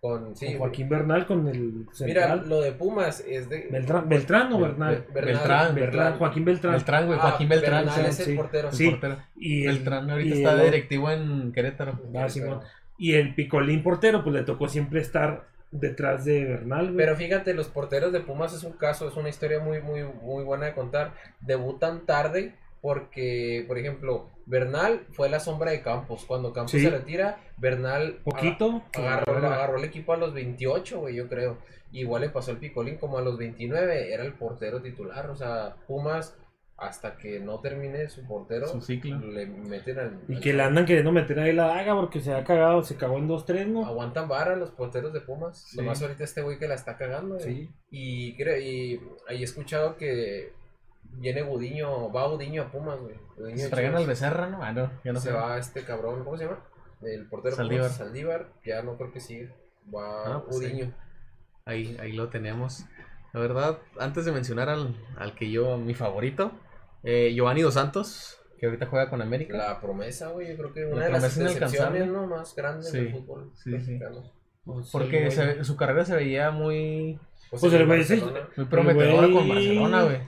Con, 0.00 0.36
sí, 0.36 0.46
con 0.46 0.58
Joaquín 0.58 0.88
Bernal, 0.88 1.26
con 1.26 1.48
el 1.48 1.60
Mira, 2.00 2.28
central. 2.28 2.44
lo 2.48 2.60
de 2.60 2.70
Pumas 2.72 3.20
es 3.26 3.48
de. 3.48 3.66
Beltrán, 3.70 4.08
Beltrán 4.08 4.52
o 4.52 4.60
Bernal. 4.60 5.04
Bernal, 5.12 5.24
Beltrán, 5.34 5.74
Beltrán, 5.74 6.18
Joaquín 6.18 6.44
Beltrán. 6.44 6.72
Beltrán, 6.74 7.06
güey, 7.06 7.18
Ah, 7.18 7.22
Joaquín 7.22 7.48
Beltrán. 7.48 7.84
Bernal 7.86 8.06
es 8.06 8.16
sí. 8.16 8.30
el 8.30 8.36
portero. 8.36 8.68
el 8.68 8.74
Sí. 8.74 8.90
portero. 8.90 9.16
Y 9.36 9.66
el, 9.66 9.74
Beltrán 9.74 10.10
ahorita 10.10 10.34
y 10.34 10.38
está 10.38 10.52
el- 10.52 10.58
de 10.58 10.64
directivo 10.66 11.10
en 11.10 11.52
Querétaro. 11.52 12.00
Ah, 12.16 12.28
Simón. 12.28 12.60
Y 12.96 13.14
el 13.14 13.34
Picolín 13.34 13.82
portero, 13.82 14.22
pues 14.22 14.34
le 14.36 14.42
tocó 14.44 14.68
siempre 14.68 15.00
estar 15.00 15.46
detrás 15.72 16.24
de 16.24 16.44
Bernal, 16.44 16.84
güey. 16.92 16.96
Pero 16.96 17.16
fíjate, 17.16 17.52
los 17.54 17.66
porteros 17.68 18.12
de 18.12 18.20
Pumas 18.20 18.54
es 18.54 18.62
un 18.62 18.72
caso, 18.72 19.08
es 19.08 19.16
una 19.16 19.28
historia 19.28 19.58
muy, 19.60 19.80
muy, 19.82 20.04
muy 20.04 20.44
buena 20.44 20.66
de 20.66 20.72
contar. 20.74 21.12
Debutan 21.40 22.06
tarde 22.06 22.54
porque, 22.88 23.64
por 23.68 23.76
ejemplo, 23.76 24.30
Bernal 24.46 25.04
fue 25.12 25.28
la 25.28 25.40
sombra 25.40 25.72
de 25.72 25.82
Campos. 25.82 26.24
Cuando 26.26 26.54
Campos 26.54 26.70
Sí. 26.70 26.80
se 26.80 26.88
retira, 26.88 27.36
Bernal 27.58 28.20
Poquito. 28.24 28.82
agarró, 28.94 29.36
agarró 29.36 29.76
el 29.76 29.84
equipo 29.84 30.14
a 30.14 30.16
los 30.16 30.32
28, 30.32 31.00
güey, 31.00 31.16
yo 31.16 31.28
creo. 31.28 31.58
Igual 31.92 32.22
le 32.22 32.30
pasó 32.30 32.50
al 32.52 32.56
Picolín 32.56 32.96
como 32.96 33.18
a 33.18 33.20
los 33.22 33.36
29, 33.36 34.10
era 34.14 34.24
el 34.24 34.32
portero 34.32 34.80
titular. 34.80 35.28
O 35.28 35.36
sea, 35.36 35.76
Pumas, 35.86 36.34
hasta 36.78 37.18
que 37.18 37.40
no 37.40 37.60
termine 37.60 38.08
su 38.08 38.26
portero, 38.26 38.66
Su 38.68 38.80
ciclo. 38.80 39.18
le 39.18 39.44
meten 39.44 39.98
al... 39.98 40.20
Y 40.28 40.36
al- 40.36 40.40
que 40.40 40.54
le 40.54 40.62
andan 40.62 40.86
queriendo 40.86 41.12
meter 41.12 41.38
ahí 41.40 41.52
la 41.52 41.66
daga 41.66 41.94
porque 41.94 42.20
se 42.20 42.32
ha 42.32 42.42
cagado, 42.44 42.82
se 42.84 42.96
cagó 42.96 43.18
en 43.18 43.28
2-3, 43.28 43.66
¿no? 43.66 43.84
Aguantan 43.84 44.28
vara 44.28 44.56
los 44.56 44.70
porteros 44.70 45.12
de 45.12 45.20
Pumas. 45.20 45.58
Sí. 45.70 45.76
Nomás 45.76 46.00
ahorita 46.00 46.24
este 46.24 46.40
güey 46.40 46.58
que 46.58 46.68
la 46.68 46.74
está 46.76 46.96
cagando. 46.96 47.34
güey. 47.34 47.46
Sí. 47.46 47.70
Y, 47.90 48.34
creo, 48.38 48.58
y 48.58 48.98
ahí 49.28 49.42
he 49.42 49.44
escuchado 49.44 49.96
que 49.98 50.56
viene 51.12 51.42
Gudiño, 51.42 52.12
va 52.12 52.26
Gudiño 52.28 52.62
a 52.62 52.70
Pumas, 52.70 52.98
güey. 53.00 53.16
Gudiño 53.36 53.58
Se 53.58 53.70
traigan 53.70 53.96
al 53.96 54.06
Becerra, 54.06 54.48
¿no? 54.48 54.62
Ah, 54.62 54.72
no, 54.72 54.90
ya 55.04 55.12
no 55.12 55.20
se 55.20 55.28
sé. 55.28 55.34
va 55.34 55.58
este 55.58 55.84
cabrón, 55.84 56.24
¿cómo 56.24 56.36
se 56.36 56.44
llama? 56.44 56.60
El 57.02 57.26
portero 57.28 57.56
Saldívar. 57.56 57.86
Pumas, 57.86 57.96
Saldívar, 57.98 58.48
ya 58.64 58.82
no 58.82 58.96
creo 58.96 59.12
que 59.12 59.20
sigue. 59.20 59.52
Va 59.94 60.36
Ah, 60.36 60.42
pues 60.44 60.56
Gudiño. 60.60 60.92
Ahí, 61.64 61.96
ahí 62.00 62.12
lo 62.12 62.28
tenemos. 62.28 62.84
La 63.32 63.40
verdad, 63.40 63.78
antes 63.98 64.24
de 64.24 64.32
mencionar 64.32 64.68
al, 64.68 64.96
al 65.16 65.34
que 65.34 65.50
yo, 65.50 65.76
mi 65.76 65.94
favorito, 65.94 66.52
eh, 67.02 67.32
Giovanni 67.34 67.60
Dos 67.62 67.74
Santos, 67.74 68.38
que 68.58 68.66
ahorita 68.66 68.86
juega 68.86 69.10
con 69.10 69.20
América. 69.22 69.56
La 69.56 69.80
promesa, 69.80 70.28
güey, 70.28 70.48
yo 70.48 70.56
creo 70.56 70.72
que 70.72 70.80
La 70.80 70.94
una 70.94 71.04
de 71.04 71.10
las 71.12 71.36
decepciones 71.36 72.08
¿no? 72.08 72.26
más 72.26 72.54
grandes 72.56 72.90
Sí, 72.90 72.98
del 72.98 73.12
fútbol 73.12 73.50
sí, 73.54 73.64
sí. 73.64 73.70
mexicano. 73.70 74.22
Pues, 74.64 74.90
Porque 74.90 75.30
sí, 75.30 75.36
se 75.36 75.44
güey. 75.44 75.56
ve- 75.58 75.64
su 75.64 75.76
carrera 75.76 76.04
se 76.04 76.16
veía 76.16 76.50
muy, 76.50 77.20
Pues, 77.50 77.60
Pues 77.62 77.72
el 77.74 77.80
sí. 77.82 77.86
Barcelona. 77.86 78.48
muy 78.56 78.66
prometedora 78.66 79.30
con 79.32 79.48
Barcelona, 79.48 80.02
güey. 80.04 80.20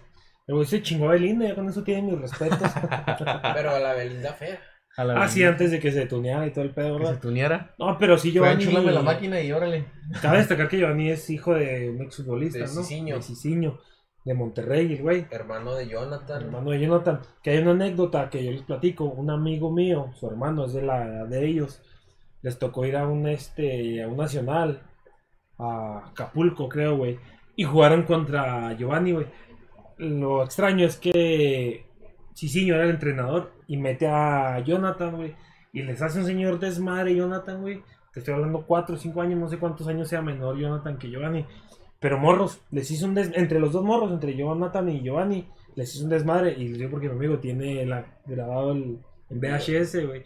El 0.51 0.57
güey 0.57 0.67
se 0.67 0.83
chingó 0.83 1.09
a 1.09 1.13
Belinda, 1.13 1.47
ya 1.47 1.55
con 1.55 1.69
eso 1.69 1.85
tiene 1.85 2.11
mis 2.11 2.21
respetos. 2.21 2.59
Pero 3.55 3.71
a 3.71 3.79
la 3.79 3.95
Belinda 3.95 4.33
fea. 4.33 4.59
A 4.97 5.05
la 5.05 5.23
ah, 5.23 5.29
sí, 5.29 5.45
antes 5.45 5.71
de 5.71 5.79
que 5.79 5.93
se 5.93 6.07
tuneara 6.07 6.45
y 6.45 6.51
todo 6.51 6.65
el 6.65 6.75
pedo, 6.75 6.99
que 6.99 7.05
se 7.05 7.11
¿verdad? 7.11 7.21
tuneara. 7.23 7.75
No, 7.79 7.97
pero 7.97 8.19
sí, 8.19 8.31
Fue 8.33 8.41
Giovanni. 8.41 8.65
enchularme 8.65 8.91
la 8.91 9.03
máquina 9.03 9.41
y 9.41 9.53
órale. 9.53 9.85
Cabe 10.21 10.39
destacar 10.39 10.67
que 10.67 10.79
Giovanni 10.79 11.09
es 11.11 11.31
hijo 11.31 11.55
de 11.55 11.91
un 11.91 12.03
exfutbolista, 12.03 12.59
De 12.59 12.65
¿no? 12.65 12.83
Cicinho. 12.83 13.15
De 13.15 13.23
Cicinho, 13.23 13.79
de 14.25 14.35
Monterrey, 14.35 14.93
el 14.95 15.03
güey. 15.03 15.27
Hermano 15.31 15.77
de 15.77 15.87
Jonathan. 15.87 16.43
Hermano 16.43 16.71
de 16.73 16.81
Jonathan. 16.81 17.21
Que 17.45 17.51
hay 17.51 17.59
una 17.59 17.71
anécdota 17.71 18.29
que 18.29 18.45
yo 18.45 18.51
les 18.51 18.63
platico. 18.63 19.05
Un 19.05 19.31
amigo 19.31 19.71
mío, 19.71 20.11
su 20.19 20.27
hermano 20.27 20.65
es 20.65 20.73
de 20.73 20.83
la 20.83 21.05
edad 21.07 21.27
de 21.29 21.47
ellos. 21.47 21.81
Les 22.43 22.59
tocó 22.59 22.85
ir 22.85 22.97
a 22.97 23.07
un 23.07 23.29
este 23.29 24.03
a 24.03 24.09
un 24.09 24.17
nacional. 24.17 24.83
A 25.59 26.09
Acapulco, 26.09 26.69
creo, 26.69 26.97
güey. 26.97 27.21
Y 27.55 27.63
jugaron 27.63 28.03
contra 28.03 28.73
Giovanni, 28.77 29.13
güey. 29.13 29.27
Lo 30.01 30.43
extraño 30.43 30.87
es 30.87 30.97
que 30.97 31.85
Cicinho 32.35 32.75
era 32.75 32.85
el 32.85 32.91
entrenador. 32.91 33.53
Y 33.67 33.77
mete 33.77 34.09
a 34.09 34.59
Jonathan, 34.61 35.17
güey. 35.17 35.37
Y 35.73 35.83
les 35.83 36.01
hace 36.03 36.21
un 36.21 36.25
señor 36.25 36.59
desmadre 36.59 37.15
Jonathan, 37.15 37.61
güey. 37.61 37.83
Te 38.13 38.21
estoy 38.21 38.35
hablando 38.35 38.65
4 38.67 38.95
o 38.95 38.99
5 38.99 39.21
años, 39.21 39.39
no 39.39 39.49
sé 39.49 39.59
cuántos 39.59 39.87
años 39.87 40.09
sea 40.09 40.23
menor 40.23 40.59
Jonathan 40.59 40.99
que 40.99 41.11
Giovanni. 41.11 41.47
Pero 42.01 42.19
morros, 42.19 42.63
les 42.71 42.91
hizo 42.91 43.07
un 43.07 43.15
des... 43.15 43.31
entre 43.37 43.61
los 43.61 43.73
dos 43.73 43.85
morros, 43.85 44.11
entre 44.11 44.35
Jonathan 44.35 44.89
y 44.89 45.03
Giovanni, 45.03 45.47
les 45.77 45.95
hizo 45.95 46.05
un 46.05 46.11
desmadre. 46.11 46.55
Y 46.57 46.69
les 46.69 46.79
digo 46.79 46.91
porque 46.93 47.09
mi 47.09 47.17
amigo 47.17 47.39
tiene 47.39 47.85
la... 47.87 48.07
grabado 48.27 48.73
el... 48.73 48.99
VHS, 49.31 50.07
güey. 50.07 50.25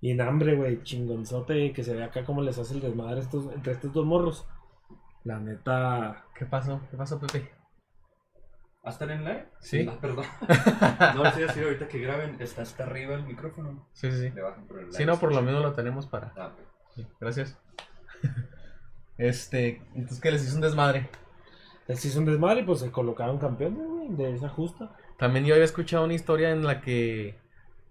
Y 0.00 0.12
en 0.12 0.20
hambre, 0.20 0.54
güey, 0.54 0.82
chingonzote, 0.82 1.72
que 1.72 1.82
se 1.82 1.94
ve 1.94 2.04
acá 2.04 2.24
cómo 2.24 2.42
les 2.42 2.58
hace 2.58 2.74
el 2.74 2.80
desmadre 2.80 3.20
estos, 3.20 3.52
entre 3.52 3.72
estos 3.72 3.92
dos 3.92 4.06
morros. 4.06 4.46
La 5.24 5.38
neta. 5.40 6.24
¿Qué 6.34 6.46
pasó? 6.46 6.80
¿Qué 6.90 6.96
pasó, 6.96 7.18
Pepe? 7.18 7.50
¿Va 8.86 8.90
a 8.90 8.92
estar 8.92 9.10
en 9.10 9.24
live? 9.24 9.46
Sí. 9.58 9.84
Ah, 9.90 9.98
perdón. 10.00 10.26
no, 11.16 11.24
les 11.24 11.36
iba 11.36 11.44
a 11.44 11.48
decir 11.48 11.64
ahorita 11.64 11.88
que 11.88 11.98
graben, 11.98 12.36
está 12.38 12.62
hasta 12.62 12.84
arriba 12.84 13.16
el 13.16 13.24
micrófono. 13.24 13.84
Sí, 13.92 14.12
sí, 14.12 14.18
sí. 14.18 14.30
Le 14.30 14.42
bajan 14.42 14.64
por 14.68 14.78
el 14.78 14.84
live. 14.84 14.96
Si 14.96 15.04
no, 15.04 15.18
por 15.18 15.34
lo 15.34 15.42
menos 15.42 15.60
lo 15.60 15.72
tenemos 15.72 16.06
para. 16.06 16.32
Ah. 16.36 16.52
Sí, 16.94 17.04
gracias. 17.20 17.58
Este, 19.18 19.80
entonces 19.94 20.20
que 20.20 20.30
les 20.30 20.44
hizo 20.44 20.56
un 20.56 20.60
desmadre. 20.60 21.08
Les 21.88 22.04
hizo 22.04 22.18
un 22.18 22.26
desmadre 22.26 22.60
y 22.60 22.64
pues 22.64 22.80
se 22.80 22.90
colocaron 22.90 23.38
campeones, 23.38 23.86
güey, 23.88 24.08
de 24.10 24.34
esa 24.34 24.50
justa. 24.50 24.94
También 25.16 25.46
yo 25.46 25.54
había 25.54 25.64
escuchado 25.64 26.04
una 26.04 26.12
historia 26.12 26.50
en 26.50 26.66
la 26.66 26.82
que 26.82 27.38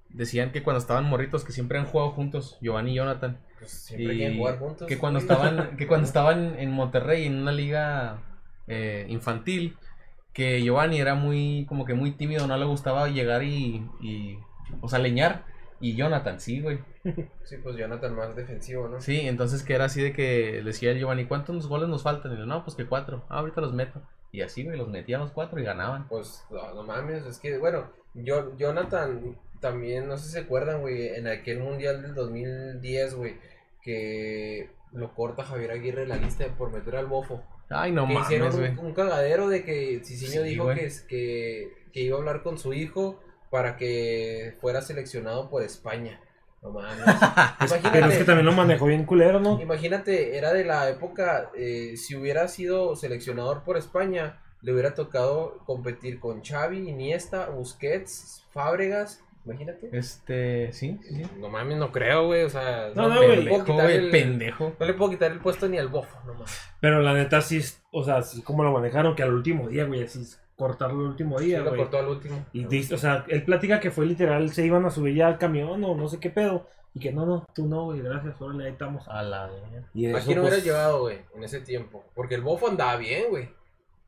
decían 0.10 0.52
que 0.52 0.62
cuando 0.62 0.78
estaban 0.80 1.06
morritos, 1.06 1.44
que 1.44 1.52
siempre 1.52 1.80
han 1.80 1.86
jugado 1.86 2.12
juntos, 2.12 2.60
Giovanni 2.62 2.92
y 2.92 2.96
Jonathan. 2.98 3.40
Pues 3.58 3.72
siempre 3.72 4.14
Y 4.14 4.18
quieren 4.18 4.38
jugar 4.38 4.60
juntos. 4.60 4.88
que 4.88 5.00
cuando 5.00 5.18
estaban, 5.18 5.78
que 5.78 5.88
cuando 5.88 6.06
estaban 6.08 6.60
en 6.60 6.70
Monterrey 6.72 7.26
en 7.26 7.40
una 7.40 7.52
liga 7.52 8.20
eh, 8.68 9.08
infantil, 9.10 9.78
que 10.36 10.62
Giovanni 10.62 11.00
era 11.00 11.16
muy, 11.16 11.66
como 11.68 11.86
que 11.86 11.94
muy 11.94 12.12
tímido, 12.12 12.46
no 12.46 12.58
le 12.58 12.66
gustaba 12.66 13.08
llegar 13.08 13.42
y, 13.42 13.90
y 14.02 14.38
o 14.82 14.90
sea, 14.90 15.00
leñar. 15.00 15.46
Y 15.80 15.96
Jonathan, 15.96 16.40
sí, 16.40 16.62
güey. 16.62 16.80
Sí, 17.44 17.58
pues 17.64 17.78
Jonathan 17.78 18.16
más 18.16 18.36
defensivo, 18.36 18.88
¿no? 18.90 19.00
Sí, 19.00 19.22
entonces 19.22 19.64
que 19.64 19.76
era 19.76 19.86
así 19.86 20.02
de 20.02 20.14
que 20.14 20.62
decía 20.64 20.92
el 20.92 21.00
Giovanni, 21.00 21.26
¿cuántos 21.26 21.68
goles 21.68 21.88
nos 21.88 22.04
faltan? 22.04 22.34
Y 22.34 22.38
yo, 22.38 22.46
no, 22.46 22.64
pues 22.64 22.76
que 22.76 22.86
cuatro. 22.86 23.24
Ah, 23.30 23.40
ahorita 23.40 23.62
los 23.62 23.74
meto. 23.74 24.02
Y 24.32 24.42
así, 24.42 24.64
güey, 24.66 24.78
los 24.78 24.90
metían 24.90 25.22
los 25.22 25.32
cuatro 25.32 25.60
y 25.60 25.64
ganaban. 25.64 26.08
Pues 26.10 26.44
no, 26.50 26.74
no 26.74 26.84
mames, 26.84 27.26
es 27.26 27.40
que, 27.40 27.58
bueno, 27.58 27.92
yo, 28.14 28.58
Jonathan 28.58 29.38
también, 29.62 30.08
no 30.08 30.18
sé 30.18 30.26
si 30.26 30.32
se 30.32 30.40
acuerdan, 30.40 30.82
güey, 30.82 31.10
en 31.16 31.28
aquel 31.28 31.60
mundial 31.60 32.02
del 32.02 32.14
2010, 32.14 33.16
güey, 33.16 33.38
que 33.82 34.70
lo 34.92 35.14
corta 35.14 35.44
Javier 35.44 35.72
Aguirre 35.72 36.08
la 36.08 36.18
lista 36.18 36.46
por 36.58 36.74
meter 36.74 36.98
al 36.98 37.06
bofo. 37.06 37.44
Ay, 37.70 37.92
no 37.92 38.08
que 38.08 38.14
mames, 38.14 38.30
hicieron 38.30 38.56
un, 38.80 38.86
un 38.88 38.94
cagadero 38.94 39.50
de 39.50 39.64
que 39.64 40.02
Cicinho 40.04 40.44
Sí, 40.44 40.50
dijo 40.50 40.68
que, 40.74 40.92
que, 41.08 41.74
que 41.92 42.02
iba 42.02 42.16
a 42.16 42.20
hablar 42.20 42.44
con 42.44 42.58
su 42.58 42.74
hijo 42.74 43.20
para 43.50 43.78
que 43.78 44.54
fuera 44.60 44.82
seleccionado 44.82 45.50
por 45.50 45.64
España. 45.64 46.20
No 46.62 46.72
mames. 46.72 46.98
Imagínate, 47.60 47.90
Pero 47.92 48.08
es 48.08 48.18
que 48.18 48.24
también 48.24 48.46
lo 48.46 48.52
manejó 48.52 48.86
bien 48.86 49.06
culero, 49.06 49.40
¿no? 49.40 49.62
imagínate, 49.62 50.38
era 50.38 50.52
de 50.54 50.66
la 50.66 50.90
época, 50.90 51.52
eh, 51.56 51.96
si 51.98 52.16
hubiera 52.16 52.48
sido 52.48 52.96
seleccionador 52.96 53.64
por 53.64 53.78
España, 53.78 54.42
le 54.62 54.74
hubiera 54.74 54.94
tocado 54.96 55.60
competir 55.66 56.20
con 56.20 56.44
Xavi, 56.44 56.90
Iniesta, 56.90 57.50
Busquets, 57.50 58.44
Fábregas. 58.52 59.22
Imagínate. 59.46 59.90
Este, 59.92 60.72
sí, 60.74 61.00
sí, 61.04 61.16
sí. 61.16 61.24
No 61.38 61.50
mames, 61.50 61.78
no 61.78 61.92
creo, 61.92 62.26
güey. 62.26 62.44
O 62.44 62.50
sea, 62.50 62.90
No, 62.96 63.08
no, 63.10 63.22
le 63.22 63.28
güey. 63.28 63.48
puedo 63.48 63.64
Pendejo, 63.64 63.66
quitar 63.66 63.86
güey, 63.86 63.98
el- 63.98 64.12
pendejo. 64.12 64.74
no 64.80 64.86
le 64.86 64.94
puedo 64.94 65.12
quitar 65.12 65.32
el 65.32 65.40
puesto 65.40 65.68
ni 65.70 65.78
al 65.78 65.88
bofo, 65.88 66.18
no 66.26 66.34
mames. 66.34 66.60
Pero 66.82 67.02
la 67.02 67.14
neta 67.14 67.42
sí, 67.42 67.62
o 67.92 68.04
sea, 68.04 68.22
sí 68.24 68.42
como 68.42 68.64
lo 68.64 68.72
manejaron, 68.72 69.16
que 69.16 69.24
al 69.24 69.34
último 69.34 69.68
día, 69.70 69.86
güey, 69.86 70.04
así 70.04 70.22
es 70.22 70.42
cortarlo 70.56 71.02
el 71.02 71.08
último 71.10 71.38
Sí, 71.38 71.46
día, 71.48 71.60
lo 71.60 71.70
güey. 71.70 71.82
cortó 71.82 72.00
al 72.00 72.08
último. 72.08 72.46
Y 72.54 72.66
dice, 72.66 72.96
o 72.96 72.98
sea, 72.98 73.26
él 73.28 73.44
platica 73.44 73.80
que 73.80 73.92
fue 73.92 74.06
literal, 74.06 74.50
se 74.52 74.66
iban 74.66 74.86
a 74.86 74.90
subir 74.90 75.16
ya 75.16 75.28
al 75.28 75.38
camión 75.38 75.84
o 75.84 75.96
no 75.96 76.08
sé 76.08 76.20
qué 76.20 76.30
pedo. 76.30 76.68
Y 76.94 77.00
que 77.02 77.12
no, 77.12 77.26
no, 77.26 77.46
tú 77.54 77.68
no, 77.68 77.84
güey, 77.86 78.02
gracias, 78.02 78.42
órale, 78.42 78.66
ahí 78.68 78.72
estamos. 78.72 79.06
A 79.10 79.22
la. 79.22 79.50
Y 79.94 80.06
¿A 80.06 80.18
eso, 80.18 80.26
quién 80.28 80.40
hubiera 80.40 80.56
pues, 80.56 80.64
llevado, 80.64 81.02
güey, 81.02 81.20
en 81.36 81.44
ese 81.44 81.60
tiempo? 81.60 82.06
Porque 82.16 82.36
el 82.36 82.42
bofo 82.42 82.70
andaba 82.70 82.96
bien, 82.96 83.26
güey. 83.30 83.50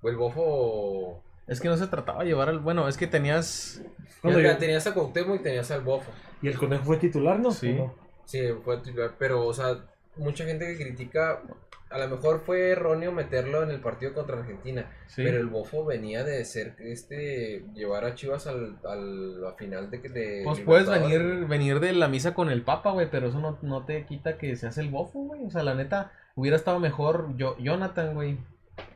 O 0.02 0.08
el 0.10 0.16
bofo. 0.16 1.22
Es 1.48 1.62
que 1.62 1.68
no 1.70 1.78
se 1.78 1.88
trataba 1.88 2.24
de 2.24 2.30
llevar 2.30 2.50
al. 2.50 2.60
Bueno, 2.60 2.88
es 2.88 2.98
que 2.98 3.08
tenías. 3.08 3.82
cuando 4.22 4.40
Ya 4.42 4.54
yo- 4.54 4.58
Tenías 4.58 4.86
a 4.88 4.94
Cuauhtémoc 4.94 5.40
y 5.40 5.44
tenías 5.44 5.72
al 5.72 5.82
bofo. 5.82 6.12
Y 6.42 6.48
el 6.48 6.58
conejo 6.58 6.84
fue 6.84 6.98
titular, 6.98 7.40
¿no? 7.40 7.52
Sí. 7.52 7.78
Sí, 8.26 8.42
fue 8.64 8.78
titular, 8.80 9.14
pero, 9.18 9.46
o 9.46 9.54
sea, 9.54 9.86
mucha 10.18 10.44
gente 10.46 10.68
que 10.68 10.84
critica, 10.84 11.42
a 11.90 11.98
lo 12.00 12.10
mejor 12.10 12.42
fue 12.42 12.72
erróneo 12.72 13.14
meterlo 13.14 13.64
en 13.64 13.70
el 13.72 13.80
partido 13.80 14.14
contra 14.14 14.38
Argentina, 14.40 14.92
Sí. 15.08 15.24
pero 15.24 15.38
el 15.38 15.46
bofo 15.48 15.86
venía 15.86 16.26
de 16.26 16.44
ser, 16.44 16.76
este, 16.80 17.64
llevar 17.74 18.04
a 18.04 18.16
Chivas 18.16 18.46
al, 18.46 18.78
al 18.86 19.42
la 19.42 19.54
final 19.54 19.90
de, 19.90 20.00
de 20.00 20.42
Pues 20.44 20.60
puedes 20.60 20.90
venir, 20.90 21.46
venir 21.48 21.80
de 21.80 21.94
la 21.94 22.10
misa 22.10 22.34
con 22.34 22.50
el 22.50 22.64
papa, 22.64 22.92
güey, 22.92 23.10
pero 23.10 23.30
eso 23.30 23.40
no, 23.40 23.58
no 23.62 23.86
te 23.86 24.06
quita 24.06 24.38
que 24.38 24.54
seas 24.58 24.78
el 24.78 24.90
bofo, 24.90 25.20
güey. 25.22 25.46
O 25.46 25.50
sea, 25.50 25.64
la 25.64 25.76
neta, 25.76 26.12
hubiera 26.36 26.58
estado 26.58 26.80
mejor 26.80 27.30
yo, 27.38 27.56
Jonathan, 27.60 28.14
güey. 28.16 28.38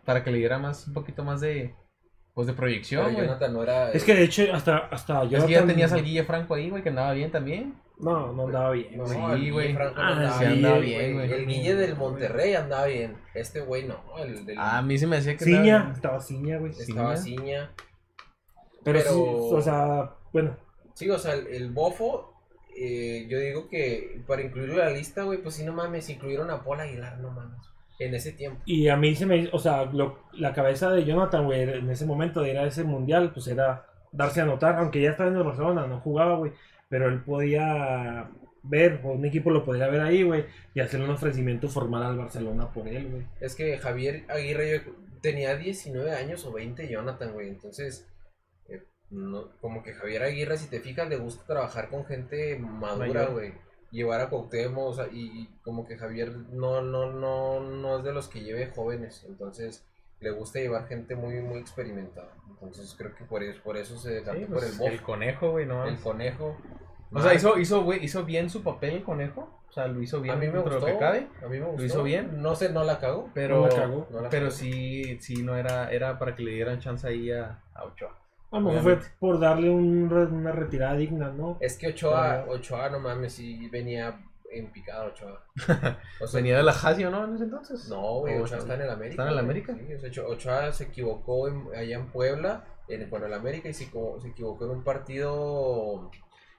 Para 0.06 0.24
que 0.24 0.32
le 0.32 0.38
diera 0.40 0.60
más, 0.60 0.88
un 0.88 0.94
poquito 0.94 1.24
más 1.24 1.40
de, 1.42 1.74
pues 2.34 2.48
de 2.48 2.54
proyección, 2.54 3.14
güey. 3.14 3.28
No 3.52 3.64
era. 3.64 3.92
Es 3.92 4.04
que 4.04 4.16
de 4.16 4.24
hecho, 4.24 4.44
hasta, 4.54 4.78
hasta 4.78 5.24
Es 5.24 5.44
que 5.46 5.52
ya 5.52 5.66
tenías 5.66 5.92
al 5.92 6.04
Guille 6.04 6.24
Franco 6.24 6.56
ahí, 6.56 6.70
güey, 6.70 6.82
que 6.84 6.90
andaba 6.90 7.14
bien 7.14 7.32
también. 7.32 7.76
No, 8.00 8.34
no 8.34 8.48
andaba 8.48 8.72
bien. 8.72 8.98
No, 8.98 9.06
Sí, 9.36 9.50
güey. 9.52 9.74
Franco 9.76 9.96
no 10.02 10.02
Ah, 10.02 10.12
andaba 10.14 10.34
sí, 10.40 10.46
bien, 10.46 10.54
andaba 10.58 10.78
bien, 10.80 11.14
güey. 11.14 11.32
El 11.34 11.46
Guille 11.46 11.76
del 11.76 11.96
Monterrey 11.96 12.54
andaba 12.56 12.86
bien. 12.88 13.18
Este 13.36 13.62
güey 13.62 13.84
no. 13.88 14.02
El 14.18 14.46
del. 14.46 14.58
Ah, 14.58 14.80
a 14.80 14.82
mí 14.82 14.98
se 14.98 15.06
me 15.08 15.18
decía 15.18 15.38
que 15.38 15.44
andaba 15.46 15.64
Ciña, 15.64 15.78
bien. 15.84 15.92
estaba 15.94 16.20
Ciña, 16.22 16.58
güey. 16.58 16.72
estaba 16.72 17.18
Ciña. 17.18 17.38
Ciña. 17.42 17.72
Pero, 18.84 19.00
pero- 19.00 19.12
sí, 19.14 19.20
o 19.56 19.62
sea, 19.62 20.16
bueno, 20.34 20.58
Sí, 20.96 21.10
o 21.10 21.18
sea, 21.20 21.34
el, 21.36 21.48
el 21.48 21.72
bofo. 21.72 22.34
eh, 22.76 23.28
yo 23.30 23.38
digo 23.40 23.70
que 23.70 24.24
para 24.28 24.42
incluirlo 24.42 24.74
en 24.74 24.80
la 24.80 24.90
lista, 24.90 25.24
güey, 25.24 25.42
pues 25.42 25.56
sí, 25.56 25.64
no 25.64 25.74
mames. 25.74 26.10
Incluyeron 26.10 26.50
a 26.50 26.64
Paul 26.64 26.80
Aguilar, 26.80 27.20
no 27.20 27.30
mames. 27.32 27.60
En 28.04 28.16
ese 28.16 28.32
tiempo. 28.32 28.62
y 28.66 28.88
a 28.90 28.96
mí 28.98 29.16
se 29.16 29.26
me, 29.26 29.50
o 29.52 29.60
sea, 29.60 29.86
lo- 29.86 30.20
la 30.34 30.54
cabeza 30.54 30.90
de 30.92 31.06
Jonathan, 31.06 31.46
güey, 31.46 31.62
en 31.62 31.90
ese 31.90 32.06
momento 32.06 32.42
de 32.42 32.52
ir 32.52 32.58
a 32.58 32.66
ese 32.66 32.84
mundial, 32.84 33.32
pues 33.34 33.48
era 33.48 33.86
darse 34.12 34.42
a 34.42 34.46
notar, 34.46 34.76
aunque 34.80 35.02
ya 35.02 35.12
estaba 35.12 35.30
en 35.30 35.38
el 35.38 35.44
Barcelona, 35.44 35.86
no 35.88 36.00
jugaba, 36.00 36.36
güey, 36.38 36.52
pero 36.90 37.08
él 37.08 37.22
podía 37.24 38.30
ver, 38.64 39.00
o 39.04 39.12
un 39.14 39.26
equipo 39.26 39.50
lo 39.50 39.64
podría 39.64 39.88
ver 39.88 40.02
ahí, 40.02 40.24
güey, 40.24 40.46
y 40.74 40.80
hacerle 40.82 41.06
un 41.06 41.12
ofrecimiento 41.14 41.68
formal 41.70 42.04
al 42.04 42.18
Barcelona 42.18 42.72
por 42.72 42.88
él, 42.88 43.08
güey. 43.10 43.26
Es 43.40 43.56
que 43.56 43.78
Javier 43.78 44.26
Aguirre 44.30 44.84
yo 44.86 44.92
tenía 45.22 45.56
19 45.56 46.12
años 46.12 46.46
o 46.46 46.52
20 46.52 46.88
Jonathan, 46.88 47.34
güey. 47.34 47.48
Entonces, 47.50 48.08
eh, 48.70 48.84
no, 49.10 49.52
como 49.62 49.82
que 49.84 49.94
Javier 49.94 50.24
Aguirre, 50.24 50.58
si 50.58 50.70
te 50.70 50.80
fijas, 50.80 51.08
le 51.10 51.18
gusta 51.18 51.46
trabajar 51.46 51.90
con 51.90 52.06
gente 52.06 52.58
madura, 52.60 53.26
güey. 53.28 53.54
Llevar 53.92 54.22
a 54.22 54.30
Cuauhtémoc, 54.30 54.88
o 54.88 54.94
sea, 54.94 55.08
y, 55.12 55.42
y 55.42 55.50
como 55.64 55.86
que 55.86 55.98
Javier 55.98 56.32
no, 56.52 56.82
no, 56.82 57.12
no, 57.12 57.60
no 57.60 57.98
es 57.98 58.04
de 58.04 58.14
los 58.14 58.28
que 58.28 58.42
lleve 58.42 58.72
jóvenes. 58.74 59.26
Entonces, 59.28 59.86
le 60.20 60.32
gusta 60.32 60.60
llevar 60.60 60.88
gente 60.88 61.16
muy, 61.16 61.42
muy 61.42 61.60
experimentada. 61.60 62.34
Entonces, 62.50 62.96
creo 62.98 63.14
que 63.16 63.26
por 63.26 63.44
eso, 63.44 63.60
por 63.64 63.76
eso 63.76 63.98
se 63.98 64.12
decantó 64.12 64.40
Sí, 64.40 64.46
por 64.46 64.60
pues, 64.60 64.72
el 64.72 64.78
bof, 64.78 64.90
el 64.90 65.02
conejo, 65.02 65.52
güey, 65.52 65.66
no. 65.66 65.86
el 65.86 66.00
conejo. 66.00 66.58
O 67.14 67.22
sea, 67.22 67.34
hizo, 67.34 67.58
hizo, 67.60 67.84
güey, 67.84 68.04
hizo 68.06 68.24
bien 68.24 68.50
su 68.50 68.64
papel 68.64 68.96
el 68.96 69.04
conejo. 69.04 69.62
O 69.70 69.74
sea, 69.74 69.88
lo 69.88 70.02
hizo 70.02 70.22
bien 70.22 70.36
a 70.36 70.38
mí 70.38 70.48
me 70.48 70.60
gustó. 70.60 70.80
lo 70.80 70.86
que 70.86 70.98
cabe. 70.98 71.28
A 71.44 71.48
mí 71.48 71.60
me 71.60 71.66
gustó. 71.66 71.84
hizo 71.84 72.04
bien. 72.04 72.42
No 72.42 72.56
sé, 72.56 72.72
no 72.72 72.84
la 72.84 73.00
cagó. 73.00 73.30
Pero, 73.34 73.62
No 73.62 73.68
la 73.68 73.76
cagó. 73.76 74.08
No 74.12 74.22
la 74.22 74.30
pero 74.30 74.52
sí, 74.52 75.18
sí, 75.20 75.44
no 75.44 75.56
era, 75.56 75.92
era 75.92 76.20
para 76.20 76.36
que 76.36 76.44
le 76.44 76.52
dieran 76.52 76.80
chance 76.80 77.08
ahí 77.08 77.32
a, 77.32 77.62
a 77.74 77.86
Ochoa. 77.86 78.18
A 78.52 78.60
lo 78.60 78.70
mejor 78.70 78.82
fue 78.82 79.00
por 79.20 79.40
darle 79.40 79.70
un 79.70 80.12
una 80.12 80.52
retirada 80.52 80.96
digna, 80.96 81.30
¿no? 81.30 81.58
Es 81.62 81.78
que 81.78 81.88
Ochoa, 81.88 82.42
Pero- 82.46 82.52
Ochoa, 82.58 82.90
no 82.90 83.00
mames, 83.00 83.34
sí 83.34 83.70
venía 83.70 84.20
en 84.52 84.70
picada 84.74 85.06
Ochoa. 85.06 85.42
O 86.20 86.28
sea, 86.28 86.40
Venía 86.42 86.58
de 86.58 86.64
la 86.64 86.74
Jasio, 86.74 87.10
¿no? 87.10 87.24
En 87.26 87.36
ese 87.36 87.46
entonces. 87.46 87.88
No, 87.88 88.20
güey, 88.20 88.38
¿O 88.38 88.44
Ochoa 88.44 88.58
está 88.58 88.76
en 88.76 88.82
el 88.82 88.90
América. 88.90 89.12
¿Está 89.14 89.24
en 89.24 89.28
el 89.30 89.34
güey. 89.36 89.46
América? 89.46 89.76
Sí, 89.78 89.94
o 89.94 90.00
sea, 90.00 90.24
Ochoa- 90.28 90.72
se 90.74 90.84
equivocó 90.86 91.48
en- 91.48 91.68
allá 91.74 91.96
en 91.96 92.08
Puebla, 92.08 92.66
en, 92.90 93.10
con 93.10 93.24
el 93.24 93.34
América, 93.34 93.70
y 93.70 93.74
se, 93.74 93.86
se 93.86 94.28
equivocó 94.28 94.66
en 94.66 94.72
un 94.72 94.84
partido 94.84 96.12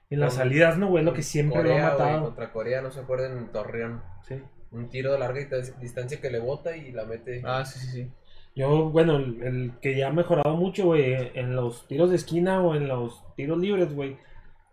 En 0.09 0.20
las 0.20 0.34
salidas, 0.34 0.78
¿no, 0.78 0.88
güey? 0.88 1.05
Lo 1.05 1.12
que 1.12 1.22
siempre 1.22 1.59
Corea, 1.59 1.78
lo 1.80 1.86
ha 1.86 1.95
güey, 1.97 2.07
matado. 2.07 2.24
contra 2.24 2.53
Corea, 2.53 2.80
no 2.80 2.90
se 2.90 3.01
acuerdan, 3.01 3.36
en 3.36 3.49
Torreón. 3.53 4.03
Sí. 4.26 4.40
Un 4.70 4.88
tiro 4.88 5.12
de 5.12 5.18
larga 5.18 5.38
distancia- 5.40 5.74
distancia 5.78 6.20
que 6.20 6.30
le 6.30 6.38
bota 6.38 6.74
y 6.74 6.93
la 6.93 7.05
mete. 7.05 7.43
Ah, 7.45 7.64
sí, 7.66 7.78
sí, 7.78 7.86
sí. 7.88 8.11
Yo, 8.55 8.91
bueno, 8.91 9.17
el, 9.17 9.43
el 9.43 9.73
que 9.81 9.97
ya 9.97 10.09
ha 10.09 10.13
mejorado 10.13 10.57
mucho, 10.57 10.85
güey, 10.87 11.31
en 11.35 11.57
los 11.57 11.87
tiros 11.89 12.11
de 12.11 12.17
esquina 12.17 12.61
o 12.61 12.75
en 12.75 12.87
los 12.89 13.23
tiros 13.35 13.59
libres, 13.59 13.95
güey, 13.95 14.19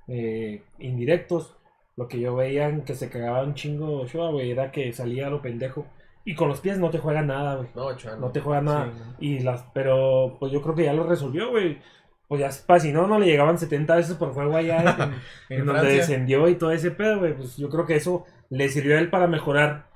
eh, 0.07 0.63
indirectos, 0.79 1.55
lo 1.95 2.07
que 2.07 2.19
yo 2.19 2.35
veía 2.35 2.69
en 2.69 2.81
que 2.81 2.95
se 2.95 3.09
cagaba 3.09 3.43
un 3.43 3.53
chingo 3.53 4.01
Ochoa, 4.01 4.31
güey, 4.31 4.51
era 4.51 4.71
que 4.71 4.91
salía 4.93 5.27
a 5.27 5.29
lo 5.29 5.41
pendejo. 5.41 5.85
Y 6.25 6.35
con 6.35 6.47
los 6.47 6.59
pies 6.59 6.77
no 6.77 6.89
te 6.89 6.97
juega 6.97 7.21
nada, 7.21 7.55
güey. 7.55 7.69
No, 7.75 7.87
Ochoa 7.87 8.15
no. 8.15 8.21
No 8.21 8.31
te 8.31 8.39
juega 8.39 8.61
nada. 8.61 8.91
Sí, 8.91 8.99
no. 8.99 9.15
Y 9.19 9.39
las, 9.39 9.65
pero 9.73 10.37
pues 10.39 10.51
yo 10.51 10.61
creo 10.61 10.75
que 10.75 10.85
ya 10.85 10.93
lo 10.93 11.03
resolvió, 11.03 11.49
güey. 11.49 11.79
Pues 12.27 12.41
ya, 12.41 12.49
pa, 12.65 12.79
si 12.79 12.91
no, 12.91 13.07
no 13.07 13.19
le 13.19 13.25
llegaban 13.25 13.57
70 13.57 13.95
veces 13.95 14.15
por 14.15 14.33
juego 14.33 14.55
allá 14.55 14.81
en, 14.81 14.87
en 15.49 15.59
En 15.61 15.65
donde 15.65 15.89
descendió 15.89 16.47
y 16.47 16.55
todo 16.55 16.71
ese 16.71 16.91
pedo, 16.91 17.19
güey. 17.19 17.35
Pues 17.35 17.57
yo 17.57 17.69
creo 17.69 17.85
que 17.85 17.95
eso 17.95 18.25
le 18.49 18.69
sirvió 18.69 18.95
a 18.95 18.99
él 18.99 19.09
para 19.09 19.27
mejorar 19.27 19.88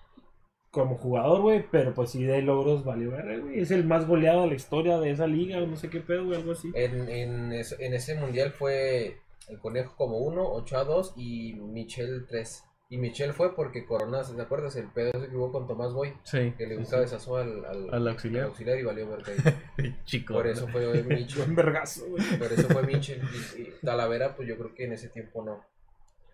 como 0.74 0.98
jugador, 0.98 1.42
güey. 1.42 1.64
Pero 1.72 1.94
pues 1.94 2.10
sí, 2.10 2.24
de 2.24 2.42
logros 2.42 2.84
valió 2.84 3.12
ver, 3.12 3.40
güey. 3.42 3.60
Es 3.62 3.70
el 3.72 3.86
más 3.86 4.08
goleado 4.08 4.42
de 4.42 4.48
la 4.48 4.56
historia 4.56 5.00
de 5.00 5.12
esa 5.12 5.28
liga, 5.28 5.60
o 5.62 5.68
no 5.68 5.78
sé 5.78 5.90
qué 5.90 6.00
pedo, 6.02 6.26
güey, 6.26 6.40
algo 6.40 6.52
así. 6.54 6.72
En, 6.74 7.08
en, 7.08 7.54
eso- 7.54 7.76
en 7.80 7.94
ese 7.94 8.16
mundial 8.16 8.52
fue 8.52 9.20
el 9.48 9.60
Conejo 9.60 9.96
como 9.96 10.18
uno, 10.18 10.44
Ochoa 10.52 10.84
dos 10.84 11.14
y 11.16 11.54
Michel 11.54 12.26
tres. 12.28 12.64
Y 12.90 12.98
Michel 12.98 13.34
fue 13.34 13.56
porque 13.56 13.86
Corona, 13.86 14.22
¿te 14.24 14.40
acuerdas? 14.42 14.76
El 14.76 14.88
pedo 14.92 15.12
se 15.20 15.26
equivocó 15.26 15.54
con 15.60 15.68
Tomás 15.68 15.94
Boy, 15.94 16.14
Sí. 16.24 16.54
que 16.58 16.68
le 16.68 16.78
un 16.78 16.86
sí, 16.86 16.92
cabezazo 16.92 17.38
al, 17.38 17.66
al, 17.66 17.92
Al 17.94 18.08
auxiliar. 18.08 18.44
al 18.44 18.50
auxiliar 18.50 18.78
y 18.80 18.84
valió 18.84 19.08
verga 19.10 19.34
ahí. 19.46 19.54
sí. 19.78 19.96
Chico. 20.06 20.34
Por 20.36 20.46
eso 20.48 20.68
fue 20.68 20.86
Buen 20.88 21.08
Michel. 21.08 21.56
vergazo, 21.56 22.06
güey. 22.08 22.24
Por 22.38 22.52
eso 22.54 22.68
fue 22.70 22.84
Michel. 22.84 23.22
Y, 23.58 23.62
y 23.62 23.74
Talavera, 23.84 24.36
pues 24.36 24.48
yo 24.48 24.58
creo 24.58 24.76
que 24.76 24.86
en 24.86 24.94
ese 24.94 25.10
tiempo 25.10 25.44
no. 25.44 25.64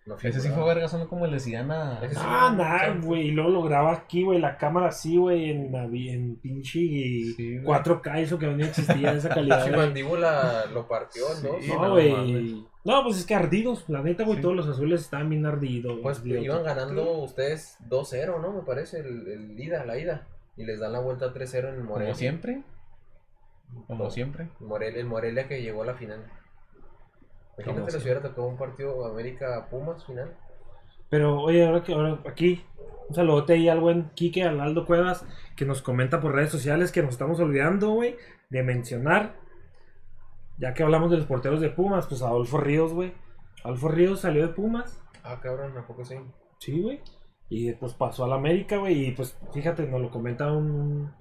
No 0.10 0.16
Ese 0.22 0.42
sí 0.42 0.50
fue 0.50 0.66
verga, 0.66 0.88
son 0.88 1.08
como 1.08 1.26
le 1.28 1.34
decían 1.34 1.72
a. 1.72 2.02
Ah, 2.18 2.54
nada, 2.56 2.98
güey. 3.02 3.28
Y 3.28 3.32
luego 3.32 3.50
lo 3.50 3.64
graba 3.64 3.94
aquí, 3.94 4.24
güey. 4.24 4.40
La 4.40 4.58
cámara 4.58 4.88
así, 4.88 5.18
güey. 5.18 5.52
En, 5.52 5.74
en 5.76 6.36
pinche 6.38 6.80
Sí, 6.80 7.60
güey. 7.64 7.80
4K, 7.80 8.18
eso 8.20 8.38
que 8.40 8.48
no 8.48 8.66
existía 8.66 9.14
esa 9.14 9.30
calidad. 9.30 9.66
Su 9.66 9.72
mandíbula 9.76 10.66
lo 10.74 10.88
partió, 10.88 11.24
¿no? 11.44 11.62
Sí, 11.62 11.70
No, 11.70 11.82
no 11.88 11.92
güey. 11.94 12.66
No, 12.86 13.04
pues 13.04 13.18
es 13.20 13.26
que 13.26 13.36
ardidos. 13.36 13.86
La 13.88 14.02
neta, 14.02 14.24
güey. 14.24 14.38
Sí. 14.38 14.42
Todos 14.42 14.56
los 14.56 14.68
azules 14.68 15.02
estaban 15.02 15.30
bien 15.30 15.46
ardidos. 15.46 16.00
Pues 16.02 16.26
iban 16.26 16.64
ganando 16.64 17.20
ustedes 17.20 17.78
2-0, 17.90 18.42
¿no? 18.42 18.52
Me 18.54 18.62
parece, 18.64 19.00
el, 19.00 19.28
el 19.28 19.60
ida, 19.60 19.86
la 19.86 19.98
ida. 19.98 20.28
Y 20.58 20.66
les 20.66 20.80
dan 20.80 20.92
la 20.94 21.00
vuelta 21.00 21.34
3-0 21.34 21.70
en 21.70 21.84
Morelia. 21.86 22.12
Como 22.12 22.16
siempre. 22.18 22.64
Como 23.88 24.10
siempre. 24.10 24.50
Morel- 24.60 24.96
el 24.98 25.06
Morelia 25.06 25.48
que 25.48 25.62
llegó 25.62 25.84
a 25.84 25.86
la 25.86 25.94
final. 25.94 26.26
Imagínate 27.64 27.92
si 27.92 28.04
hubiera 28.04 28.22
tocado 28.22 28.48
un 28.48 28.58
partido 28.58 29.06
América-Pumas 29.06 30.06
final. 30.06 30.36
Pero, 31.10 31.42
oye, 31.42 31.66
ahora 31.66 31.84
que 31.84 31.94
ahora 31.94 32.20
aquí, 32.28 32.64
un 33.10 33.16
saludote 33.16 33.54
ahí 33.54 33.68
al 33.68 33.80
buen 33.80 34.12
Quique, 34.16 34.44
al 34.44 34.60
Aldo 34.62 34.86
Cuevas, 34.86 35.26
que 35.56 35.66
nos 35.66 35.82
comenta 35.82 36.22
por 36.22 36.34
redes 36.34 36.52
sociales 36.52 36.92
que 36.92 37.02
nos 37.02 37.12
estamos 37.12 37.40
olvidando, 37.40 37.92
güey, 37.92 38.16
de 38.50 38.64
mencionar. 38.64 39.36
Ya 40.58 40.74
que 40.74 40.84
hablamos 40.84 41.10
de 41.10 41.18
los 41.18 41.26
porteros 41.26 41.62
de 41.62 41.70
Pumas, 41.70 42.06
pues 42.08 42.22
Adolfo 42.22 42.58
Ríos, 42.58 42.94
güey. 42.94 43.14
Adolfo 43.64 43.88
Ríos 43.88 44.22
salió 44.22 44.48
de 44.48 44.54
Pumas. 44.54 45.02
Ah, 45.24 45.40
cabrón, 45.42 45.78
¿a 45.78 45.86
poco 45.86 46.06
sí? 46.06 46.16
Sí, 46.60 46.82
güey. 46.82 47.02
Y 47.50 47.74
pues 47.74 47.94
pasó 47.94 48.26
a 48.26 48.28
la 48.28 48.36
América, 48.36 48.78
güey. 48.78 49.08
Y 49.08 49.12
pues 49.12 49.38
fíjate, 49.54 49.88
nos 49.88 50.02
lo 50.02 50.12
comenta 50.12 50.52
un 50.52 51.12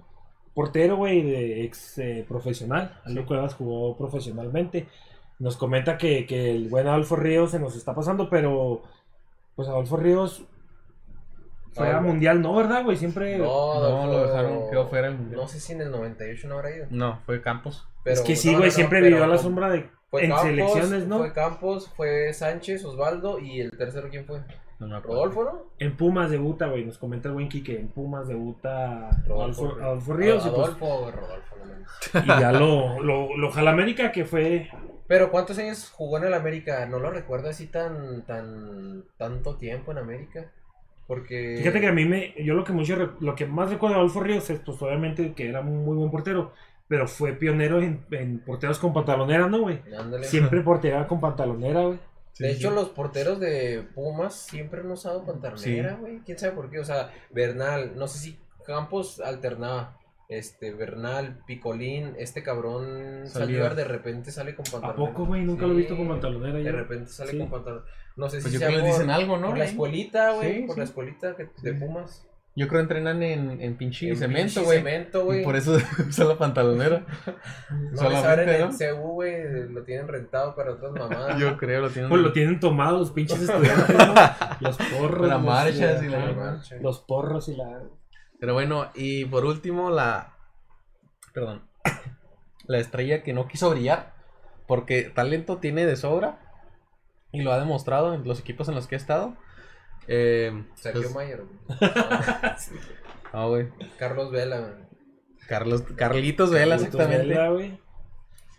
portero, 0.53 0.97
güey, 0.97 1.23
de 1.23 1.63
ex 1.63 1.97
eh, 1.97 2.25
profesional. 2.27 2.99
Aldo 3.05 3.25
Cuevas 3.25 3.55
jugó 3.55 3.97
profesionalmente. 3.97 4.87
Nos 5.39 5.55
comenta 5.57 5.97
que, 5.97 6.25
que 6.25 6.51
el 6.51 6.67
buen 6.69 6.87
Adolfo 6.87 7.15
Ríos 7.15 7.51
se 7.51 7.59
nos 7.59 7.75
está 7.75 7.95
pasando, 7.95 8.29
pero 8.29 8.83
pues 9.55 9.67
Adolfo 9.69 9.97
Ríos 9.97 10.43
fue 11.73 11.87
a 11.89 11.97
Ah, 11.97 12.01
mundial, 12.01 12.41
no, 12.41 12.55
¿verdad, 12.55 12.83
güey? 12.83 12.97
Siempre. 12.97 13.37
No, 13.37 13.73
Adolfo- 13.73 14.07
lo 14.11 14.27
dejaron, 14.27 14.69
quedó 14.69 14.87
fuera 14.87 15.07
del 15.07 15.17
mundial. 15.17 15.39
No 15.41 15.47
sé 15.47 15.59
si 15.59 15.73
en 15.73 15.81
el 15.81 15.91
98 15.91 16.47
no 16.47 16.55
habrá 16.55 16.75
ido. 16.75 16.87
No, 16.89 17.19
fue 17.25 17.41
Campos. 17.41 17.87
Pero, 18.03 18.15
es 18.15 18.21
que 18.21 18.35
sí, 18.35 18.51
no, 18.51 18.57
güey, 18.57 18.69
no, 18.69 18.71
no, 18.71 18.75
siempre 18.75 18.99
pero 18.99 19.07
vivió 19.11 19.23
a 19.23 19.27
la 19.27 19.37
sombra 19.37 19.69
de. 19.69 19.89
Fue 20.09 20.23
en 20.23 20.29
Campos, 20.31 20.47
selecciones, 20.47 21.07
¿no? 21.07 21.17
Fue 21.19 21.33
Campos, 21.33 21.89
fue 21.95 22.33
Sánchez, 22.33 22.83
Osvaldo 22.83 23.39
y 23.39 23.61
el 23.61 23.71
tercero, 23.77 24.09
¿quién 24.09 24.25
fue? 24.25 24.41
No. 24.79 24.99
Rodolfo, 25.01 25.43
¿no? 25.43 25.61
En 25.77 25.95
Pumas 25.95 26.31
debuta, 26.31 26.67
güey. 26.67 26.85
Nos 26.85 26.97
comenta 26.97 27.27
el 27.27 27.33
buen 27.35 27.49
Quique. 27.49 27.77
En 27.79 27.89
Pumas 27.89 28.27
debuta 28.27 29.09
Rodolfo, 29.27 29.65
Adolfo, 29.65 29.83
Adolfo 29.83 30.13
Ríos. 30.13 30.45
y, 30.45 30.49
pues, 30.49 30.61
Adolfo, 30.67 31.11
Rodolfo, 31.11 31.55
no 31.59 31.65
mames. 31.65 32.25
y 32.25 32.41
ya 32.41 32.51
lo, 32.53 32.99
lo, 33.03 33.37
lo 33.37 33.51
jala 33.51 33.71
América, 33.71 34.11
que 34.11 34.23
fue 34.25 34.69
Pero 35.09 35.31
¿cuántos 35.31 35.57
años 35.57 35.89
jugó 35.89 36.19
en 36.19 36.25
el 36.25 36.35
América? 36.35 36.85
No 36.85 36.99
lo 36.99 37.09
recuerdo 37.09 37.49
así 37.49 37.65
tan, 37.65 38.27
tan, 38.27 39.05
tanto 39.17 39.55
tiempo 39.55 39.91
en 39.91 39.97
América. 39.97 40.51
Porque... 41.07 41.55
Fíjate 41.57 41.81
que 41.81 41.87
a 41.87 41.91
mí 41.91 42.05
me, 42.05 42.35
yo 42.37 42.53
lo 42.53 42.63
que 42.63 42.73
mucho, 42.73 43.15
lo 43.19 43.35
que 43.35 43.47
más 43.47 43.71
recuerdo 43.71 43.95
de 43.95 44.01
Adolfo 44.01 44.19
Ríos 44.19 44.47
es 44.51 44.59
pues 44.59 44.79
obviamente 44.83 45.33
que 45.33 45.49
era 45.49 45.61
un 45.61 45.83
muy 45.83 45.97
buen 45.97 46.11
portero, 46.11 46.53
pero 46.87 47.07
fue 47.07 47.33
pionero 47.33 47.81
en, 47.81 48.05
en 48.11 48.37
porteros 48.37 48.77
con 48.77 48.93
pantalonera, 48.93 49.47
¿no, 49.47 49.61
güey? 49.61 49.81
Ándale. 49.97 50.25
Siempre 50.25 50.61
portera 50.61 51.07
con 51.07 51.19
pantalonera, 51.19 51.81
güey. 51.81 51.99
De 52.37 52.51
hecho, 52.51 52.69
los 52.69 52.89
porteros 52.89 53.39
de 53.39 53.83
Pumas 53.95 54.35
siempre 54.35 54.81
han 54.81 54.91
usado 54.91 55.25
pantalonera, 55.25 55.95
güey. 55.95 56.19
¿Quién 56.19 56.37
sabe 56.37 56.53
por 56.53 56.69
qué? 56.69 56.77
O 56.77 56.85
sea, 56.85 57.11
Bernal, 57.31 57.93
no 57.97 58.07
sé 58.07 58.19
si 58.19 58.39
Campos 58.63 59.19
alternaba. 59.19 59.98
Este, 60.29 60.71
Bernal, 60.71 61.39
Picolín, 61.47 62.13
este 62.19 62.43
cabrón 62.43 63.25
Saldívar. 63.25 63.75
De 63.75 63.83
repente 63.83 64.31
sale 64.31 64.55
con 64.55 64.65
¿A 64.67 64.71
pantalonera. 64.71 65.11
poco, 65.11 65.25
güey? 65.25 65.43
Nunca 65.43 65.65
lo 65.65 65.73
he 65.73 65.77
visto 65.77 65.97
con 65.97 66.07
pantalonera. 66.07 66.59
De 66.59 66.71
repente 66.71 67.07
sale 67.11 67.31
Sí. 67.31 67.39
con 67.39 67.49
pantalón. 67.49 67.81
No 68.15 68.29
sé 68.29 68.37
Pues 68.37 68.43
si 68.45 68.51
yo 68.53 68.59
sea 68.59 68.67
creo 68.67 68.79
que 68.79 68.85
les 68.85 68.91
por, 68.95 69.01
dicen 69.01 69.11
algo, 69.11 69.37
¿no? 69.37 69.47
por 69.47 69.57
la 69.57 69.65
escuelita, 69.65 70.33
güey. 70.33 70.53
Sí, 70.53 70.61
por 70.67 70.75
sí. 70.75 70.79
la 70.81 70.83
escuelita 70.85 71.35
que- 71.35 71.49
de. 71.63 71.73
Pumas. 71.73 72.25
Yo 72.55 72.67
creo 72.67 72.81
entrenan 72.81 73.23
en, 73.23 73.61
en 73.61 73.77
pinche 73.77 74.09
En 74.09 74.17
cemento, 74.17 74.63
güey. 74.63 74.79
Cemento, 74.79 75.23
güey. 75.23 75.43
Por 75.43 75.55
eso 75.55 75.77
usa 76.07 76.25
la 76.25 76.37
pantalonera. 76.37 77.05
No 77.93 78.09
les 78.09 78.23
abren 78.23 78.59
¿no? 78.61 78.69
CU, 78.69 79.07
güey. 79.13 79.69
Lo 79.69 79.83
tienen 79.83 80.07
rentado 80.07 80.53
para 80.55 80.73
otras 80.73 80.91
mamadas. 80.91 81.39
Yo 81.39 81.57
creo, 81.57 81.81
lo 81.81 81.89
tienen. 81.89 82.09
Pues 82.09 82.21
lo 82.21 82.31
tienen 82.33 82.59
tomado 82.59 82.99
los 82.99 83.09
pinches 83.11 83.41
estudiantes, 83.41 83.95
¿no? 83.97 84.13
Los 84.59 84.77
porros. 84.77 85.27
Las 85.27 85.37
los- 85.37 85.45
marchas 85.45 86.03
y 86.03 86.07
la- 86.07 86.61
Los 86.81 86.99
porros 86.99 87.49
y 87.49 87.55
la... 87.55 87.81
Pero 88.39 88.53
bueno, 88.53 88.89
y 88.95 89.25
por 89.25 89.45
último, 89.45 89.89
la. 89.89 90.35
Perdón. 91.33 91.67
La 92.65 92.77
estrella 92.77 93.23
que 93.23 93.33
no 93.33 93.47
quiso 93.47 93.69
brillar. 93.71 94.13
Porque 94.67 95.03
talento 95.03 95.57
tiene 95.57 95.85
de 95.85 95.95
sobra. 95.95 96.39
Y 97.31 97.41
lo 97.41 97.51
ha 97.51 97.59
demostrado 97.59 98.13
en 98.13 98.23
los 98.23 98.39
equipos 98.39 98.69
en 98.69 98.75
los 98.75 98.87
que 98.87 98.95
ha 98.95 98.97
estado. 98.97 99.35
Eh, 100.07 100.65
Sergio 100.75 101.01
pues- 101.03 101.15
Mayer, 101.15 101.43
güey. 101.43 101.79
Ah, 103.31 103.45
güey. 103.45 103.69
Carlos 103.97 104.31
Vela, 104.31 104.59
güey. 104.59 104.73
Carlos, 105.47 105.83
Carlitos 105.95 106.49
Vela, 106.49 106.77
Carlitos 106.77 106.95
exactamente. 106.95 107.27
Vela, 107.27 107.49
güey. 107.49 107.79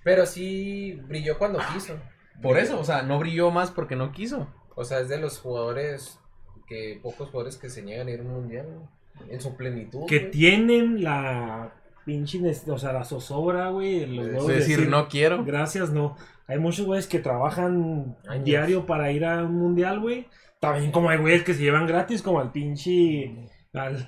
Pero 0.04 0.26
sí 0.26 0.94
brilló 1.08 1.38
cuando 1.38 1.58
quiso. 1.72 1.98
Por 2.40 2.56
eso, 2.56 2.80
o 2.80 2.84
sea, 2.84 3.02
no 3.02 3.18
brilló 3.18 3.50
más 3.50 3.70
porque 3.70 3.96
no 3.96 4.12
quiso. 4.12 4.48
O 4.76 4.84
sea, 4.84 5.00
es 5.00 5.08
de 5.08 5.18
los 5.18 5.38
jugadores 5.40 6.20
que 6.66 7.00
pocos 7.02 7.30
jugadores 7.30 7.58
que 7.58 7.68
se 7.68 7.82
niegan 7.82 8.06
a 8.06 8.10
ir 8.12 8.20
a 8.20 8.22
un 8.22 8.30
mundial 8.30 8.66
güey, 8.66 8.88
en 9.28 9.40
su 9.40 9.56
plenitud. 9.56 10.06
Que 10.06 10.18
güey. 10.18 10.30
tienen 10.30 11.02
la 11.02 11.72
pinche, 12.04 12.40
o 12.68 12.78
sea, 12.78 12.92
la 12.92 13.04
zozobra, 13.04 13.68
güey. 13.70 14.06
Los 14.06 14.48
Es 14.50 14.66
decir, 14.66 14.88
no 14.88 15.08
quiero. 15.08 15.44
Gracias, 15.44 15.90
no. 15.90 16.16
Hay 16.46 16.58
muchos 16.58 16.86
güeyes 16.86 17.06
que 17.06 17.18
trabajan 17.20 18.16
Años. 18.28 18.44
diario 18.44 18.86
para 18.86 19.12
ir 19.12 19.24
a 19.24 19.44
un 19.44 19.54
mundial, 19.54 20.00
güey. 20.00 20.26
También 20.58 20.90
como 20.92 21.08
hay 21.10 21.18
güeyes 21.18 21.42
que 21.44 21.54
se 21.54 21.62
llevan 21.62 21.86
gratis, 21.86 22.22
como 22.22 22.40
al 22.40 22.52
pinche. 22.52 23.48
Al 23.72 24.04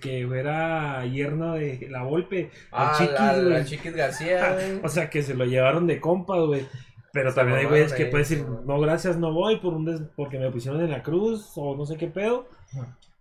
que 0.00 0.20
era 0.22 1.04
yerno 1.04 1.52
de 1.54 1.86
la 1.90 2.02
Volpe. 2.02 2.50
Al 2.72 2.86
Ah, 2.88 2.94
Chiquis, 2.96 3.20
al 3.20 3.64
Chiquis 3.66 3.94
García. 3.94 4.56
O 4.82 4.88
sea, 4.88 5.10
que 5.10 5.22
se 5.22 5.34
lo 5.34 5.44
llevaron 5.44 5.86
de 5.86 6.00
compas, 6.00 6.40
güey. 6.46 6.66
Pero 7.12 7.30
Se 7.30 7.36
también 7.36 7.58
hay 7.58 7.66
güeyes 7.66 7.92
que 7.92 8.06
pueden 8.06 8.26
decir, 8.26 8.44
no, 8.66 8.80
gracias, 8.80 9.18
no 9.18 9.32
voy 9.32 9.56
por 9.60 9.74
un 9.74 9.84
des- 9.84 10.02
porque 10.16 10.38
me 10.38 10.50
pusieron 10.50 10.80
en 10.82 10.90
la 10.90 11.02
cruz 11.02 11.52
o 11.56 11.76
no 11.76 11.84
sé 11.86 11.96
qué 11.98 12.06
pedo. 12.08 12.46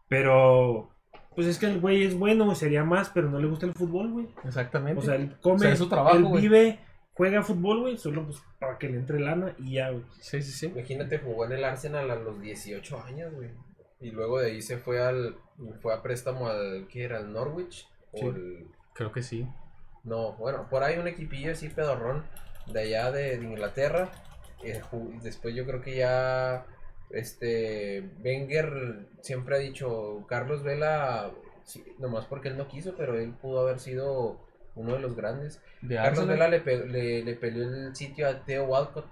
Pero, 0.08 0.90
pues 1.36 1.48
es 1.48 1.60
que 1.60 1.66
el 1.68 1.80
güey 1.80 2.04
es 2.04 2.18
bueno, 2.18 2.54
sería 2.56 2.84
más, 2.84 3.10
pero 3.10 3.30
no 3.30 3.40
le 3.40 3.48
gusta 3.48 3.66
el 3.66 3.74
fútbol, 3.74 4.12
güey. 4.12 4.28
Exactamente. 4.46 5.00
O 5.00 5.04
sea, 5.04 5.16
él 5.16 5.36
come, 5.42 5.56
O 5.56 5.60
sea, 5.60 5.72
es 5.74 5.80
su 5.80 5.90
trabajo, 5.90 6.16
él 6.18 6.24
güey. 6.26 6.42
vive, 6.42 6.80
juega 7.14 7.44
fútbol, 7.44 7.82
güey, 7.82 7.98
solo 7.98 8.24
pues 8.26 8.42
para 8.60 8.78
que 8.78 8.90
le 8.90 8.98
entre 8.98 9.20
lana 9.20 9.54
y 9.60 9.74
ya, 9.74 9.90
güey. 9.90 10.04
sí, 10.20 10.42
sí, 10.42 10.52
sí. 10.52 10.66
Imagínate, 10.68 11.20
jugó 11.20 11.46
en 11.46 11.52
el 11.54 11.64
Arsenal 11.64 12.10
a 12.10 12.16
los 12.16 12.42
18 12.42 13.02
años, 13.04 13.34
güey. 13.34 13.50
Y 14.02 14.12
luego 14.12 14.40
de 14.40 14.48
ahí 14.52 14.62
se 14.62 14.78
fue 14.78 15.00
al 15.02 15.36
fue 15.82 15.94
a 15.94 16.02
préstamo 16.02 16.48
al 16.48 16.88
¿qué 16.90 17.04
era? 17.06 17.20
¿El 17.20 17.32
Norwich? 17.32 17.88
O 18.12 18.18
Sí. 18.18 18.26
el- 18.26 18.68
Creo 18.94 19.12
que 19.12 19.24
sí. 19.24 19.48
no, 20.04 20.34
bueno, 20.34 20.68
por 20.70 20.84
ahí 20.84 20.98
un 20.98 21.08
equipillo 21.08 21.52
así 21.52 21.70
pedorrón 21.70 22.24
de 22.68 22.80
allá 22.82 23.12
de, 23.12 23.38
de 23.38 23.44
Inglaterra. 23.46 24.10
Eh, 24.64 24.82
después 25.22 25.54
yo 25.56 25.66
creo 25.66 25.82
que 25.82 25.96
ya 25.98 26.66
este 27.10 28.10
Wenger 28.24 29.08
siempre 29.22 29.56
ha 29.56 29.60
dicho 29.60 30.26
Carlos 30.28 30.64
Vela 30.64 31.32
sí, 31.64 31.84
nomás 32.00 32.26
porque 32.26 32.50
él 32.50 32.58
no 32.58 32.68
quiso, 32.68 32.96
pero 32.98 33.18
él 33.18 33.32
pudo 33.42 33.62
haber 33.62 33.80
sido 33.80 34.40
uno 34.76 34.94
de 34.94 35.00
los 35.00 35.16
grandes. 35.16 35.62
De 35.82 35.96
Carlos. 35.96 36.28
Vela 36.28 36.48
le, 36.48 36.60
pe- 36.60 36.88
le, 36.88 37.24
le 37.24 37.36
peleó 37.36 37.64
el 37.64 37.96
sitio 37.96 38.28
a 38.28 38.44
Theo 38.46 38.66
Walcott 38.66 39.06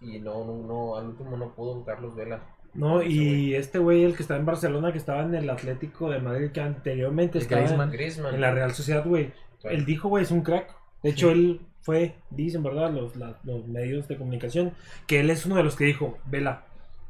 y 0.00 0.18
no, 0.18 0.44
no, 0.44 0.56
no, 0.66 0.96
al 0.96 1.06
último 1.08 1.36
no 1.36 1.54
pudo 1.54 1.84
Carlos 1.84 2.14
Vela. 2.16 2.42
No, 2.74 3.02
y 3.04 3.54
este 3.54 3.78
güey, 3.78 4.02
el 4.02 4.16
que 4.16 4.22
está 4.22 4.34
en 4.36 4.44
Barcelona, 4.46 4.90
que 4.90 4.98
estaba 4.98 5.22
en 5.22 5.34
el 5.36 5.48
Atlético 5.48 6.10
de 6.10 6.18
Madrid, 6.18 6.50
que 6.50 6.60
anteriormente 6.60 7.38
El 7.38 7.42
estaba 7.42 7.60
Griezmann. 7.62 7.90
Griezmann. 7.92 8.34
en 8.34 8.40
la 8.40 8.50
Real 8.50 8.72
Sociedad, 8.72 9.04
güey. 9.06 9.32
Él 9.62 9.84
dijo, 9.84 10.08
güey, 10.08 10.24
es 10.24 10.32
un 10.32 10.42
crack. 10.42 10.74
De 11.02 11.10
hecho, 11.10 11.30
él 11.30 11.60
fue, 11.82 12.16
dicen, 12.30 12.64
¿verdad? 12.64 12.90
Los, 12.90 13.14
la- 13.14 13.38
los 13.44 13.68
medios 13.68 14.08
de 14.08 14.16
comunicación, 14.18 14.72
que 15.06 15.20
él 15.20 15.30
es 15.30 15.46
uno 15.46 15.54
de 15.54 15.62
los 15.62 15.76
que 15.76 15.84
dijo, 15.84 16.18
Vela, 16.26 16.64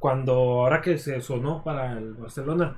cuando 0.05 0.35
ahora 0.35 0.83
que 0.83 0.99
se 0.99 1.19
sonó 1.23 1.65
para 1.65 1.97
el 1.97 2.13
Barcelona, 2.13 2.77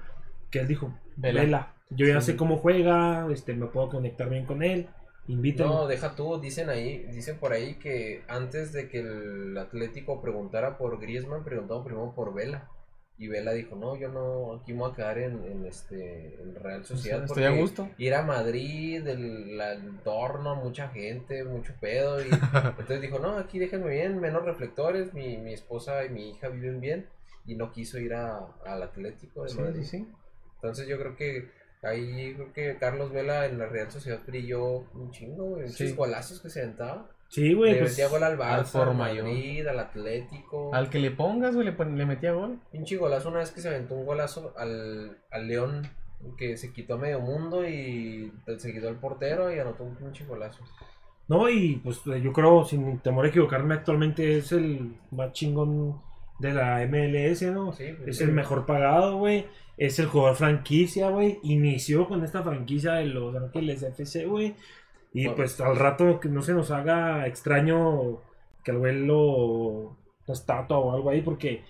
que 0.49 0.61
él 0.61 0.69
dijo, 0.69 0.97
Vela. 1.17 1.41
Vela, 1.41 1.73
yo 1.91 2.07
ya 2.07 2.21
Sí. 2.21 2.31
sé 2.33 2.37
cómo 2.37 2.59
juega, 2.59 3.27
este, 3.33 3.53
me 3.53 3.67
puedo 3.67 3.89
conectar 3.89 4.31
bien 4.31 4.47
con 4.47 4.63
él, 4.63 4.87
invítalo. 5.27 5.71
No, 5.71 5.87
deja 5.89 6.15
tú, 6.15 6.39
dicen 6.41 6.69
ahí, 6.69 6.99
dicen 7.11 7.37
por 7.39 7.53
ahí 7.53 7.75
que 7.81 8.23
antes 8.29 8.73
de 8.73 8.89
que 8.89 9.01
el 9.01 9.59
Atlético 9.59 10.23
preguntara 10.23 10.79
por 10.79 11.01
Griezmann, 11.01 11.43
preguntaron 11.43 11.83
primero 11.83 12.13
por 12.15 12.33
Vela. 12.33 12.71
Y 13.19 13.27
Vela 13.27 13.53
dijo, 13.55 13.75
no, 13.75 13.97
yo 13.97 14.09
no, 14.09 14.61
aquí 14.61 14.73
me 14.73 14.81
voy 14.81 14.93
a 14.93 14.95
quedar 14.95 15.19
en, 15.19 15.43
en 15.47 15.67
este 15.67 16.41
en 16.41 16.55
Real 16.55 16.85
Sociedad. 16.85 17.25
Estoy 17.25 17.43
a 17.43 17.51
gusto. 17.51 17.89
Ir 17.99 18.15
a 18.15 18.23
Madrid, 18.23 19.05
el, 19.05 19.59
el 19.59 19.61
entorno, 19.85 20.55
mucha 20.55 20.91
gente, 20.91 21.43
mucho 21.43 21.73
pedo. 21.81 22.21
Y 22.21 22.29
entonces 22.79 23.01
dijo, 23.01 23.19
no, 23.19 23.37
aquí 23.37 23.59
déjenme 23.59 23.91
bien, 23.91 24.21
menos 24.21 24.45
reflectores, 24.45 25.13
mi, 25.13 25.39
mi 25.39 25.55
esposa 25.55 26.05
y 26.05 26.11
mi 26.11 26.31
hija 26.31 26.51
viven 26.51 26.81
bien. 26.81 27.07
Y 27.47 27.55
no 27.55 27.73
quiso 27.73 27.99
ir 27.99 28.15
a, 28.15 28.39
al 28.65 28.83
Atlético 28.83 29.45
de 29.45 29.49
Sí, 29.51 29.61
Madrid. 29.61 29.83
sí, 29.83 29.99
sí. 29.99 30.09
Entonces 30.57 30.89
yo 30.89 30.99
creo 30.99 31.17
que 31.17 31.49
ahí 31.83 32.35
creo 32.35 32.53
que 32.53 32.77
Carlos 32.79 33.13
Vela 33.13 33.47
en 33.47 33.59
la 33.59 33.67
Real 33.67 33.91
Sociedad 33.91 34.21
brilló 34.27 34.65
un 34.95 35.11
chingo. 35.13 35.57
Muchos 35.59 35.95
golazos 35.95 36.41
que 36.41 36.51
se 36.51 36.63
aventaba. 36.63 37.09
Sí, 37.29 37.55
güey, 37.55 37.73
Le 37.73 37.79
pues, 37.81 37.91
metía 37.93 38.09
gol 38.09 38.23
al 38.23 38.39
Barça, 38.39 38.83
al 38.83 38.89
al. 38.91 38.95
Madrid, 38.97 39.67
al 39.67 39.79
Atlético. 39.81 40.73
Al 40.75 40.89
que 40.91 40.99
le 41.01 41.11
pongas, 41.11 41.55
güey, 41.55 41.67
le, 41.67 41.73
pon- 41.73 41.97
le 41.99 42.07
metía 42.07 42.33
gol. 42.33 42.61
Pinche 42.71 42.97
golazo 42.97 43.29
una 43.31 43.39
vez 43.41 43.51
que 43.51 43.61
se 43.61 43.69
aventó 43.69 43.95
un 43.95 44.07
golazo 44.07 44.55
al, 44.57 45.19
al 45.31 45.49
León 45.49 45.83
que 46.39 46.57
se 46.57 46.73
quitó 46.73 46.95
a 46.95 46.99
medio 46.99 47.21
mundo 47.21 47.69
y 47.69 48.33
se 48.59 48.73
quitó 48.73 48.89
al 48.89 48.99
portero 48.99 49.55
y 49.55 49.59
anotó 49.59 49.85
un 49.85 49.95
pinche 49.97 50.25
golazo. 50.25 50.65
No, 51.29 51.49
y 51.51 51.77
pues 51.77 52.01
yo 52.23 52.33
creo, 52.33 52.65
sin 52.65 52.99
temor 53.01 53.25
a 53.27 53.29
equivocarme, 53.29 53.75
actualmente 53.75 54.39
es 54.39 54.53
el 54.53 54.97
más 55.11 55.33
chingón 55.33 56.01
de 56.39 56.53
la 56.53 56.81
MLS, 56.87 57.43
¿no? 57.53 57.73
Sí, 57.73 57.85
pues, 57.97 58.09
Es 58.11 58.19
sí. 58.19 58.25
el 58.25 58.33
mejor 58.33 58.67
pagado, 58.67 59.17
güey. 59.19 59.47
Es 59.77 59.99
el 59.99 60.07
jugador 60.07 60.37
franquicia, 60.37 61.11
güey. 61.11 61.39
Inició 61.43 62.07
con 62.09 62.25
esta 62.25 62.43
franquicia 62.43 62.95
de 62.95 63.07
Los 63.07 63.35
Ángeles 63.37 63.83
FC, 63.83 64.25
güey. 64.27 64.55
Y 65.13 65.29
Bueno. 65.29 65.37
pues 65.37 65.61
al 65.61 65.77
rato 65.77 66.21
que 66.21 66.29
no 66.29 66.43
se 66.43 66.55
nos 66.55 66.71
haga 66.71 67.27
extraño 67.27 68.21
que 68.65 68.71
el 68.73 68.79
güey 68.79 69.05
lo, 69.07 69.97
lo 70.27 70.33
estatua 70.35 70.79
o 70.79 70.93
algo 70.95 71.11
ahí, 71.11 71.23
porque 71.23 71.63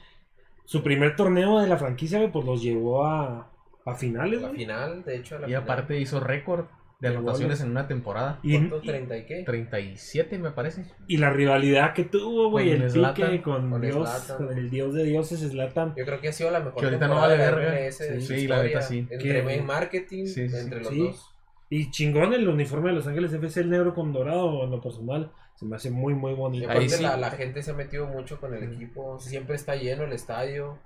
su 0.65 0.83
primer 0.83 1.17
torneo 1.17 1.61
de 1.61 1.69
la 1.69 1.77
franquicia, 1.77 2.19
güey, 2.19 2.31
pues 2.33 2.45
los 2.45 2.63
llevó 2.63 3.05
a, 3.07 3.53
a 3.85 3.95
finales, 3.95 4.41
La 4.43 4.49
güey. 4.49 4.61
final, 4.61 5.05
de 5.05 5.17
hecho, 5.17 5.37
a 5.37 5.41
la 5.41 5.47
Y 5.47 5.51
final. 5.51 5.63
aparte 5.63 6.01
hizo 6.01 6.21
récord 6.21 6.67
de 6.99 7.09
anotaciones 7.09 7.61
en 7.61 7.71
una 7.71 7.87
temporada. 7.87 8.41
Y, 8.43 8.53
¿Cuántos? 8.57 8.85
y- 8.85 8.89
¿30 8.89 9.19
y 9.19 9.27
qué? 9.27 9.43
37, 9.45 10.39
me 10.39 10.51
parece. 10.51 10.85
y 11.07 11.19
la 11.19 11.31
rivalidad 11.31 11.93
que 11.93 12.05
tuvo, 12.05 12.51
güey, 12.51 12.73
Con 12.73 12.83
el 12.83 12.91
Zlatan, 12.91 13.31
pique 13.31 13.43
con, 13.43 13.71
con 13.71 13.81
Dios, 13.81 14.09
Zlatan. 14.09 14.47
con 14.47 14.59
el 14.59 14.71
dios 14.71 14.95
de 14.95 15.05
dioses, 15.05 15.41
Zlatan. 15.41 15.95
Yo 15.97 16.05
creo 16.07 16.21
que 16.21 16.29
ha 16.29 16.33
sido 16.33 16.51
la 16.51 16.61
mejor 16.61 16.81
Que 16.81 16.85
ahorita 16.87 17.07
no 17.09 17.15
temporada 17.15 17.35
vale 17.35 17.45
de 17.45 17.51
la 17.51 17.57
verga. 17.79 17.93
Sí, 17.93 18.21
sí, 18.23 18.49
la 18.49 18.63
neta 18.63 18.83
sí. 18.83 18.99
Entre 19.11 19.19
Que- 19.43 19.55
en 19.55 19.67
marketing, 19.67 20.25
Sí, 20.27 20.49
sí, 20.49 20.57
entre 20.57 20.79
los 20.81 20.89
sí. 20.89 20.99
dos. 21.01 21.33
Y 21.69 21.91
chingón 21.91 22.33
el 22.33 22.49
uniforme 22.49 22.91
de 22.91 22.95
Los 22.97 23.07
Ángeles 23.09 23.33
FC, 23.33 23.61
el 23.61 23.71
negro 23.71 23.93
con 23.93 24.13
dorado, 24.13 24.63
en 24.65 24.71
lo 24.71 24.81
personal, 24.81 25.33
se 25.57 25.67
me 25.67 25.75
hace 25.77 25.91
muy, 25.91 26.15
muy 26.15 26.33
Y 26.33 26.35
bonito. 26.37 26.71
Ahí 26.71 26.89
la, 27.01 27.17
la 27.17 27.31
gente 27.33 27.63
se 27.63 27.73
ha 27.73 27.75
metido 27.75 28.07
mucho 28.07 28.41
con 28.41 28.55
el 28.55 28.63
equipo. 28.73 29.19
Siempre 29.19 29.57
está 29.57 29.75
lleno 29.75 30.05
el 30.05 30.13
estadio. 30.13 30.79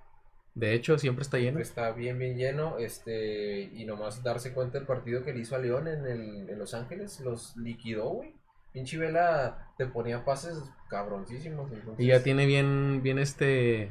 De 0.61 0.75
hecho, 0.75 0.99
siempre 0.99 1.23
está 1.23 1.39
lleno. 1.39 1.59
Está 1.59 1.91
bien, 1.93 2.19
bien 2.19 2.37
lleno. 2.37 2.77
Este, 2.79 3.63
y 3.63 3.87
nomás 3.87 4.23
darse 4.23 4.53
cuenta 4.53 4.77
del 4.79 4.87
partido 4.87 5.23
que 5.25 5.33
le 5.33 5.41
hizo 5.41 5.57
a 5.57 5.59
León 5.59 5.89
en, 5.89 6.05
el, 6.05 6.51
en 6.51 6.59
Los 6.59 6.75
Ángeles. 6.75 7.19
Los 7.21 7.57
liquidó, 7.57 8.11
güey. 8.11 8.35
Pinche 8.73 8.99
Vela 8.99 9.73
te 9.79 9.87
ponía 9.87 10.25
pases 10.25 10.59
cabroncísimos. 10.91 11.73
entonces- 11.73 12.05
Y 12.05 12.09
ya 12.09 12.23
tiene 12.23 12.45
bien, 12.45 13.03
bien 13.03 13.19
este. 13.19 13.91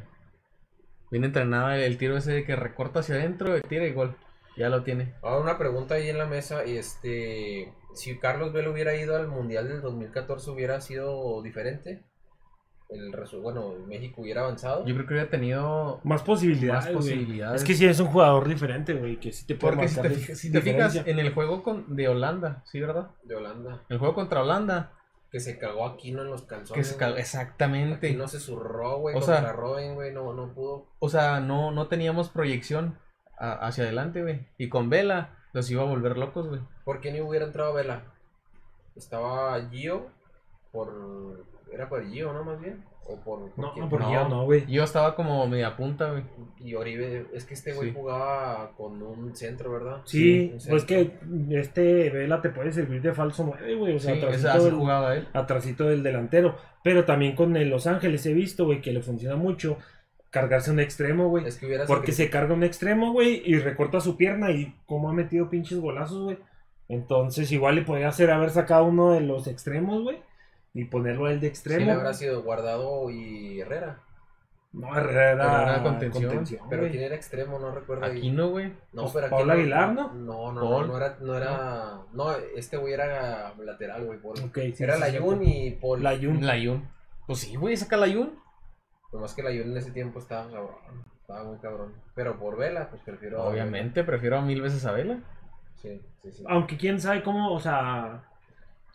Bien 1.11 1.24
entrenada 1.24 1.76
el 1.78 1.97
tiro 1.97 2.15
ese 2.17 2.34
de 2.34 2.43
que 2.45 2.55
recorta 2.55 2.99
hacia 2.99 3.15
adentro, 3.15 3.57
y 3.57 3.61
tira 3.61 3.88
y 3.88 3.93
gol. 3.93 4.15
Ya 4.55 4.70
lo 4.70 4.84
tiene. 4.84 5.15
Ahora 5.24 5.41
una 5.41 5.57
pregunta 5.57 5.95
ahí 5.95 6.07
en 6.07 6.20
la 6.20 6.28
mesa. 6.28 6.63
Este, 6.63 7.74
si 7.95 8.20
Carlos 8.20 8.53
Vela 8.53 8.70
hubiera 8.70 8.95
ido 8.95 9.15
al 9.15 9.28
Mundial 9.28 9.67
del 9.67 9.82
2014, 9.82 10.51
¿hubiera 10.51 10.80
sido 10.82 11.41
diferente? 11.41 12.03
El 12.90 13.12
bueno, 13.44 13.76
México 13.86 14.22
hubiera 14.22 14.42
avanzado. 14.42 14.84
Yo 14.84 14.96
creo 14.96 15.06
que 15.06 15.14
hubiera 15.14 15.30
tenido 15.30 16.02
Más 16.04 16.24
posibilidades, 16.24 16.86
más 16.86 16.94
posibilidades. 16.94 17.62
Es 17.62 17.68
que 17.68 17.76
sí 17.76 17.86
es 17.86 18.00
un 18.00 18.08
jugador 18.08 18.48
diferente, 18.48 18.96
güey, 18.96 19.20
que 19.20 19.32
sí 19.32 19.46
te 19.46 19.54
puede 19.54 19.76
Porque 19.76 19.88
si 19.88 20.02
te, 20.02 20.36
si 20.36 20.52
te 20.52 20.60
fijas 20.62 20.96
en 20.96 21.20
el 21.20 21.32
juego 21.34 21.62
con, 21.62 21.96
de 21.96 22.08
Holanda, 22.08 22.64
¿sí, 22.66 22.80
verdad? 22.80 23.12
De 23.24 23.36
Holanda. 23.36 23.84
El 23.90 24.00
juego 24.00 24.16
contra 24.16 24.42
Holanda. 24.42 24.94
Que 25.32 25.40
se 25.40 25.60
cagó 25.60 25.86
Aquino 25.86 26.24
en 26.24 26.32
los 26.32 26.42
calzones. 26.48 26.74
Que 26.74 26.84
se 26.84 26.98
güey. 26.98 27.20
exactamente. 27.22 28.08
Aquino 28.08 28.28
se 28.28 28.40
zurró, 28.40 28.98
güey, 28.98 29.16
O 29.16 29.20
contra 29.20 29.42
sea- 29.42 29.52
Robin, 29.54 29.94
güey. 29.94 30.12
No, 30.12 30.34
no 30.34 30.52
pudo. 30.56 30.88
O 30.98 31.10
sea, 31.10 31.40
no, 31.40 31.70
no 31.70 31.88
teníamos 31.88 32.30
proyección 32.30 32.98
a- 33.38 33.68
hacia 33.68 33.84
adelante, 33.84 34.24
güey. 34.24 34.48
Y 34.58 34.70
con 34.70 34.90
Vela 34.90 35.38
los 35.54 35.70
iba 35.70 35.84
a 35.84 35.86
volver 35.86 36.18
locos, 36.18 36.48
güey. 36.48 36.62
¿Por 36.86 37.02
qué 37.02 37.12
ni 37.12 37.22
hubiera 37.22 37.46
entrado 37.46 37.72
Vela? 37.76 38.06
Estaba 38.96 39.62
Gio 39.70 40.08
por... 40.72 41.46
Era 41.74 41.88
por 41.89 42.05
Gio, 42.09 42.34
¿no? 42.34 42.43
Más 42.43 42.59
bien. 42.61 42.84
O 43.05 43.15
por... 43.22 43.49
por 43.51 43.57
No, 43.57 43.76
no, 43.76 43.89
por 43.89 44.01
No. 44.01 44.13
yo 44.13 44.30
no, 44.30 44.45
güey. 44.45 44.65
Yo 44.67 44.84
estaba 44.84 45.15
como 45.15 45.47
media 45.47 45.76
punta, 45.76 46.11
güey. 46.11 46.24
Y 46.59 46.76
Oribe... 46.76 47.26
Es 47.34 47.43
que 47.45 47.55
este 47.55 47.74
güey 47.74 47.89
Sí. 47.89 47.95
jugaba 47.95 48.72
con 48.78 49.01
un 49.01 49.36
centro, 49.36 49.72
¿verdad? 49.72 50.01
Sí, 50.05 50.55
pues 50.70 50.84
que 50.86 51.17
este 51.49 52.09
Vela 52.11 52.41
te 52.41 52.49
puede 52.49 52.72
servir 52.72 53.01
de 53.01 53.13
falso 53.13 53.43
9, 53.45 53.76
güey. 53.76 53.95
O 53.95 53.99
sea, 53.99 54.13
Sí, 54.13 54.20
atrasito 54.22 54.63
del- 54.65 54.74
jugaba 54.76 55.15
él. 55.15 55.28
atrasito 55.34 55.86
del 55.86 56.03
delantero. 56.03 56.55
Pero 56.84 57.03
también 57.05 57.36
con 57.36 57.57
el 57.57 57.70
Los 57.70 57.88
Ángeles 57.88 58.26
he 58.28 58.34
visto, 58.34 58.65
güey, 58.65 58.82
que 58.82 58.91
le 58.91 59.01
funciona 59.01 59.36
mucho. 59.36 59.78
cargarse 60.32 60.70
un 60.70 60.80
extremo, 60.80 61.28
güey. 61.30 61.47
Es 61.47 61.57
que 61.57 61.65
hubiera 61.65 61.88
Porque 61.88 62.11
se 62.11 62.30
carga 62.30 62.53
un 62.53 62.63
extremo, 62.63 63.11
güey, 63.13 63.41
y 63.43 63.57
recorta 63.57 63.99
su 63.99 64.15
pierna 64.15 64.51
y 64.51 64.76
cómo 64.86 65.09
ha 65.09 65.13
metido 65.13 65.49
pinches 65.49 65.80
golazos, 65.80 66.22
güey. 66.26 66.38
Entonces 66.88 67.51
igual 67.51 67.74
le 67.76 67.82
podría 67.82 68.09
hacer 68.09 68.30
haber 68.30 68.51
sacado 68.51 68.86
uno 68.86 69.11
de 69.13 69.22
los 69.22 69.47
extremos, 69.47 70.03
güey, 70.03 70.17
y 70.74 70.86
ponerlo 70.86 71.26
a 71.26 71.32
él 71.32 71.39
de 71.39 71.47
Sí, 71.47 71.51
extremo. 71.51 71.86
le 71.86 71.91
habrá 71.91 72.13
sido 72.13 72.43
Guardado 72.43 73.09
y 73.09 73.59
Herrera. 73.61 74.03
No, 74.72 74.95
Herrera 74.95 75.43
Pero 75.49 75.61
era 75.63 75.84
contención. 75.84 76.24
contención, 76.26 76.65
Pero 76.70 76.82
güey. 76.84 76.91
quién 76.91 77.03
era 77.03 77.15
extremo, 77.15 77.57
no 77.57 77.72
recuerdo. 77.72 78.05
Aquí 78.05 78.30
no, 78.30 78.49
güey. 78.49 78.67
No, 78.93 79.01
Pues, 79.03 79.13
pero 79.13 79.26
aquí 79.26 79.36
Paul 79.36 79.49
Aguilar, 79.49 79.93
¿no? 79.93 80.13
No, 80.13 80.51
no, 80.51 80.61
Paul. 80.61 80.88
no, 80.88 80.93
no 80.93 80.97
era, 80.97 81.17
no 81.22 81.36
era, 81.36 82.01
no, 82.13 82.32
este 82.55 82.78
güey 82.78 82.93
era 82.93 83.55
lateral, 83.57 84.05
güey, 84.05 84.20
Paul. 84.22 84.36
Ok, 84.45 84.59
sí, 84.76 84.84
era 84.84 84.93
sí, 84.95 84.99
Layun 85.01 85.39
cierto. 85.39 85.43
y 85.43 85.72
Paul. 85.82 86.03
Layun. 86.03 86.45
Layun. 86.45 86.88
Pues 87.26 87.39
sí, 87.39 87.55
güey, 87.55 87.76
saca 87.78 87.97
Layun. 87.97 88.38
Nomás 89.11 89.34
que 89.34 89.41
Layun 89.41 89.72
en 89.72 89.78
ese 89.78 89.89
tiempo 89.91 90.20
estaba 90.20 90.51
cabrón, 90.51 90.76
estaba 91.20 91.43
muy 91.45 91.57
cabrón. 91.57 91.93
Pero 92.13 92.38
por 92.38 92.55
Vela, 92.55 92.91
pues 92.91 93.01
prefiero. 93.01 93.41
a 93.41 93.47
Obviamente, 93.47 94.03
prefiero 94.03 94.38
a 94.38 94.41
mil 94.41 94.61
veces 94.61 94.86
a 94.86 94.91
Vela. 94.91 95.15
Vela. 95.15 95.26
Sí, 95.82 95.99
sí, 96.22 96.32
sí. 96.32 96.43
Aunque 96.47 96.78
quién 96.78 96.99
sabe 97.01 97.24
cómo, 97.24 97.53
o 97.53 97.59
sea. 97.59 98.24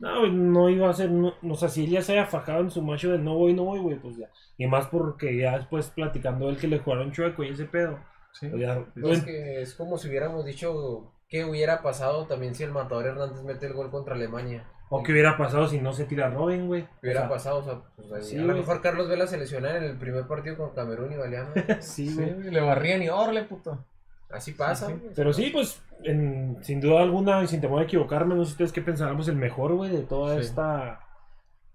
No, 0.00 0.26
no 0.26 0.68
iba 0.68 0.90
a 0.90 0.92
ser. 0.94 1.10
No, 1.10 1.34
o 1.48 1.54
sea, 1.54 1.68
si 1.68 1.84
él 1.84 1.90
ya 1.90 2.02
se 2.02 2.12
haya 2.12 2.26
fajado 2.26 2.60
en 2.60 2.70
su 2.70 2.82
macho 2.82 3.10
de 3.12 3.18
no 3.18 3.34
voy, 3.36 3.52
no 3.54 3.64
voy, 3.64 3.80
güey, 3.80 3.98
pues 3.98 4.16
ya. 4.16 4.28
Y 4.58 4.66
más 4.66 4.86
porque 4.88 5.36
ya 5.36 5.56
después 5.58 5.90
platicando 5.90 6.48
él 6.48 6.58
que 6.58 6.68
le 6.68 6.78
jugaron 6.78 7.12
chueco 7.12 7.42
y 7.44 7.48
ese 7.50 7.64
pedo. 7.64 7.98
Sí. 8.32 8.48
Pues 8.48 8.60
ya. 8.62 8.84
Es 9.12 9.22
que 9.22 9.62
es 9.62 9.74
como 9.74 9.96
si 9.98 10.08
hubiéramos 10.08 10.44
dicho 10.44 11.12
qué 11.28 11.44
hubiera 11.44 11.82
pasado 11.82 12.26
también 12.26 12.54
si 12.54 12.64
el 12.64 12.72
matador 12.72 13.06
Hernández 13.06 13.42
mete 13.42 13.66
el 13.66 13.72
gol 13.74 13.90
contra 13.90 14.14
Alemania. 14.14 14.68
O 14.90 15.02
qué 15.02 15.12
hubiera 15.12 15.36
pasado 15.36 15.66
si 15.66 15.80
no 15.80 15.92
se 15.92 16.04
tira 16.04 16.28
Robin, 16.30 16.66
güey. 16.66 16.82
¿Qué 17.00 17.08
hubiera 17.08 17.20
O 17.20 17.24
sea, 17.24 17.30
pasado? 17.30 17.58
O 17.58 17.62
sea, 17.62 17.80
pues, 17.96 18.12
ahí 18.12 18.22
sí, 18.22 18.38
a 18.38 18.42
lo 18.42 18.54
mejor 18.54 18.80
Carlos 18.80 19.08
Vela 19.08 19.26
se 19.26 19.38
lesiona 19.38 19.76
en 19.76 19.84
el 19.84 19.96
primer 19.98 20.26
partido 20.26 20.56
con 20.56 20.74
Camerún 20.74 21.12
y 21.12 21.16
madre. 21.16 21.34
Sí, 21.80 22.08
Sí, 22.08 22.14
güey. 22.14 22.50
le 22.50 22.60
barrían 22.60 23.02
y 23.02 23.08
órale, 23.08 23.44
puto. 23.44 23.84
Así 24.34 24.52
pasa. 24.52 24.88
Sí, 24.88 24.94
Pero 25.14 25.32
sí, 25.32 25.50
pues, 25.52 25.80
en- 26.02 26.58
sin 26.62 26.80
duda 26.80 27.00
alguna, 27.02 27.42
y 27.42 27.46
sin 27.46 27.60
temor 27.60 27.80
a 27.80 27.84
equivocarme, 27.84 28.34
no 28.34 28.44
sé 28.44 28.52
ustedes 28.52 28.72
qué 28.72 28.82
pensáramos 28.82 29.28
el 29.28 29.36
mejor, 29.36 29.74
güey, 29.74 29.90
de 29.90 30.02
toda 30.02 30.34
Sí. 30.34 30.40
esta. 30.42 31.00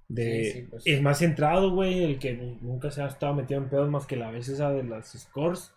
De, 0.07 0.67
pues. 0.71 0.85
El 0.87 1.03
más 1.03 1.19
centrado, 1.19 1.71
güey, 1.71 2.03
el 2.03 2.17
que 2.19 2.33
nunca 2.61 2.89
se 2.91 3.01
ha 3.03 3.07
estado 3.07 3.33
metido 3.35 3.61
en 3.61 3.69
pedos 3.69 3.89
más 3.89 4.05
que 4.07 4.15
la 4.15 4.31
vez 4.31 4.49
esa 4.49 4.71
de 4.71 4.83
las 4.83 5.11
scores. 5.17 5.71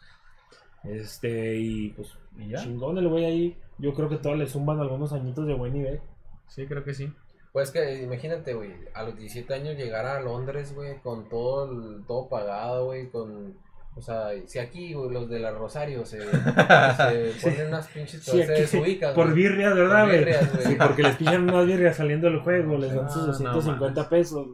Este, 0.85 1.57
y 1.57 1.91
pues, 1.91 2.09
¿Y 2.39 2.49
ya? 2.49 2.59
chingón 2.59 2.99
el 2.99 3.09
güey 3.09 3.25
ahí. 3.25 3.59
Yo 3.79 3.95
creo 3.95 4.09
que 4.09 4.17
todos 4.17 4.37
le 4.39 4.47
zumban 4.47 4.81
algunos 4.81 5.13
añitos 5.13 5.47
de 5.47 5.55
buen 5.55 5.73
nivel. 5.75 6.01
Sí, 6.49 6.67
creo 6.67 6.83
que 6.85 6.95
sí. 6.95 7.13
Pues 7.53 7.71
que 7.71 8.03
imagínate, 8.03 8.55
güey, 8.55 8.71
a 8.95 9.03
los 9.03 9.17
17 9.17 9.53
años 9.55 9.77
llegar 9.77 10.07
a 10.07 10.21
Londres, 10.21 10.75
güey, 10.75 10.99
con 11.03 11.29
todo 11.29 11.71
el- 11.71 12.05
todo 12.07 12.29
pagado, 12.29 12.87
güey, 12.87 13.11
con 13.11 13.55
o 13.95 14.01
sea, 14.01 14.29
si 14.47 14.59
aquí 14.59 14.95
los 14.95 15.29
de 15.29 15.39
la 15.39 15.51
Rosario 15.51 16.05
se, 16.07 16.19
se 16.23 17.33
ponen 17.43 17.69
unas 17.69 17.87
pinches 17.89 18.23
Sí, 18.23 18.43
se 18.43 18.53
desubican, 18.53 19.15
por 19.15 19.35
birrias, 19.35 19.75
¿verdad, 19.75 20.07
güey? 20.07 20.25
Sí, 20.65 20.77
porque 20.79 21.03
les 21.03 21.17
pillan 21.17 21.43
unas 21.49 21.67
birrias 21.67 21.97
saliendo 21.97 22.29
del 22.29 22.41
juego, 22.41 22.79
les 22.79 22.95
dan 22.95 23.05
No, 23.05 23.11
sus 23.11 23.41
no 23.41 23.53
250 23.53 23.95
mames. 23.95 24.09
pesos, 24.09 24.47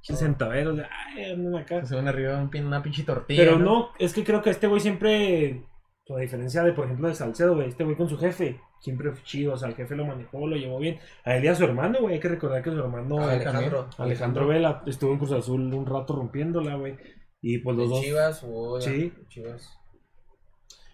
8 0.00 0.16
centaveros, 0.16 0.76
de, 0.76 0.84
ay, 0.84 1.32
andan 1.32 1.56
acá. 1.62 1.84
Se 1.84 1.94
van 1.94 2.08
arriba 2.08 2.38
un 2.38 2.64
una 2.66 2.82
pinche 2.82 3.02
tortilla. 3.02 3.42
Pero 3.44 3.58
no, 3.58 3.90
es 3.98 4.12
que 4.14 4.24
creo 4.24 4.40
que 4.40 4.50
este 4.50 4.66
güey 4.66 4.80
siempre, 4.80 5.62
a 6.08 6.20
diferencia 6.20 6.62
de, 6.62 6.72
por 6.72 6.84
ejemplo, 6.86 7.08
de 7.08 7.14
Salcedo, 7.14 7.54
güey, 7.54 7.68
este 7.68 7.84
güey 7.84 7.96
con 7.96 8.08
su 8.08 8.16
jefe, 8.16 8.60
siempre 8.80 9.10
fue 9.12 9.22
chido, 9.24 9.54
o 9.54 9.56
sea, 9.58 9.68
el 9.68 9.74
jefe 9.74 9.94
lo 9.96 10.06
manejó, 10.06 10.46
lo 10.46 10.56
llevó 10.56 10.78
bien. 10.78 10.98
A 11.24 11.36
él 11.36 11.44
y 11.44 11.48
a 11.48 11.54
su 11.54 11.64
hermano, 11.64 11.98
güey, 12.00 12.14
hay 12.14 12.20
que 12.20 12.28
recordar 12.28 12.62
que 12.62 12.70
su 12.70 12.78
hermano, 12.78 13.18
Ah, 13.20 13.32
Alejandro. 13.32 13.88
Alejandro 13.98 14.46
Vela, 14.46 14.82
estuvo 14.86 15.12
en 15.12 15.18
Cruz 15.18 15.32
Azul 15.32 15.74
un 15.74 15.84
rato 15.86 16.14
rompiéndola, 16.16 16.76
güey. 16.76 16.96
Y 17.42 17.58
pues 17.58 17.76
los 17.76 17.90
dos, 17.90 18.00
Chivas, 18.00 18.42
ya, 18.42 18.80
Sí. 18.80 19.12
Chivas. 19.28 19.78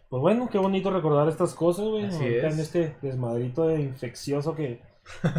pues 0.08 0.20
bueno, 0.20 0.48
qué 0.50 0.58
bonito 0.58 0.90
recordar 0.90 1.28
estas 1.28 1.54
cosas, 1.54 1.86
güey. 1.86 2.04
Es. 2.06 2.20
En 2.20 2.58
este 2.60 2.96
desmadrito 3.00 3.66
de 3.68 3.80
infeccioso 3.80 4.54
que, 4.54 4.82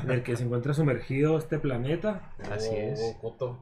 en 0.03 0.11
el 0.11 0.23
que 0.23 0.35
se 0.35 0.43
encuentra 0.43 0.73
sumergido 0.73 1.37
este 1.37 1.59
planeta. 1.59 2.33
Así 2.49 2.69
Jugó- 2.69 2.81
es. 2.81 3.17
Coto. 3.21 3.59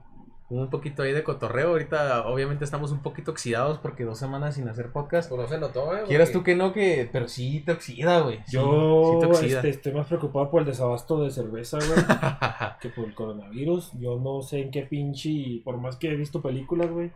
Un 0.52 0.70
poquito 0.70 1.04
ahí 1.04 1.14
de 1.14 1.24
cotorreo. 1.24 1.70
Ahorita, 1.70 2.28
obviamente, 2.28 2.66
estamos 2.66 2.92
un 2.92 3.02
poquito 3.02 3.32
oxidados 3.32 3.78
porque 3.78 4.04
dos 4.04 4.20
semanas 4.20 4.56
sin 4.56 4.68
hacer 4.68 4.92
podcast. 4.92 5.30
Pues 5.30 5.40
no 5.42 5.48
se 5.48 5.58
notó, 5.58 5.96
eh. 5.96 6.04
Quieras 6.06 6.34
tú 6.34 6.44
que 6.44 6.56
no, 6.56 6.74
que. 6.74 7.10
Pero 7.10 7.30
sí 7.30 7.62
te 7.66 7.72
oxida, 7.72 8.20
güey. 8.20 8.40
Sí, 8.48 8.58
Yo 8.58 9.12
sí 9.14 9.20
te 9.22 9.26
oxida. 9.28 9.56
este, 9.60 9.70
estoy 9.70 9.94
más 9.94 10.08
preocupado 10.08 10.52
por 10.52 10.60
el 10.60 10.68
desabasto 10.68 11.24
de 11.24 11.32
cerveza, 11.32 11.78
güey. 11.78 12.06
que 12.82 12.90
por 12.90 13.06
el 13.06 13.16
coronavirus. 13.16 13.94
Yo 13.98 14.20
no 14.20 14.42
sé 14.42 14.64
en 14.64 14.72
qué 14.72 14.82
pinche, 14.82 15.62
por 15.64 15.78
más 15.78 15.96
que 15.96 16.12
he 16.12 16.16
visto 16.18 16.42
películas, 16.42 16.92
güey, 16.92 17.14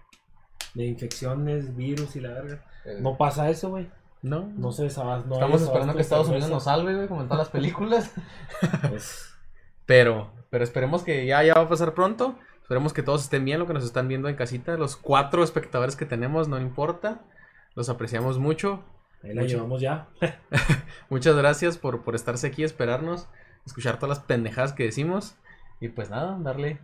de 0.74 0.86
infecciones, 0.86 1.76
virus 1.76 2.16
y 2.16 2.22
la 2.22 2.30
verga, 2.30 2.64
eh, 2.86 3.00
no 3.02 3.18
pasa 3.18 3.50
eso, 3.50 3.70
güey. 3.70 3.90
no, 4.22 4.50
No 4.56 4.72
se 4.72 4.84
desabasta. 4.84 5.28
No 5.28 5.36
Estamos 5.36 5.62
esperando 5.62 5.94
que 5.94 6.02
Estados 6.02 6.30
Unidos 6.30 6.50
nos 6.50 6.64
salve, 6.64 6.96
güey, 6.96 7.10
como 7.10 7.20
en 7.20 7.28
todas 7.28 7.40
las 7.40 7.50
películas. 7.50 8.14
Pues, 8.90 9.30
Pero, 9.86 10.32
pero 10.50 10.64
esperemos 10.64 11.04
que 11.04 11.26
ya, 11.26 11.44
ya 11.44 11.54
va 11.54 11.64
a 11.64 11.70
pasar 11.70 11.94
pronto. 11.94 12.38
Esperemos 12.66 12.93
que 12.93 13.03
todos 13.03 13.22
estén 13.22 13.45
bien, 13.45 13.59
lo 13.59 13.68
que 13.68 13.74
nos 13.74 13.84
están 13.84 14.07
viendo 14.07 14.28
en 14.28 14.36
casita. 14.36 14.76
Los 14.76 14.95
cuatro 14.97 15.43
espectadores 15.43 15.95
que 15.95 16.07
tenemos, 16.07 16.47
no 16.47 16.59
importa. 16.59 17.22
Los 17.76 17.89
apreciamos 17.89 18.39
mucho. 18.39 18.84
ahí 19.22 19.36
la 19.36 19.41
Mucho. 19.43 19.57
llevamos 19.57 19.82
ya. 19.82 20.09
Muchas 21.11 21.36
gracias 21.36 21.78
por, 21.78 22.03
por 22.03 22.16
estarse 22.16 22.47
aquí, 22.47 22.63
esperarnos, 22.63 23.28
escuchar 23.68 23.99
todas 23.99 24.18
las 24.18 24.26
pendejadas 24.26 24.74
que 24.74 24.84
decimos. 24.84 25.36
Y 25.80 25.89
pues 25.89 26.09
nada, 26.09 26.38
darle. 26.39 26.82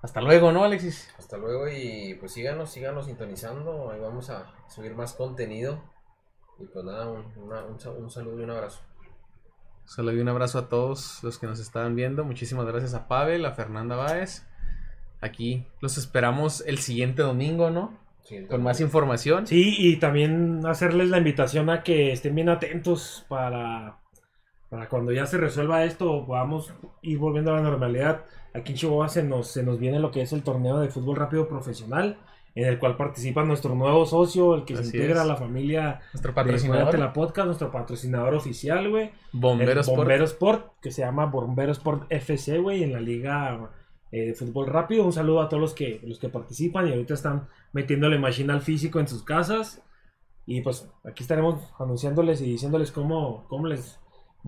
Hasta 0.00 0.20
luego, 0.20 0.52
¿no, 0.52 0.62
Alexis? 0.62 1.12
Hasta 1.18 1.36
luego 1.38 1.68
y 1.68 2.14
pues 2.20 2.32
síganos, 2.32 2.70
síganos 2.70 3.06
sintonizando. 3.06 3.90
Ahí 3.90 3.98
vamos 3.98 4.30
a 4.30 4.46
subir 4.68 4.94
más 4.94 5.14
contenido. 5.14 5.82
Y 6.60 6.66
pues 6.66 6.84
nada, 6.84 7.08
un, 7.08 7.24
una- 7.36 7.64
un 7.64 7.80
sa- 7.80 7.90
un 7.90 8.10
saludo 8.10 8.40
y 8.40 8.44
un 8.44 8.50
abrazo. 8.50 8.80
Solo 9.86 10.12
doy 10.12 10.20
un 10.20 10.28
abrazo 10.28 10.58
a 10.60 10.68
todos 10.68 11.22
los 11.24 11.36
que 11.38 11.48
nos 11.48 11.58
estaban 11.58 11.96
viendo. 11.96 12.22
Muchísimas 12.22 12.64
gracias 12.66 12.94
a 12.94 13.08
Pavel, 13.08 13.44
a 13.44 13.52
Fernanda 13.54 13.96
Báez. 13.96 14.46
Aquí 15.20 15.66
los 15.80 15.98
esperamos 15.98 16.62
el 16.66 16.78
siguiente 16.78 17.22
domingo, 17.22 17.70
¿no? 17.70 17.98
Siguiente 18.22 18.50
Con 18.50 18.62
más 18.62 18.78
domingo. 18.78 18.88
información. 18.88 19.46
Sí, 19.46 19.74
y 19.78 19.96
también 19.96 20.64
hacerles 20.66 21.08
la 21.10 21.18
invitación 21.18 21.68
a 21.70 21.82
que 21.82 22.12
estén 22.12 22.34
bien 22.34 22.48
atentos 22.48 23.26
para, 23.28 23.98
para 24.70 24.88
cuando 24.88 25.12
ya 25.12 25.26
se 25.26 25.36
resuelva 25.38 25.84
esto, 25.84 26.24
podamos 26.26 26.72
ir 27.02 27.18
volviendo 27.18 27.52
a 27.52 27.56
la 27.56 27.62
normalidad. 27.62 28.24
Aquí 28.54 28.72
en 28.72 28.78
Chihuahua 28.78 29.08
se 29.08 29.22
nos, 29.22 29.48
se 29.48 29.62
nos 29.62 29.78
viene 29.78 30.00
lo 30.00 30.10
que 30.10 30.22
es 30.22 30.32
el 30.32 30.42
torneo 30.42 30.78
de 30.80 30.88
fútbol 30.88 31.16
rápido 31.16 31.48
profesional, 31.48 32.18
en 32.54 32.66
el 32.66 32.78
cual 32.78 32.96
participa 32.96 33.44
nuestro 33.44 33.74
nuevo 33.74 34.06
socio, 34.06 34.54
el 34.54 34.64
que 34.64 34.76
se 34.76 34.84
integra 34.84 35.16
es. 35.16 35.20
a 35.20 35.24
la 35.24 35.36
familia 35.36 36.00
Nuestro 36.12 36.32
de 36.32 36.34
patrocinador, 36.34 36.82
Juégate 36.82 36.98
la 36.98 37.12
Podcast, 37.12 37.46
nuestro 37.46 37.70
patrocinador 37.70 38.34
oficial, 38.34 38.88
güey. 38.88 39.12
Bombero 39.32 39.80
Sport. 39.82 39.96
Bombero 39.98 40.24
Sport, 40.24 40.72
que 40.80 40.90
se 40.90 41.02
llama 41.02 41.26
Bombero 41.26 41.72
Sport 41.72 42.06
FC, 42.10 42.58
güey, 42.58 42.82
en 42.82 42.92
la 42.92 43.00
liga 43.00 43.70
eh, 44.12 44.26
de 44.26 44.34
fútbol 44.34 44.66
rápido. 44.66 45.04
Un 45.04 45.12
saludo 45.12 45.40
a 45.40 45.48
todos 45.48 45.60
los 45.60 45.74
que, 45.74 46.00
los 46.04 46.18
que 46.18 46.28
participan 46.28 46.88
y 46.88 46.92
ahorita 46.92 47.14
están 47.14 47.48
metiéndole 47.72 48.18
machine 48.18 48.52
al 48.52 48.62
físico 48.62 49.00
en 49.00 49.08
sus 49.08 49.22
casas. 49.22 49.82
Y 50.46 50.62
pues 50.62 50.90
aquí 51.04 51.22
estaremos 51.22 51.62
anunciándoles 51.78 52.40
y 52.40 52.46
diciéndoles 52.46 52.90
cómo, 52.90 53.46
cómo 53.48 53.66
les 53.66 54.00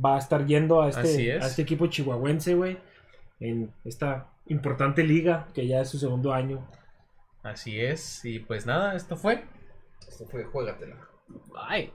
va 0.03 0.17
a 0.17 0.19
estar 0.19 0.47
yendo 0.47 0.83
a 0.83 0.89
este, 0.89 1.37
es. 1.37 1.45
a 1.45 1.47
este 1.47 1.63
equipo 1.63 1.87
chihuahuense, 1.87 2.55
güey, 2.55 2.79
en 3.41 3.73
esta 3.85 4.33
importante 4.47 5.05
liga 5.05 5.49
que 5.55 5.67
ya 5.67 5.81
es 5.81 5.91
su 5.91 5.99
segundo 5.99 6.33
año. 6.33 6.67
Así 7.43 7.81
es. 7.81 8.25
Y 8.25 8.39
pues 8.41 8.67
nada, 8.67 8.95
esto 8.95 9.17
fue. 9.17 9.45
Esto 10.09 10.27
fue 10.27 10.45
Juégatela. 10.45 10.97
Bye. 11.29 11.93